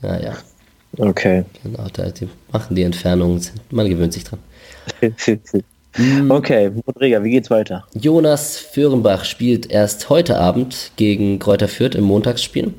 Ja, 0.02 0.20
ja. 0.20 0.32
Okay. 0.98 1.44
Genau, 1.62 1.86
da, 1.92 2.10
die 2.10 2.28
machen 2.52 2.76
die 2.76 2.82
Entfernungen, 2.82 3.40
man 3.70 3.88
gewöhnt 3.88 4.12
sich 4.12 4.24
dran. 4.24 4.38
okay, 6.28 6.70
Modriga, 6.86 7.22
wie 7.22 7.30
geht's 7.30 7.50
weiter? 7.50 7.84
Jonas 7.94 8.58
Föhrenbach 8.58 9.24
spielt 9.24 9.70
erst 9.70 10.10
heute 10.10 10.38
Abend 10.38 10.92
gegen 10.96 11.38
Kräuter 11.38 11.68
Fürth 11.68 11.94
im 11.94 12.04
Montagsspiel. 12.04 12.72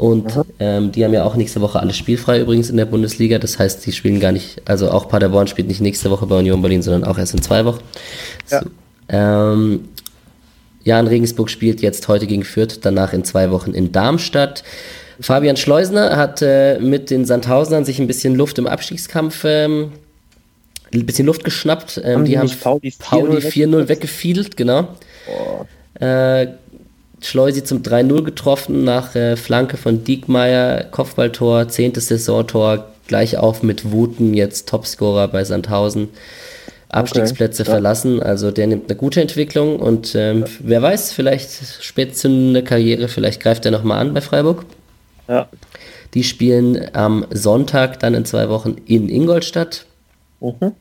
Und 0.00 0.32
ähm, 0.58 0.92
die 0.92 1.04
haben 1.04 1.12
ja 1.12 1.24
auch 1.24 1.36
nächste 1.36 1.60
Woche 1.60 1.78
alles 1.78 1.94
spielfrei 1.94 2.40
übrigens 2.40 2.70
in 2.70 2.78
der 2.78 2.86
Bundesliga. 2.86 3.38
Das 3.38 3.58
heißt, 3.58 3.84
die 3.84 3.92
spielen 3.92 4.18
gar 4.18 4.32
nicht, 4.32 4.62
also 4.64 4.90
auch 4.90 5.08
Paderborn 5.08 5.46
spielt 5.46 5.68
nicht 5.68 5.82
nächste 5.82 6.10
Woche 6.10 6.24
bei 6.24 6.38
Union 6.38 6.62
Berlin, 6.62 6.80
sondern 6.80 7.04
auch 7.04 7.18
erst 7.18 7.34
in 7.34 7.42
zwei 7.42 7.66
Wochen. 7.66 7.80
Ja. 8.50 8.62
So, 8.62 8.70
ähm, 9.10 9.88
Jan 10.84 11.06
Regensburg 11.06 11.50
spielt 11.50 11.82
jetzt 11.82 12.08
heute 12.08 12.26
gegen 12.26 12.44
Fürth, 12.44 12.78
danach 12.80 13.12
in 13.12 13.24
zwei 13.24 13.50
Wochen 13.50 13.72
in 13.72 13.92
Darmstadt. 13.92 14.64
Fabian 15.20 15.58
Schleusner 15.58 16.16
hat 16.16 16.40
äh, 16.40 16.78
mit 16.78 17.10
den 17.10 17.26
Sandhausenern 17.26 17.84
sich 17.84 17.98
ein 17.98 18.06
bisschen 18.06 18.34
Luft 18.34 18.58
im 18.58 18.66
Abstiegskampf, 18.66 19.44
ähm, 19.44 19.92
ein 20.94 21.04
bisschen 21.04 21.26
Luft 21.26 21.44
geschnappt. 21.44 22.00
Ähm, 22.02 22.20
Haben 22.20 22.24
die 22.24 22.38
haben 22.38 22.50
Pauli 22.58 22.94
Pauli 22.98 23.36
4-0 23.36 23.66
4-0 23.66 23.88
weggefiedelt, 23.88 24.56
genau. 24.56 24.88
Äh, 26.00 26.46
Schleusi 27.22 27.64
zum 27.64 27.82
3-0 27.82 28.22
getroffen 28.22 28.84
nach 28.84 29.14
äh, 29.14 29.36
Flanke 29.36 29.76
von 29.76 30.04
Diekmeyer, 30.04 30.84
Kopfballtor, 30.84 31.68
zehntes 31.68 32.08
Saisontor, 32.08 32.86
gleich 33.06 33.36
auf 33.36 33.62
mit 33.62 33.90
Wuten, 33.92 34.34
jetzt 34.34 34.68
Topscorer 34.68 35.28
bei 35.28 35.44
Sandhausen. 35.44 36.08
Abstiegsplätze 36.88 37.62
ja. 37.62 37.70
verlassen, 37.70 38.20
also 38.20 38.50
der 38.50 38.66
nimmt 38.66 38.90
eine 38.90 38.96
gute 38.96 39.20
Entwicklung 39.20 39.78
und 39.78 40.14
ähm, 40.16 40.44
wer 40.58 40.82
weiß, 40.82 41.12
vielleicht 41.12 41.50
spätzündende 41.80 42.64
Karriere, 42.64 43.06
vielleicht 43.06 43.40
greift 43.40 43.64
er 43.64 43.70
nochmal 43.70 44.00
an 44.00 44.12
bei 44.12 44.20
Freiburg. 44.20 44.64
Ja. 45.28 45.48
Die 46.14 46.24
spielen 46.24 46.90
am 46.92 47.24
Sonntag 47.30 48.00
dann 48.00 48.14
in 48.14 48.24
zwei 48.24 48.48
Wochen 48.48 48.76
in 48.86 49.08
Ingolstadt. 49.08 49.86
Mhm. 50.40 50.72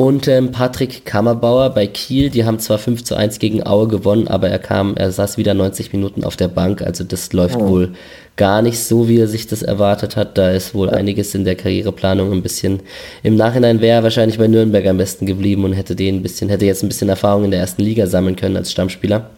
Und 0.00 0.28
ähm, 0.28 0.50
Patrick 0.50 1.04
Kammerbauer 1.04 1.74
bei 1.74 1.86
Kiel, 1.86 2.30
die 2.30 2.46
haben 2.46 2.58
zwar 2.58 2.78
5 2.78 3.04
zu 3.04 3.16
1 3.16 3.38
gegen 3.38 3.66
Aue 3.66 3.86
gewonnen, 3.86 4.28
aber 4.28 4.48
er 4.48 4.58
kam, 4.58 4.96
er 4.96 5.12
saß 5.12 5.36
wieder 5.36 5.52
90 5.52 5.92
Minuten 5.92 6.24
auf 6.24 6.36
der 6.36 6.48
Bank, 6.48 6.80
also 6.80 7.04
das 7.04 7.34
läuft 7.34 7.56
Oh. 7.56 7.68
wohl 7.68 7.92
gar 8.36 8.62
nicht 8.62 8.78
so, 8.78 9.10
wie 9.10 9.18
er 9.18 9.28
sich 9.28 9.46
das 9.46 9.60
erwartet 9.60 10.16
hat. 10.16 10.38
Da 10.38 10.52
ist 10.52 10.74
wohl 10.74 10.88
einiges 10.88 11.34
in 11.34 11.44
der 11.44 11.54
Karriereplanung 11.54 12.32
ein 12.32 12.40
bisschen. 12.40 12.80
Im 13.22 13.36
Nachhinein 13.36 13.82
wäre 13.82 13.98
er 13.98 14.02
wahrscheinlich 14.02 14.38
bei 14.38 14.46
Nürnberg 14.48 14.86
am 14.86 14.96
besten 14.96 15.26
geblieben 15.26 15.64
und 15.66 15.74
hätte 15.74 15.94
den 15.94 16.16
ein 16.16 16.22
bisschen, 16.22 16.48
hätte 16.48 16.64
jetzt 16.64 16.82
ein 16.82 16.88
bisschen 16.88 17.10
Erfahrung 17.10 17.44
in 17.44 17.50
der 17.50 17.60
ersten 17.60 17.82
Liga 17.82 18.06
sammeln 18.06 18.36
können 18.36 18.56
als 18.56 18.72
Stammspieler. 18.72 19.28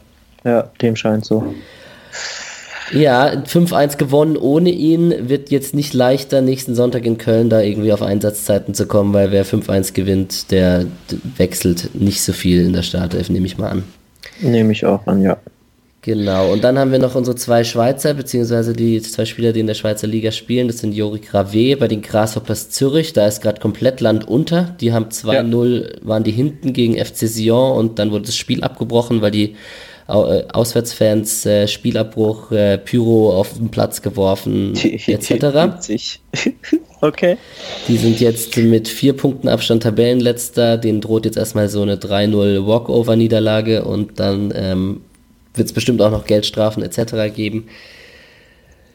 Ja, 0.44 0.70
dem 0.80 0.94
scheint 0.94 1.24
so. 1.24 1.44
Ja, 2.92 3.32
5-1 3.32 3.96
gewonnen 3.96 4.36
ohne 4.36 4.70
ihn. 4.70 5.28
Wird 5.28 5.50
jetzt 5.50 5.74
nicht 5.74 5.94
leichter, 5.94 6.40
nächsten 6.40 6.74
Sonntag 6.74 7.04
in 7.06 7.18
Köln 7.18 7.48
da 7.48 7.60
irgendwie 7.60 7.92
auf 7.92 8.02
Einsatzzeiten 8.02 8.74
zu 8.74 8.86
kommen, 8.86 9.12
weil 9.14 9.32
wer 9.32 9.46
5-1 9.46 9.94
gewinnt, 9.94 10.50
der 10.50 10.86
wechselt 11.36 11.90
nicht 11.94 12.22
so 12.22 12.32
viel 12.32 12.66
in 12.66 12.72
der 12.72 12.82
Startelf, 12.82 13.30
nehme 13.30 13.46
ich 13.46 13.58
mal 13.58 13.70
an. 13.70 13.84
Nehme 14.40 14.72
ich 14.72 14.84
auch 14.84 15.06
an, 15.06 15.22
ja. 15.22 15.38
Genau, 16.04 16.52
und 16.52 16.64
dann 16.64 16.80
haben 16.80 16.90
wir 16.90 16.98
noch 16.98 17.14
unsere 17.14 17.36
zwei 17.36 17.62
Schweizer, 17.62 18.12
beziehungsweise 18.14 18.72
die 18.72 19.00
zwei 19.00 19.24
Spieler, 19.24 19.52
die 19.52 19.60
in 19.60 19.68
der 19.68 19.74
Schweizer 19.74 20.08
Liga 20.08 20.32
spielen. 20.32 20.66
Das 20.66 20.78
sind 20.78 20.94
Jori 20.94 21.20
Grave 21.20 21.76
bei 21.76 21.86
den 21.86 22.02
Grasshoppers 22.02 22.70
Zürich. 22.70 23.12
Da 23.12 23.28
ist 23.28 23.40
gerade 23.40 23.60
komplett 23.60 24.00
Land 24.00 24.26
unter. 24.26 24.74
Die 24.80 24.92
haben 24.92 25.10
2-0, 25.10 25.98
waren 26.02 26.24
die 26.24 26.32
hinten 26.32 26.72
gegen 26.72 26.94
FC 26.94 27.28
Sion 27.28 27.76
und 27.76 28.00
dann 28.00 28.10
wurde 28.10 28.24
das 28.26 28.36
Spiel 28.36 28.64
abgebrochen, 28.64 29.22
weil 29.22 29.30
die 29.30 29.54
Auswärtsfans 30.06 31.46
äh, 31.46 31.68
Spielabbruch, 31.68 32.50
äh, 32.50 32.78
Pyro 32.78 33.38
auf 33.38 33.54
den 33.54 33.70
Platz 33.70 34.02
geworfen, 34.02 34.74
etc. 35.06 35.90
Okay. 37.02 37.36
Die 37.88 37.96
sind 37.96 38.20
jetzt 38.20 38.56
mit 38.56 38.86
vier 38.86 39.16
Punkten 39.16 39.48
Abstand 39.48 39.82
Tabellenletzter. 39.82 40.78
Denen 40.78 41.00
droht 41.00 41.24
jetzt 41.24 41.36
erstmal 41.36 41.68
so 41.68 41.82
eine 41.82 41.96
3-0 41.96 42.64
Walkover-Niederlage 42.64 43.84
und 43.84 44.20
dann 44.20 44.52
ähm, 44.54 45.00
wird 45.52 45.66
es 45.66 45.72
bestimmt 45.72 46.00
auch 46.00 46.12
noch 46.12 46.26
Geldstrafen 46.26 46.80
etc. 46.84 47.34
geben. 47.34 47.66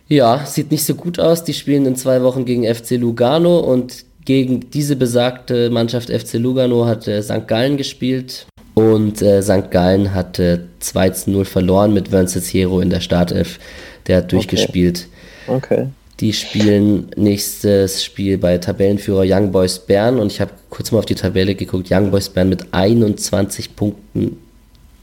Ja, 0.08 0.46
sieht 0.46 0.72
nicht 0.72 0.86
so 0.86 0.96
gut 0.96 1.20
aus. 1.20 1.44
Die 1.44 1.54
spielen 1.54 1.86
in 1.86 1.98
zwei 1.98 2.24
Wochen 2.24 2.46
gegen 2.46 2.64
FC 2.64 2.92
Lugano 2.92 3.60
und 3.60 4.06
gegen 4.24 4.70
diese 4.70 4.96
besagte 4.96 5.70
Mannschaft 5.70 6.10
FC 6.10 6.36
Lugano 6.36 6.86
hat 6.86 7.08
äh, 7.08 7.22
St. 7.22 7.46
Gallen 7.46 7.76
gespielt. 7.76 8.48
Und 8.78 9.24
äh, 9.24 9.42
St. 9.42 9.72
Gallen 9.72 10.14
hat 10.14 10.38
äh, 10.38 10.60
2 10.82 11.10
zu 11.10 11.32
0 11.32 11.46
verloren 11.46 11.96
mit 11.96 12.12
Vincenz 12.12 12.54
Hero 12.54 12.80
in 12.80 12.92
der 12.92 13.00
Startelf. 13.00 13.58
Der 14.06 14.18
hat 14.18 14.32
durchgespielt. 14.32 15.08
Okay. 15.48 15.88
Die 16.20 16.32
spielen 16.32 17.10
nächstes 17.16 18.04
Spiel 18.04 18.38
bei 18.38 18.60
Tabellenführer 18.60 19.24
Young 19.26 19.52
Boys 19.52 19.80
Bern 19.80 20.20
und 20.20 20.32
ich 20.32 20.42
habe 20.42 20.52
kurz 20.70 20.92
mal 20.92 21.00
auf 21.00 21.06
die 21.08 21.16
Tabelle 21.16 21.56
geguckt. 21.56 21.88
Young 21.92 22.12
Boys 22.12 22.30
Bern 22.30 22.50
mit 22.50 22.68
21 22.72 23.76
Punkten 23.76 24.38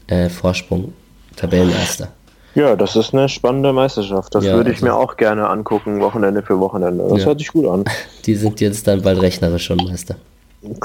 äh, 0.07 0.29
Vorsprung, 0.29 0.93
Tabellenerster. 1.35 2.09
Ja, 2.53 2.77
das 2.77 2.95
ist 2.95 3.13
eine 3.13 3.27
spannende 3.27 3.73
Meisterschaft. 3.73 4.33
Das 4.35 4.45
Ja, 4.45 4.53
würde 4.53 4.69
ich 4.71 4.77
also- 4.77 4.85
mir 4.85 4.95
auch 4.95 5.17
gerne 5.17 5.49
angucken, 5.49 5.99
Wochenende 5.99 6.41
für 6.43 6.57
Wochenende. 6.61 7.05
Das 7.09 7.19
Ja. 7.19 7.25
hört 7.25 7.39
sich 7.39 7.49
gut 7.49 7.67
an. 7.67 7.83
Die 8.25 8.35
sind 8.35 8.61
jetzt 8.61 8.87
dann 8.87 9.01
bald 9.01 9.21
rechnerisch 9.21 9.65
schon 9.65 9.77
Meister. 9.83 10.15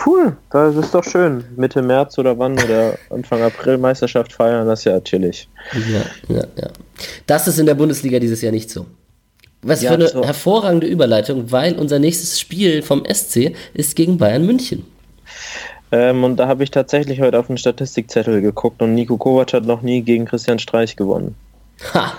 Cool, 0.04 0.36
das 0.50 0.76
ist 0.76 0.94
doch 0.94 1.04
schön. 1.04 1.44
Mitte 1.56 1.82
März 1.82 2.18
oder 2.18 2.38
wann 2.38 2.52
oder 2.52 2.98
Anfang 3.10 3.42
April 3.42 3.78
Meisterschaft 3.78 4.32
feiern, 4.32 4.66
das 4.66 4.80
ist 4.80 4.84
ja 4.86 5.00
chillig. 5.00 5.48
Ja, 5.72 6.34
ja, 6.36 6.44
ja. 6.56 6.68
Das 7.26 7.48
ist 7.48 7.58
in 7.58 7.66
der 7.66 7.74
Bundesliga 7.74 8.18
dieses 8.18 8.42
Jahr 8.42 8.52
nicht 8.52 8.70
so. 8.70 8.86
Was 9.62 9.82
Ja, 9.82 9.90
für 9.90 9.94
eine 9.96 10.08
so. 10.08 10.24
hervorragende 10.24 10.86
Überleitung, 10.86 11.52
weil 11.52 11.74
unser 11.78 11.98
nächstes 11.98 12.40
Spiel 12.40 12.82
vom 12.82 13.04
SC 13.04 13.54
ist 13.74 13.94
gegen 13.96 14.16
Bayern 14.18 14.46
München. 14.46 14.86
Ähm, 15.92 16.24
und 16.24 16.36
da 16.36 16.46
habe 16.48 16.62
ich 16.62 16.70
tatsächlich 16.70 17.20
heute 17.20 17.38
auf 17.38 17.48
den 17.48 17.58
Statistikzettel 17.58 18.40
geguckt 18.40 18.80
und 18.80 18.94
Nico 18.94 19.16
Kovac 19.16 19.52
hat 19.52 19.64
noch 19.64 19.82
nie 19.82 20.02
gegen 20.02 20.24
Christian 20.24 20.58
Streich 20.58 20.96
gewonnen. 20.96 21.34
Ha! 21.94 22.12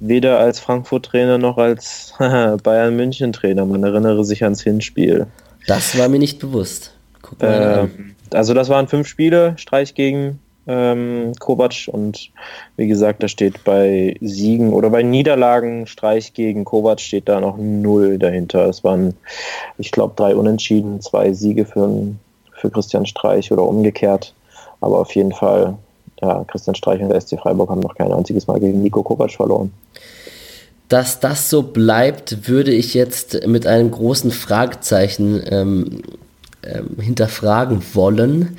Weder 0.00 0.38
als 0.38 0.60
Frankfurt-Trainer 0.60 1.38
noch 1.38 1.56
als 1.56 2.12
Bayern 2.18 2.96
München-Trainer. 2.96 3.64
Man 3.64 3.82
erinnere 3.82 4.24
sich 4.24 4.44
ans 4.44 4.62
Hinspiel. 4.62 5.26
Das 5.66 5.96
war 5.98 6.08
mir 6.08 6.18
nicht 6.18 6.38
bewusst. 6.38 6.93
Ähm, 7.40 8.14
also 8.32 8.54
das 8.54 8.68
waren 8.68 8.88
fünf 8.88 9.06
Spiele, 9.06 9.54
Streich 9.58 9.94
gegen 9.94 10.40
ähm, 10.66 11.32
Kovac 11.38 11.88
und 11.88 12.30
wie 12.76 12.86
gesagt, 12.86 13.22
da 13.22 13.28
steht 13.28 13.64
bei 13.64 14.16
Siegen 14.20 14.72
oder 14.72 14.90
bei 14.90 15.02
Niederlagen 15.02 15.86
Streich 15.86 16.32
gegen 16.32 16.64
Kovac 16.64 17.00
steht 17.00 17.28
da 17.28 17.40
noch 17.40 17.56
null 17.58 18.18
dahinter. 18.18 18.68
Es 18.68 18.82
waren, 18.82 19.14
ich 19.78 19.90
glaube, 19.90 20.14
drei 20.16 20.34
Unentschieden, 20.34 21.00
zwei 21.00 21.32
Siege 21.32 21.66
für, 21.66 22.06
für 22.52 22.70
Christian 22.70 23.06
Streich 23.06 23.52
oder 23.52 23.62
umgekehrt. 23.62 24.34
Aber 24.80 24.98
auf 24.98 25.14
jeden 25.14 25.32
Fall, 25.32 25.76
ja, 26.20 26.44
Christian 26.44 26.74
Streich 26.74 27.00
und 27.00 27.10
der 27.10 27.20
SC 27.20 27.38
Freiburg 27.38 27.70
haben 27.70 27.80
noch 27.80 27.94
kein 27.94 28.12
einziges 28.12 28.46
Mal 28.46 28.60
gegen 28.60 28.82
Nico 28.82 29.02
Kovac 29.02 29.32
verloren. 29.32 29.72
Dass 30.88 31.20
das 31.20 31.50
so 31.50 31.62
bleibt, 31.62 32.48
würde 32.48 32.70
ich 32.70 32.94
jetzt 32.94 33.46
mit 33.46 33.66
einem 33.66 33.90
großen 33.90 34.30
Fragezeichen 34.30 35.42
ähm, 35.50 36.02
ähm, 36.66 37.00
hinterfragen 37.00 37.82
wollen. 37.92 38.56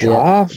Der, 0.00 0.10
Ja. 0.10 0.48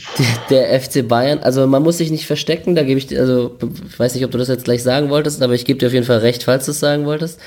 der, 0.50 0.68
der 0.70 0.82
FC 0.82 1.08
Bayern, 1.08 1.40
also 1.40 1.66
man 1.68 1.84
muss 1.84 1.98
sich 1.98 2.12
nicht 2.12 2.28
verstecken, 2.28 2.76
da 2.76 2.84
gebe 2.84 2.98
ich 2.98 3.08
dir, 3.08 3.20
also 3.20 3.58
ich 3.90 4.00
weiß 4.00 4.14
nicht, 4.16 4.24
ob 4.26 4.32
du 4.32 4.38
das 4.38 4.48
jetzt 4.48 4.66
gleich 4.66 4.84
sagen 4.84 5.10
wolltest, 5.10 5.42
aber 5.42 5.54
ich 5.54 5.66
gebe 5.66 5.80
dir 5.80 5.88
auf 5.88 5.94
jeden 5.94 6.06
Fall 6.06 6.20
recht, 6.20 6.44
falls 6.44 6.66
du 6.66 6.72
es 6.72 6.80
sagen 6.80 7.06
wolltest. 7.06 7.40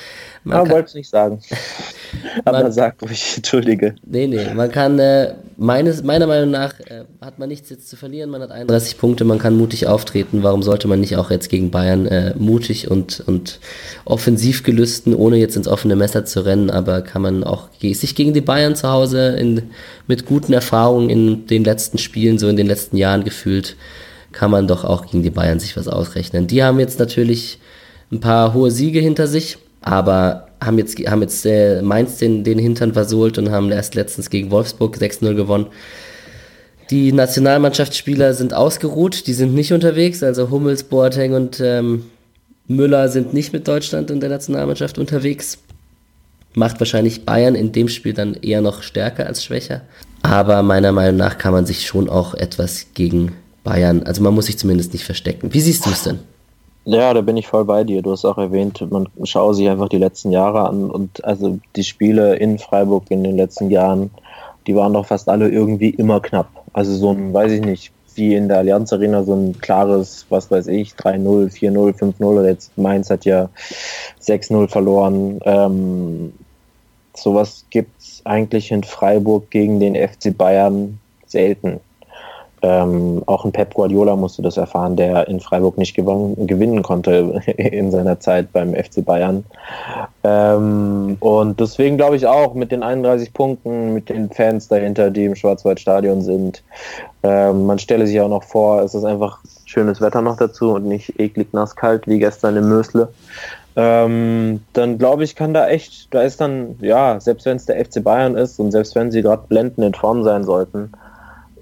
Man 0.46 0.58
Ja, 0.58 0.62
kann- 0.64 0.72
wollte 0.72 0.88
es 0.88 0.94
nicht 0.94 1.08
sagen. 1.10 1.40
Aber 2.44 2.62
Man- 2.64 2.72
sag 2.72 3.00
ruhig, 3.02 3.32
entschuldige. 3.36 3.94
Nee, 4.04 4.26
nee, 4.26 4.52
man 4.54 4.70
kann, 4.70 4.98
äh, 4.98 5.34
meines, 5.56 6.02
meiner 6.02 6.26
Meinung 6.26 6.50
nach 6.50 6.78
äh, 6.80 7.04
hat 7.20 7.38
man 7.38 7.48
nichts 7.48 7.70
jetzt 7.70 7.88
zu 7.88 7.96
verlieren, 7.96 8.28
man 8.30 8.42
hat 8.42 8.50
31 8.50 8.98
Punkte, 8.98 9.24
man 9.24 9.38
kann 9.38 9.56
mutig 9.56 9.86
auftreten, 9.86 10.42
warum 10.42 10.62
sollte 10.62 10.86
man 10.86 11.00
nicht 11.00 11.16
auch 11.16 11.30
jetzt 11.30 11.48
gegen 11.48 11.70
Bayern 11.70 12.06
äh, 12.06 12.34
mutig 12.36 12.90
und, 12.90 13.22
und 13.26 13.58
offensiv 14.04 14.62
gelüsten, 14.64 15.14
ohne 15.14 15.36
jetzt 15.38 15.56
ins 15.56 15.66
offene 15.68 15.96
Messer 15.96 16.24
zu 16.24 16.44
rennen, 16.44 16.70
aber 16.70 17.00
kann 17.02 17.22
man 17.22 17.42
auch 17.44 17.68
sich 17.80 18.14
gegen 18.14 18.34
die 18.34 18.40
Bayern 18.40 18.76
zu 18.76 18.88
Hause 18.90 19.28
in, 19.38 19.62
mit 20.06 20.26
guten 20.26 20.52
Erfahrungen 20.52 21.08
in 21.10 21.46
den 21.46 21.64
letzten 21.64 21.98
Spielen, 21.98 22.38
so 22.38 22.48
in 22.48 22.56
den 22.56 22.66
letzten 22.66 22.96
Jahren 22.96 23.24
gefühlt, 23.24 23.76
kann 24.32 24.50
man 24.50 24.66
doch 24.66 24.84
auch 24.84 25.06
gegen 25.06 25.22
die 25.22 25.30
Bayern 25.30 25.58
sich 25.60 25.76
was 25.76 25.88
ausrechnen. 25.88 26.46
Die 26.46 26.62
haben 26.62 26.80
jetzt 26.80 26.98
natürlich 26.98 27.58
ein 28.12 28.20
paar 28.20 28.52
hohe 28.54 28.70
Siege 28.70 29.00
hinter 29.00 29.26
sich, 29.26 29.58
aber 29.84 30.48
haben 30.62 30.78
jetzt, 30.78 30.98
haben 30.98 31.20
jetzt 31.20 31.44
äh, 31.44 31.82
Mainz 31.82 32.16
den, 32.16 32.42
den 32.42 32.58
Hintern 32.58 32.94
versohlt 32.94 33.36
und 33.36 33.50
haben 33.50 33.70
erst 33.70 33.94
letztens 33.94 34.30
gegen 34.30 34.50
Wolfsburg 34.50 34.96
6-0 34.96 35.34
gewonnen. 35.34 35.66
Die 36.90 37.12
Nationalmannschaftsspieler 37.12 38.32
sind 38.32 38.54
ausgeruht, 38.54 39.26
die 39.26 39.34
sind 39.34 39.54
nicht 39.54 39.72
unterwegs, 39.72 40.22
also 40.22 40.50
Hummels, 40.50 40.84
Boateng 40.84 41.34
und 41.34 41.60
ähm, 41.60 42.06
Müller 42.66 43.08
sind 43.10 43.34
nicht 43.34 43.52
mit 43.52 43.68
Deutschland 43.68 44.10
und 44.10 44.20
der 44.20 44.30
Nationalmannschaft 44.30 44.98
unterwegs. 44.98 45.58
Macht 46.54 46.80
wahrscheinlich 46.80 47.26
Bayern 47.26 47.54
in 47.54 47.72
dem 47.72 47.88
Spiel 47.88 48.14
dann 48.14 48.34
eher 48.34 48.62
noch 48.62 48.82
stärker 48.82 49.26
als 49.26 49.44
schwächer. 49.44 49.82
Aber 50.22 50.62
meiner 50.62 50.92
Meinung 50.92 51.16
nach 51.16 51.36
kann 51.36 51.52
man 51.52 51.66
sich 51.66 51.86
schon 51.86 52.08
auch 52.08 52.32
etwas 52.32 52.86
gegen 52.94 53.32
Bayern, 53.64 54.02
also 54.04 54.22
man 54.22 54.34
muss 54.34 54.46
sich 54.46 54.58
zumindest 54.58 54.94
nicht 54.94 55.04
verstecken. 55.04 55.52
Wie 55.52 55.60
siehst 55.60 55.84
du 55.84 55.90
es 55.90 56.04
denn? 56.04 56.20
Ja, 56.86 57.14
da 57.14 57.22
bin 57.22 57.38
ich 57.38 57.46
voll 57.46 57.64
bei 57.64 57.82
dir. 57.82 58.02
Du 58.02 58.12
hast 58.12 58.24
auch 58.26 58.36
erwähnt, 58.36 58.86
man 58.90 59.08
schaue 59.24 59.54
sich 59.54 59.68
einfach 59.68 59.88
die 59.88 59.98
letzten 59.98 60.30
Jahre 60.30 60.68
an 60.68 60.90
und 60.90 61.24
also 61.24 61.58
die 61.76 61.84
Spiele 61.84 62.36
in 62.36 62.58
Freiburg 62.58 63.04
in 63.10 63.24
den 63.24 63.36
letzten 63.36 63.70
Jahren, 63.70 64.10
die 64.66 64.76
waren 64.76 64.92
doch 64.92 65.06
fast 65.06 65.28
alle 65.28 65.48
irgendwie 65.48 65.90
immer 65.90 66.20
knapp. 66.20 66.48
Also 66.74 66.94
so 66.94 67.10
ein, 67.10 67.32
weiß 67.32 67.52
ich 67.52 67.62
nicht, 67.62 67.92
wie 68.16 68.34
in 68.34 68.48
der 68.48 68.58
Allianz 68.58 68.92
Arena 68.92 69.22
so 69.24 69.34
ein 69.34 69.58
klares, 69.60 70.26
was 70.28 70.50
weiß 70.50 70.66
ich, 70.68 70.92
3-0, 70.92 71.52
4-0, 71.52 71.98
5-0 71.98 72.24
oder 72.24 72.48
jetzt 72.48 72.76
Mainz 72.76 73.08
hat 73.08 73.24
ja 73.24 73.48
6-0 74.22 74.68
verloren. 74.68 75.40
Ähm, 75.44 76.32
sowas 77.14 77.64
gibt 77.70 77.98
es 78.00 78.20
eigentlich 78.24 78.70
in 78.70 78.84
Freiburg 78.84 79.50
gegen 79.50 79.80
den 79.80 79.94
FC 79.96 80.36
Bayern 80.36 80.98
selten. 81.26 81.80
Ähm, 82.66 83.22
auch 83.26 83.44
ein 83.44 83.52
Pep 83.52 83.74
Guardiola 83.74 84.16
musste 84.16 84.40
das 84.40 84.56
erfahren, 84.56 84.96
der 84.96 85.28
in 85.28 85.38
Freiburg 85.38 85.76
nicht 85.76 85.92
gewonnen, 85.92 86.46
gewinnen 86.46 86.82
konnte 86.82 87.42
in 87.58 87.90
seiner 87.90 88.18
Zeit 88.20 88.54
beim 88.54 88.74
FC 88.74 89.04
Bayern. 89.04 89.44
Ähm, 90.22 91.18
und 91.20 91.60
deswegen 91.60 91.98
glaube 91.98 92.16
ich 92.16 92.26
auch 92.26 92.54
mit 92.54 92.72
den 92.72 92.82
31 92.82 93.34
Punkten, 93.34 93.92
mit 93.92 94.08
den 94.08 94.30
Fans 94.30 94.68
dahinter, 94.68 95.10
die 95.10 95.26
im 95.26 95.36
Schwarzwaldstadion 95.36 96.22
sind, 96.22 96.62
ähm, 97.22 97.66
man 97.66 97.78
stelle 97.78 98.06
sich 98.06 98.18
auch 98.22 98.30
noch 98.30 98.44
vor, 98.44 98.80
es 98.80 98.94
ist 98.94 99.04
einfach 99.04 99.40
schönes 99.66 100.00
Wetter 100.00 100.22
noch 100.22 100.38
dazu 100.38 100.72
und 100.72 100.86
nicht 100.86 101.20
eklig 101.20 101.52
nass 101.52 101.76
kalt 101.76 102.06
wie 102.06 102.18
gestern 102.18 102.56
im 102.56 102.70
Mösle. 102.70 103.08
Ähm, 103.76 104.62
dann 104.72 104.96
glaube 104.96 105.24
ich, 105.24 105.36
kann 105.36 105.52
da 105.52 105.68
echt, 105.68 106.14
da 106.14 106.22
ist 106.22 106.40
dann, 106.40 106.78
ja, 106.80 107.20
selbst 107.20 107.44
wenn 107.44 107.56
es 107.56 107.66
der 107.66 107.84
FC 107.84 108.02
Bayern 108.02 108.36
ist 108.36 108.58
und 108.58 108.70
selbst 108.70 108.94
wenn 108.94 109.10
sie 109.10 109.20
gerade 109.20 109.42
blendend 109.48 109.84
in 109.84 109.92
Form 109.92 110.24
sein 110.24 110.44
sollten, 110.44 110.92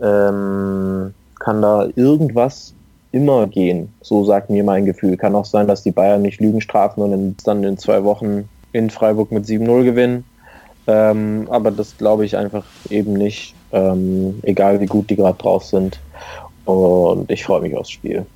ähm, 0.03 1.15
kann 1.39 1.63
da 1.63 1.87
irgendwas 1.97 2.75
immer 3.13 3.47
gehen. 3.47 3.93
So 4.01 4.25
sagt 4.25 4.51
mir 4.51 4.65
mein 4.65 4.87
Gefühl. 4.87 5.17
Kann 5.17 5.35
auch 5.35 5.45
sein, 5.45 5.69
dass 5.69 5.83
die 5.83 5.91
Bayern 5.91 6.23
nicht 6.23 6.41
Lügen 6.41 6.61
strafen 6.61 7.03
und 7.03 7.37
dann 7.47 7.63
in 7.63 7.79
zwei 7.79 8.03
Wochen 8.05 8.49
in 8.73 8.91
Freiburg 8.91 9.31
mit 9.31 9.45
7-0 9.45 9.85
gewinnen. 9.85 10.25
Ähm, 10.87 11.47
aber 11.51 11.71
das 11.71 11.97
glaube 11.97 12.25
ich 12.25 12.37
einfach 12.37 12.65
eben 12.91 13.13
nicht, 13.13 13.55
ähm, 13.73 14.41
egal 14.43 14.81
wie 14.81 14.87
gut 14.87 15.11
die 15.11 15.17
gerade 15.17 15.39
drauf 15.39 15.65
sind. 15.65 16.01
Und 16.65 17.31
ich 17.31 17.45
freue 17.45 17.61
mich 17.61 17.77
aufs 17.77 17.91
Spiel. 17.91 18.27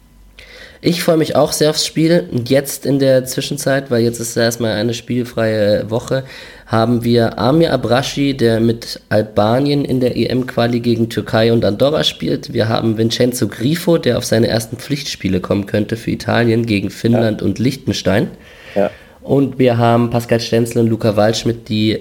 Ich 0.82 1.02
freue 1.02 1.16
mich 1.16 1.34
auch 1.34 1.52
sehr 1.52 1.70
aufs 1.70 1.86
Spiel. 1.86 2.28
Und 2.30 2.50
jetzt 2.50 2.86
in 2.86 2.98
der 2.98 3.24
Zwischenzeit, 3.24 3.90
weil 3.90 4.02
jetzt 4.02 4.20
ist 4.20 4.36
erstmal 4.36 4.72
eine 4.72 4.94
spielfreie 4.94 5.90
Woche, 5.90 6.24
haben 6.66 7.04
wir 7.04 7.38
Amir 7.38 7.72
Abrashi, 7.72 8.36
der 8.36 8.58
mit 8.60 9.00
Albanien 9.08 9.84
in 9.84 10.00
der 10.00 10.16
EM-Quali 10.16 10.80
gegen 10.80 11.08
Türkei 11.08 11.52
und 11.52 11.64
Andorra 11.64 12.02
spielt. 12.02 12.52
Wir 12.52 12.68
haben 12.68 12.98
Vincenzo 12.98 13.46
Grifo, 13.46 13.98
der 13.98 14.18
auf 14.18 14.24
seine 14.24 14.48
ersten 14.48 14.76
Pflichtspiele 14.76 15.40
kommen 15.40 15.66
könnte 15.66 15.96
für 15.96 16.10
Italien 16.10 16.66
gegen 16.66 16.90
Finnland 16.90 17.40
ja. 17.40 17.46
und 17.46 17.60
Liechtenstein. 17.60 18.30
Ja. 18.74 18.90
Und 19.22 19.58
wir 19.58 19.78
haben 19.78 20.10
Pascal 20.10 20.40
Stenzel 20.40 20.82
und 20.82 20.88
Luca 20.88 21.16
Waldschmidt, 21.16 21.68
die 21.68 21.98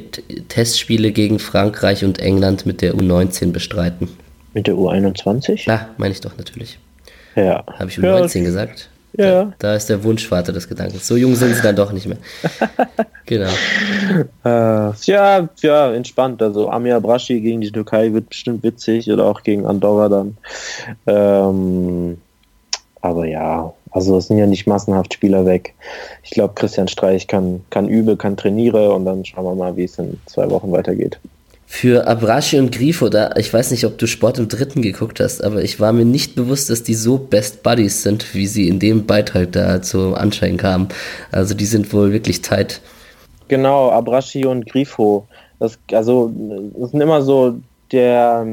Testspiele 0.49 1.11
gegen 1.11 1.39
Frankreich 1.39 2.03
und 2.03 2.19
England 2.19 2.65
mit 2.65 2.81
der 2.81 2.95
U19 2.95 3.51
bestreiten. 3.51 4.09
Mit 4.53 4.67
der 4.67 4.75
U21? 4.75 5.67
Ja, 5.67 5.89
meine 5.97 6.13
ich 6.13 6.21
doch 6.21 6.37
natürlich. 6.37 6.79
Ja. 7.35 7.63
Habe 7.67 7.89
ich 7.89 7.97
U19 7.97 8.39
ja. 8.39 8.43
gesagt? 8.45 8.89
Ja. 9.17 9.45
Da, 9.45 9.53
da, 9.59 9.75
ist 9.75 9.89
der 9.89 10.03
Wunschvater 10.03 10.51
des 10.51 10.67
Gedankens. 10.67 11.07
So 11.07 11.15
jung 11.15 11.35
sind 11.35 11.55
sie 11.55 11.61
dann 11.61 11.75
doch 11.75 11.91
nicht 11.91 12.07
mehr. 12.07 12.17
genau. 13.25 13.49
Äh, 14.43 14.93
ja, 15.03 15.49
ja, 15.61 15.93
entspannt. 15.93 16.41
Also 16.41 16.69
Amir 16.69 16.99
Braschi 16.99 17.39
gegen 17.41 17.61
die 17.61 17.71
Türkei 17.71 18.13
wird 18.13 18.29
bestimmt 18.29 18.63
witzig 18.63 19.11
oder 19.11 19.25
auch 19.25 19.43
gegen 19.43 19.65
Andorra 19.65 20.09
dann. 20.09 20.37
Ähm, 21.07 22.17
aber 23.01 23.25
ja, 23.27 23.73
also 23.91 24.17
es 24.17 24.27
sind 24.27 24.37
ja 24.37 24.47
nicht 24.47 24.67
massenhaft 24.67 25.13
Spieler 25.13 25.45
weg. 25.45 25.73
Ich 26.23 26.31
glaube, 26.31 26.53
Christian 26.55 26.87
Streich 26.87 27.27
kann, 27.27 27.63
kann 27.69 27.87
übe, 27.87 28.17
kann 28.17 28.35
trainiere 28.35 28.91
und 28.93 29.05
dann 29.05 29.23
schauen 29.23 29.45
wir 29.45 29.55
mal, 29.55 29.77
wie 29.77 29.85
es 29.85 29.97
in 29.97 30.19
zwei 30.25 30.49
Wochen 30.49 30.71
weitergeht. 30.71 31.19
Für 31.67 32.07
Abrashi 32.07 32.59
und 32.59 32.71
Grifo, 32.71 33.09
da, 33.09 33.31
ich 33.37 33.51
weiß 33.53 33.71
nicht, 33.71 33.85
ob 33.85 33.97
du 33.97 34.05
Sport 34.07 34.37
im 34.37 34.47
Dritten 34.47 34.81
geguckt 34.81 35.19
hast, 35.19 35.43
aber 35.43 35.63
ich 35.63 35.79
war 35.79 35.93
mir 35.93 36.05
nicht 36.05 36.35
bewusst, 36.35 36.69
dass 36.69 36.83
die 36.83 36.93
so 36.93 37.17
Best 37.17 37.63
Buddies 37.63 38.03
sind, 38.03 38.33
wie 38.35 38.47
sie 38.47 38.67
in 38.67 38.79
dem 38.79 39.05
Beitrag 39.05 39.51
da 39.51 39.81
zum 39.81 40.13
Anschein 40.13 40.57
kamen. 40.57 40.89
Also 41.31 41.55
die 41.55 41.65
sind 41.65 41.91
wohl 41.91 42.13
wirklich 42.13 42.41
tight. 42.41 42.81
Genau, 43.47 43.89
Abrashi 43.91 44.45
und 44.45 44.67
Grifo. 44.67 45.27
Das, 45.59 45.77
also, 45.91 46.31
das 46.77 46.91
sind 46.91 47.01
immer 47.01 47.21
so 47.21 47.57
der, 47.91 48.45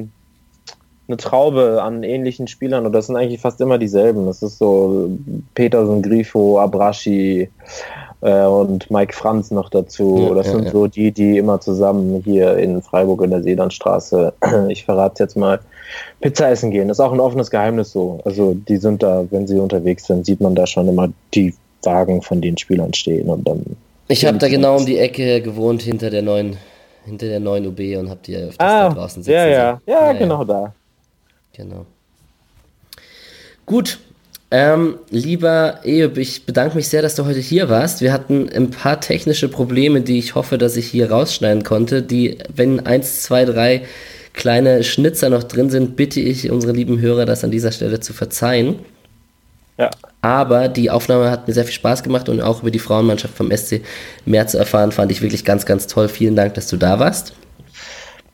eine 1.08 1.16
Traube 1.16 1.82
an 1.82 2.02
ähnlichen 2.02 2.48
Spielern 2.48 2.86
und 2.86 2.92
das 2.92 3.06
sind 3.06 3.16
eigentlich 3.16 3.40
fast 3.40 3.60
immer 3.60 3.78
dieselben. 3.78 4.26
Das 4.26 4.42
ist 4.42 4.58
so 4.58 5.10
Petersen, 5.54 6.02
Grifo, 6.02 6.58
Abrashi, 6.58 7.50
äh, 8.22 8.44
und 8.44 8.90
Mike 8.90 9.14
Franz 9.14 9.50
noch 9.50 9.68
dazu. 9.68 10.26
Ja, 10.28 10.34
das 10.34 10.46
ja, 10.46 10.52
sind 10.52 10.64
ja. 10.66 10.70
so 10.70 10.86
die, 10.86 11.12
die 11.12 11.38
immer 11.38 11.60
zusammen 11.60 12.22
hier 12.24 12.56
in 12.56 12.80
Freiburg 12.80 13.22
in 13.22 13.30
der 13.30 13.42
Seelandstraße, 13.42 14.32
ich 14.68 14.84
verrate 14.84 15.14
es 15.14 15.18
jetzt 15.18 15.36
mal, 15.36 15.60
Pizza 16.20 16.50
essen 16.50 16.70
gehen. 16.70 16.88
Das 16.88 16.96
ist 16.96 17.04
auch 17.04 17.12
ein 17.12 17.20
offenes 17.20 17.50
Geheimnis 17.50 17.92
so. 17.92 18.20
Also 18.24 18.54
die 18.54 18.78
sind 18.78 19.02
da, 19.02 19.24
wenn 19.30 19.46
sie 19.46 19.58
unterwegs 19.58 20.06
sind, 20.06 20.24
sieht 20.24 20.40
man 20.40 20.54
da 20.54 20.66
schon 20.66 20.88
immer 20.88 21.08
die 21.34 21.54
Wagen 21.82 22.22
von 22.22 22.40
den 22.40 22.56
Spielern 22.56 22.94
stehen 22.94 23.28
und 23.28 23.46
dann. 23.46 23.64
Ich 24.08 24.24
habe 24.24 24.38
da 24.38 24.48
genau 24.48 24.76
um 24.76 24.86
die 24.86 24.98
Ecke 24.98 25.42
gewohnt 25.42 25.82
hinter 25.82 26.10
der 26.10 26.22
neuen, 26.22 26.56
hinter 27.04 27.26
der 27.26 27.40
neuen 27.40 27.66
UB 27.66 27.80
und 27.98 28.08
habe 28.08 28.20
die 28.24 28.36
öfters 28.36 28.60
ah, 28.60 28.88
da 28.88 28.94
draußen 28.94 29.22
sitzen. 29.22 29.34
Ja, 29.34 29.46
ja, 29.46 29.80
ja, 29.86 30.06
ja, 30.06 30.12
genau 30.12 30.44
da. 30.44 30.72
Genau. 31.54 31.86
Gut, 33.66 33.98
ähm, 34.52 34.98
lieber 35.08 35.80
Eub, 35.82 36.18
ich 36.18 36.44
bedanke 36.44 36.76
mich 36.76 36.88
sehr, 36.88 37.00
dass 37.00 37.14
du 37.14 37.24
heute 37.24 37.40
hier 37.40 37.70
warst. 37.70 38.02
Wir 38.02 38.12
hatten 38.12 38.50
ein 38.54 38.70
paar 38.70 39.00
technische 39.00 39.48
Probleme, 39.48 40.02
die 40.02 40.18
ich 40.18 40.34
hoffe, 40.34 40.58
dass 40.58 40.76
ich 40.76 40.86
hier 40.88 41.10
rausschneiden 41.10 41.64
konnte. 41.64 42.02
Die, 42.02 42.36
wenn 42.54 42.84
eins, 42.84 43.22
zwei, 43.22 43.46
drei 43.46 43.86
kleine 44.34 44.84
Schnitzer 44.84 45.30
noch 45.30 45.42
drin 45.42 45.70
sind, 45.70 45.96
bitte 45.96 46.20
ich 46.20 46.50
unsere 46.50 46.74
lieben 46.74 47.00
Hörer, 47.00 47.24
das 47.24 47.44
an 47.44 47.50
dieser 47.50 47.72
Stelle 47.72 48.00
zu 48.00 48.12
verzeihen. 48.12 48.80
Ja. 49.78 49.88
Aber 50.20 50.68
die 50.68 50.90
Aufnahme 50.90 51.30
hat 51.30 51.48
mir 51.48 51.54
sehr 51.54 51.64
viel 51.64 51.72
Spaß 51.72 52.02
gemacht 52.02 52.28
und 52.28 52.42
auch 52.42 52.60
über 52.60 52.70
die 52.70 52.78
Frauenmannschaft 52.78 53.34
vom 53.34 53.50
SC 53.50 53.80
mehr 54.26 54.46
zu 54.48 54.58
erfahren, 54.58 54.92
fand 54.92 55.10
ich 55.10 55.22
wirklich 55.22 55.46
ganz, 55.46 55.64
ganz 55.64 55.86
toll. 55.86 56.10
Vielen 56.10 56.36
Dank, 56.36 56.52
dass 56.52 56.68
du 56.68 56.76
da 56.76 56.98
warst. 56.98 57.32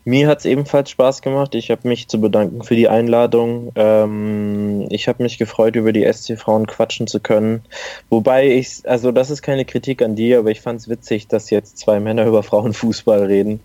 Mir 0.09 0.27
hat 0.27 0.39
es 0.39 0.45
ebenfalls 0.45 0.89
Spaß 0.89 1.21
gemacht. 1.21 1.53
Ich 1.53 1.69
habe 1.69 1.87
mich 1.87 2.07
zu 2.07 2.19
bedanken 2.19 2.63
für 2.63 2.75
die 2.75 2.89
Einladung. 2.89 3.71
Ähm, 3.75 4.87
ich 4.89 5.07
habe 5.07 5.21
mich 5.21 5.37
gefreut, 5.37 5.75
über 5.75 5.93
die 5.93 6.11
SC-Frauen 6.11 6.65
quatschen 6.65 7.05
zu 7.05 7.19
können. 7.19 7.61
Wobei 8.09 8.49
ich, 8.49 8.81
also 8.89 9.11
das 9.11 9.29
ist 9.29 9.43
keine 9.43 9.65
Kritik 9.65 10.01
an 10.01 10.15
dir, 10.15 10.39
aber 10.39 10.49
ich 10.49 10.61
fand 10.61 10.79
es 10.79 10.89
witzig, 10.89 11.27
dass 11.27 11.51
jetzt 11.51 11.77
zwei 11.77 11.99
Männer 11.99 12.25
über 12.27 12.41
Frauenfußball 12.41 13.21
reden. 13.21 13.59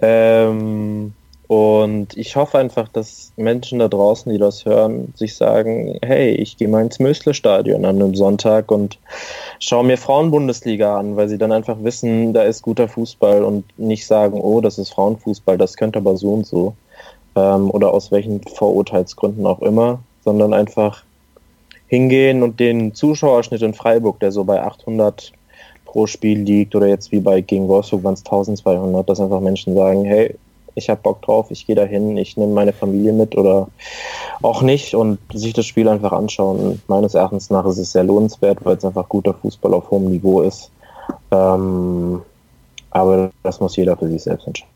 Ähm, 0.00 1.14
und 1.52 2.16
ich 2.16 2.34
hoffe 2.34 2.56
einfach, 2.56 2.88
dass 2.88 3.30
Menschen 3.36 3.78
da 3.78 3.88
draußen, 3.88 4.32
die 4.32 4.38
das 4.38 4.64
hören, 4.64 5.12
sich 5.14 5.36
sagen, 5.36 5.98
hey, 6.00 6.30
ich 6.30 6.56
gehe 6.56 6.66
mal 6.66 6.80
ins 6.80 6.98
Mösle-Stadion 6.98 7.84
an 7.84 7.96
einem 7.96 8.14
Sonntag 8.14 8.70
und 8.70 8.98
schaue 9.58 9.84
mir 9.84 9.98
Frauenbundesliga 9.98 10.98
an, 10.98 11.14
weil 11.16 11.28
sie 11.28 11.36
dann 11.36 11.52
einfach 11.52 11.76
wissen, 11.82 12.32
da 12.32 12.44
ist 12.44 12.62
guter 12.62 12.88
Fußball 12.88 13.44
und 13.44 13.66
nicht 13.78 14.06
sagen, 14.06 14.40
oh, 14.40 14.62
das 14.62 14.78
ist 14.78 14.94
Frauenfußball, 14.94 15.58
das 15.58 15.76
könnte 15.76 15.98
aber 15.98 16.16
so 16.16 16.32
und 16.32 16.46
so. 16.46 16.74
Ähm, 17.36 17.70
oder 17.70 17.92
aus 17.92 18.10
welchen 18.10 18.40
Vorurteilsgründen 18.44 19.44
auch 19.44 19.60
immer, 19.60 19.98
sondern 20.24 20.54
einfach 20.54 21.04
hingehen 21.86 22.42
und 22.42 22.60
den 22.60 22.94
Zuschauerschnitt 22.94 23.60
in 23.60 23.74
Freiburg, 23.74 24.20
der 24.20 24.32
so 24.32 24.42
bei 24.44 24.62
800 24.62 25.32
pro 25.84 26.06
Spiel 26.06 26.38
liegt, 26.38 26.74
oder 26.74 26.86
jetzt 26.86 27.12
wie 27.12 27.20
bei 27.20 27.42
gegen 27.42 27.68
Wolfsburg 27.68 28.04
waren 28.04 28.14
es 28.14 28.24
1200, 28.24 29.06
dass 29.06 29.20
einfach 29.20 29.40
Menschen 29.40 29.74
sagen, 29.74 30.06
hey, 30.06 30.34
ich 30.74 30.88
habe 30.88 31.00
Bock 31.02 31.22
drauf, 31.22 31.46
ich 31.50 31.66
gehe 31.66 31.76
dahin, 31.76 32.16
ich 32.16 32.36
nehme 32.36 32.52
meine 32.52 32.72
Familie 32.72 33.12
mit 33.12 33.36
oder 33.36 33.68
auch 34.42 34.62
nicht 34.62 34.94
und 34.94 35.18
sich 35.32 35.52
das 35.52 35.66
Spiel 35.66 35.88
einfach 35.88 36.12
anschauen. 36.12 36.80
Meines 36.88 37.14
Erachtens 37.14 37.50
nach 37.50 37.66
ist 37.66 37.78
es 37.78 37.92
sehr 37.92 38.04
lohnenswert, 38.04 38.64
weil 38.64 38.76
es 38.76 38.84
einfach 38.84 39.08
guter 39.08 39.34
Fußball 39.34 39.74
auf 39.74 39.90
hohem 39.90 40.10
Niveau 40.10 40.42
ist. 40.42 40.70
Ähm, 41.30 42.22
aber 42.90 43.30
das 43.42 43.60
muss 43.60 43.76
jeder 43.76 43.96
für 43.96 44.08
sich 44.08 44.22
selbst 44.22 44.46
entscheiden. 44.46 44.72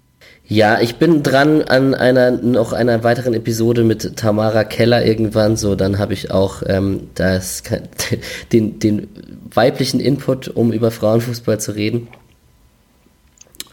Ja, 0.49 0.80
ich 0.80 0.97
bin 0.97 1.24
dran 1.24 1.62
an 1.62 1.94
einer 1.94 2.30
noch 2.30 2.72
einer 2.72 3.03
weiteren 3.03 3.34
Episode 3.34 3.82
mit 3.82 4.16
Tamara 4.16 4.62
Keller 4.62 5.05
irgendwann. 5.05 5.57
So, 5.57 5.74
dann 5.74 5.99
habe 5.99 6.12
ich 6.12 6.30
auch 6.30 6.62
ähm, 6.66 7.09
das, 7.14 7.64
den, 8.53 8.78
den 8.78 9.09
weiblichen 9.53 9.99
Input, 9.99 10.49
um 10.49 10.72
über 10.72 10.92
Frauenfußball 10.92 11.59
zu 11.59 11.72
reden. 11.72 12.09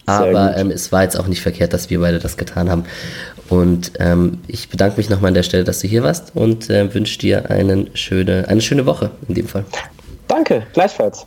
Aber 0.05 0.57
ähm, 0.57 0.71
es 0.71 0.91
war 0.91 1.03
jetzt 1.03 1.17
auch 1.19 1.27
nicht 1.27 1.41
verkehrt, 1.41 1.73
dass 1.73 1.89
wir 1.89 1.99
beide 1.99 2.19
das 2.19 2.37
getan 2.37 2.69
haben. 2.69 2.85
Und 3.49 3.93
ähm, 3.99 4.39
ich 4.47 4.69
bedanke 4.69 4.97
mich 4.97 5.09
nochmal 5.09 5.29
an 5.29 5.33
der 5.33 5.43
Stelle, 5.43 5.63
dass 5.63 5.79
du 5.79 5.87
hier 5.87 6.03
warst 6.03 6.31
und 6.35 6.69
äh, 6.69 6.93
wünsche 6.93 7.19
dir 7.19 7.49
einen 7.49 7.89
schöne, 7.95 8.45
eine 8.47 8.61
schöne 8.61 8.85
Woche 8.85 9.11
in 9.27 9.35
dem 9.35 9.47
Fall. 9.47 9.65
Danke, 10.27 10.63
gleichfalls. 10.73 11.25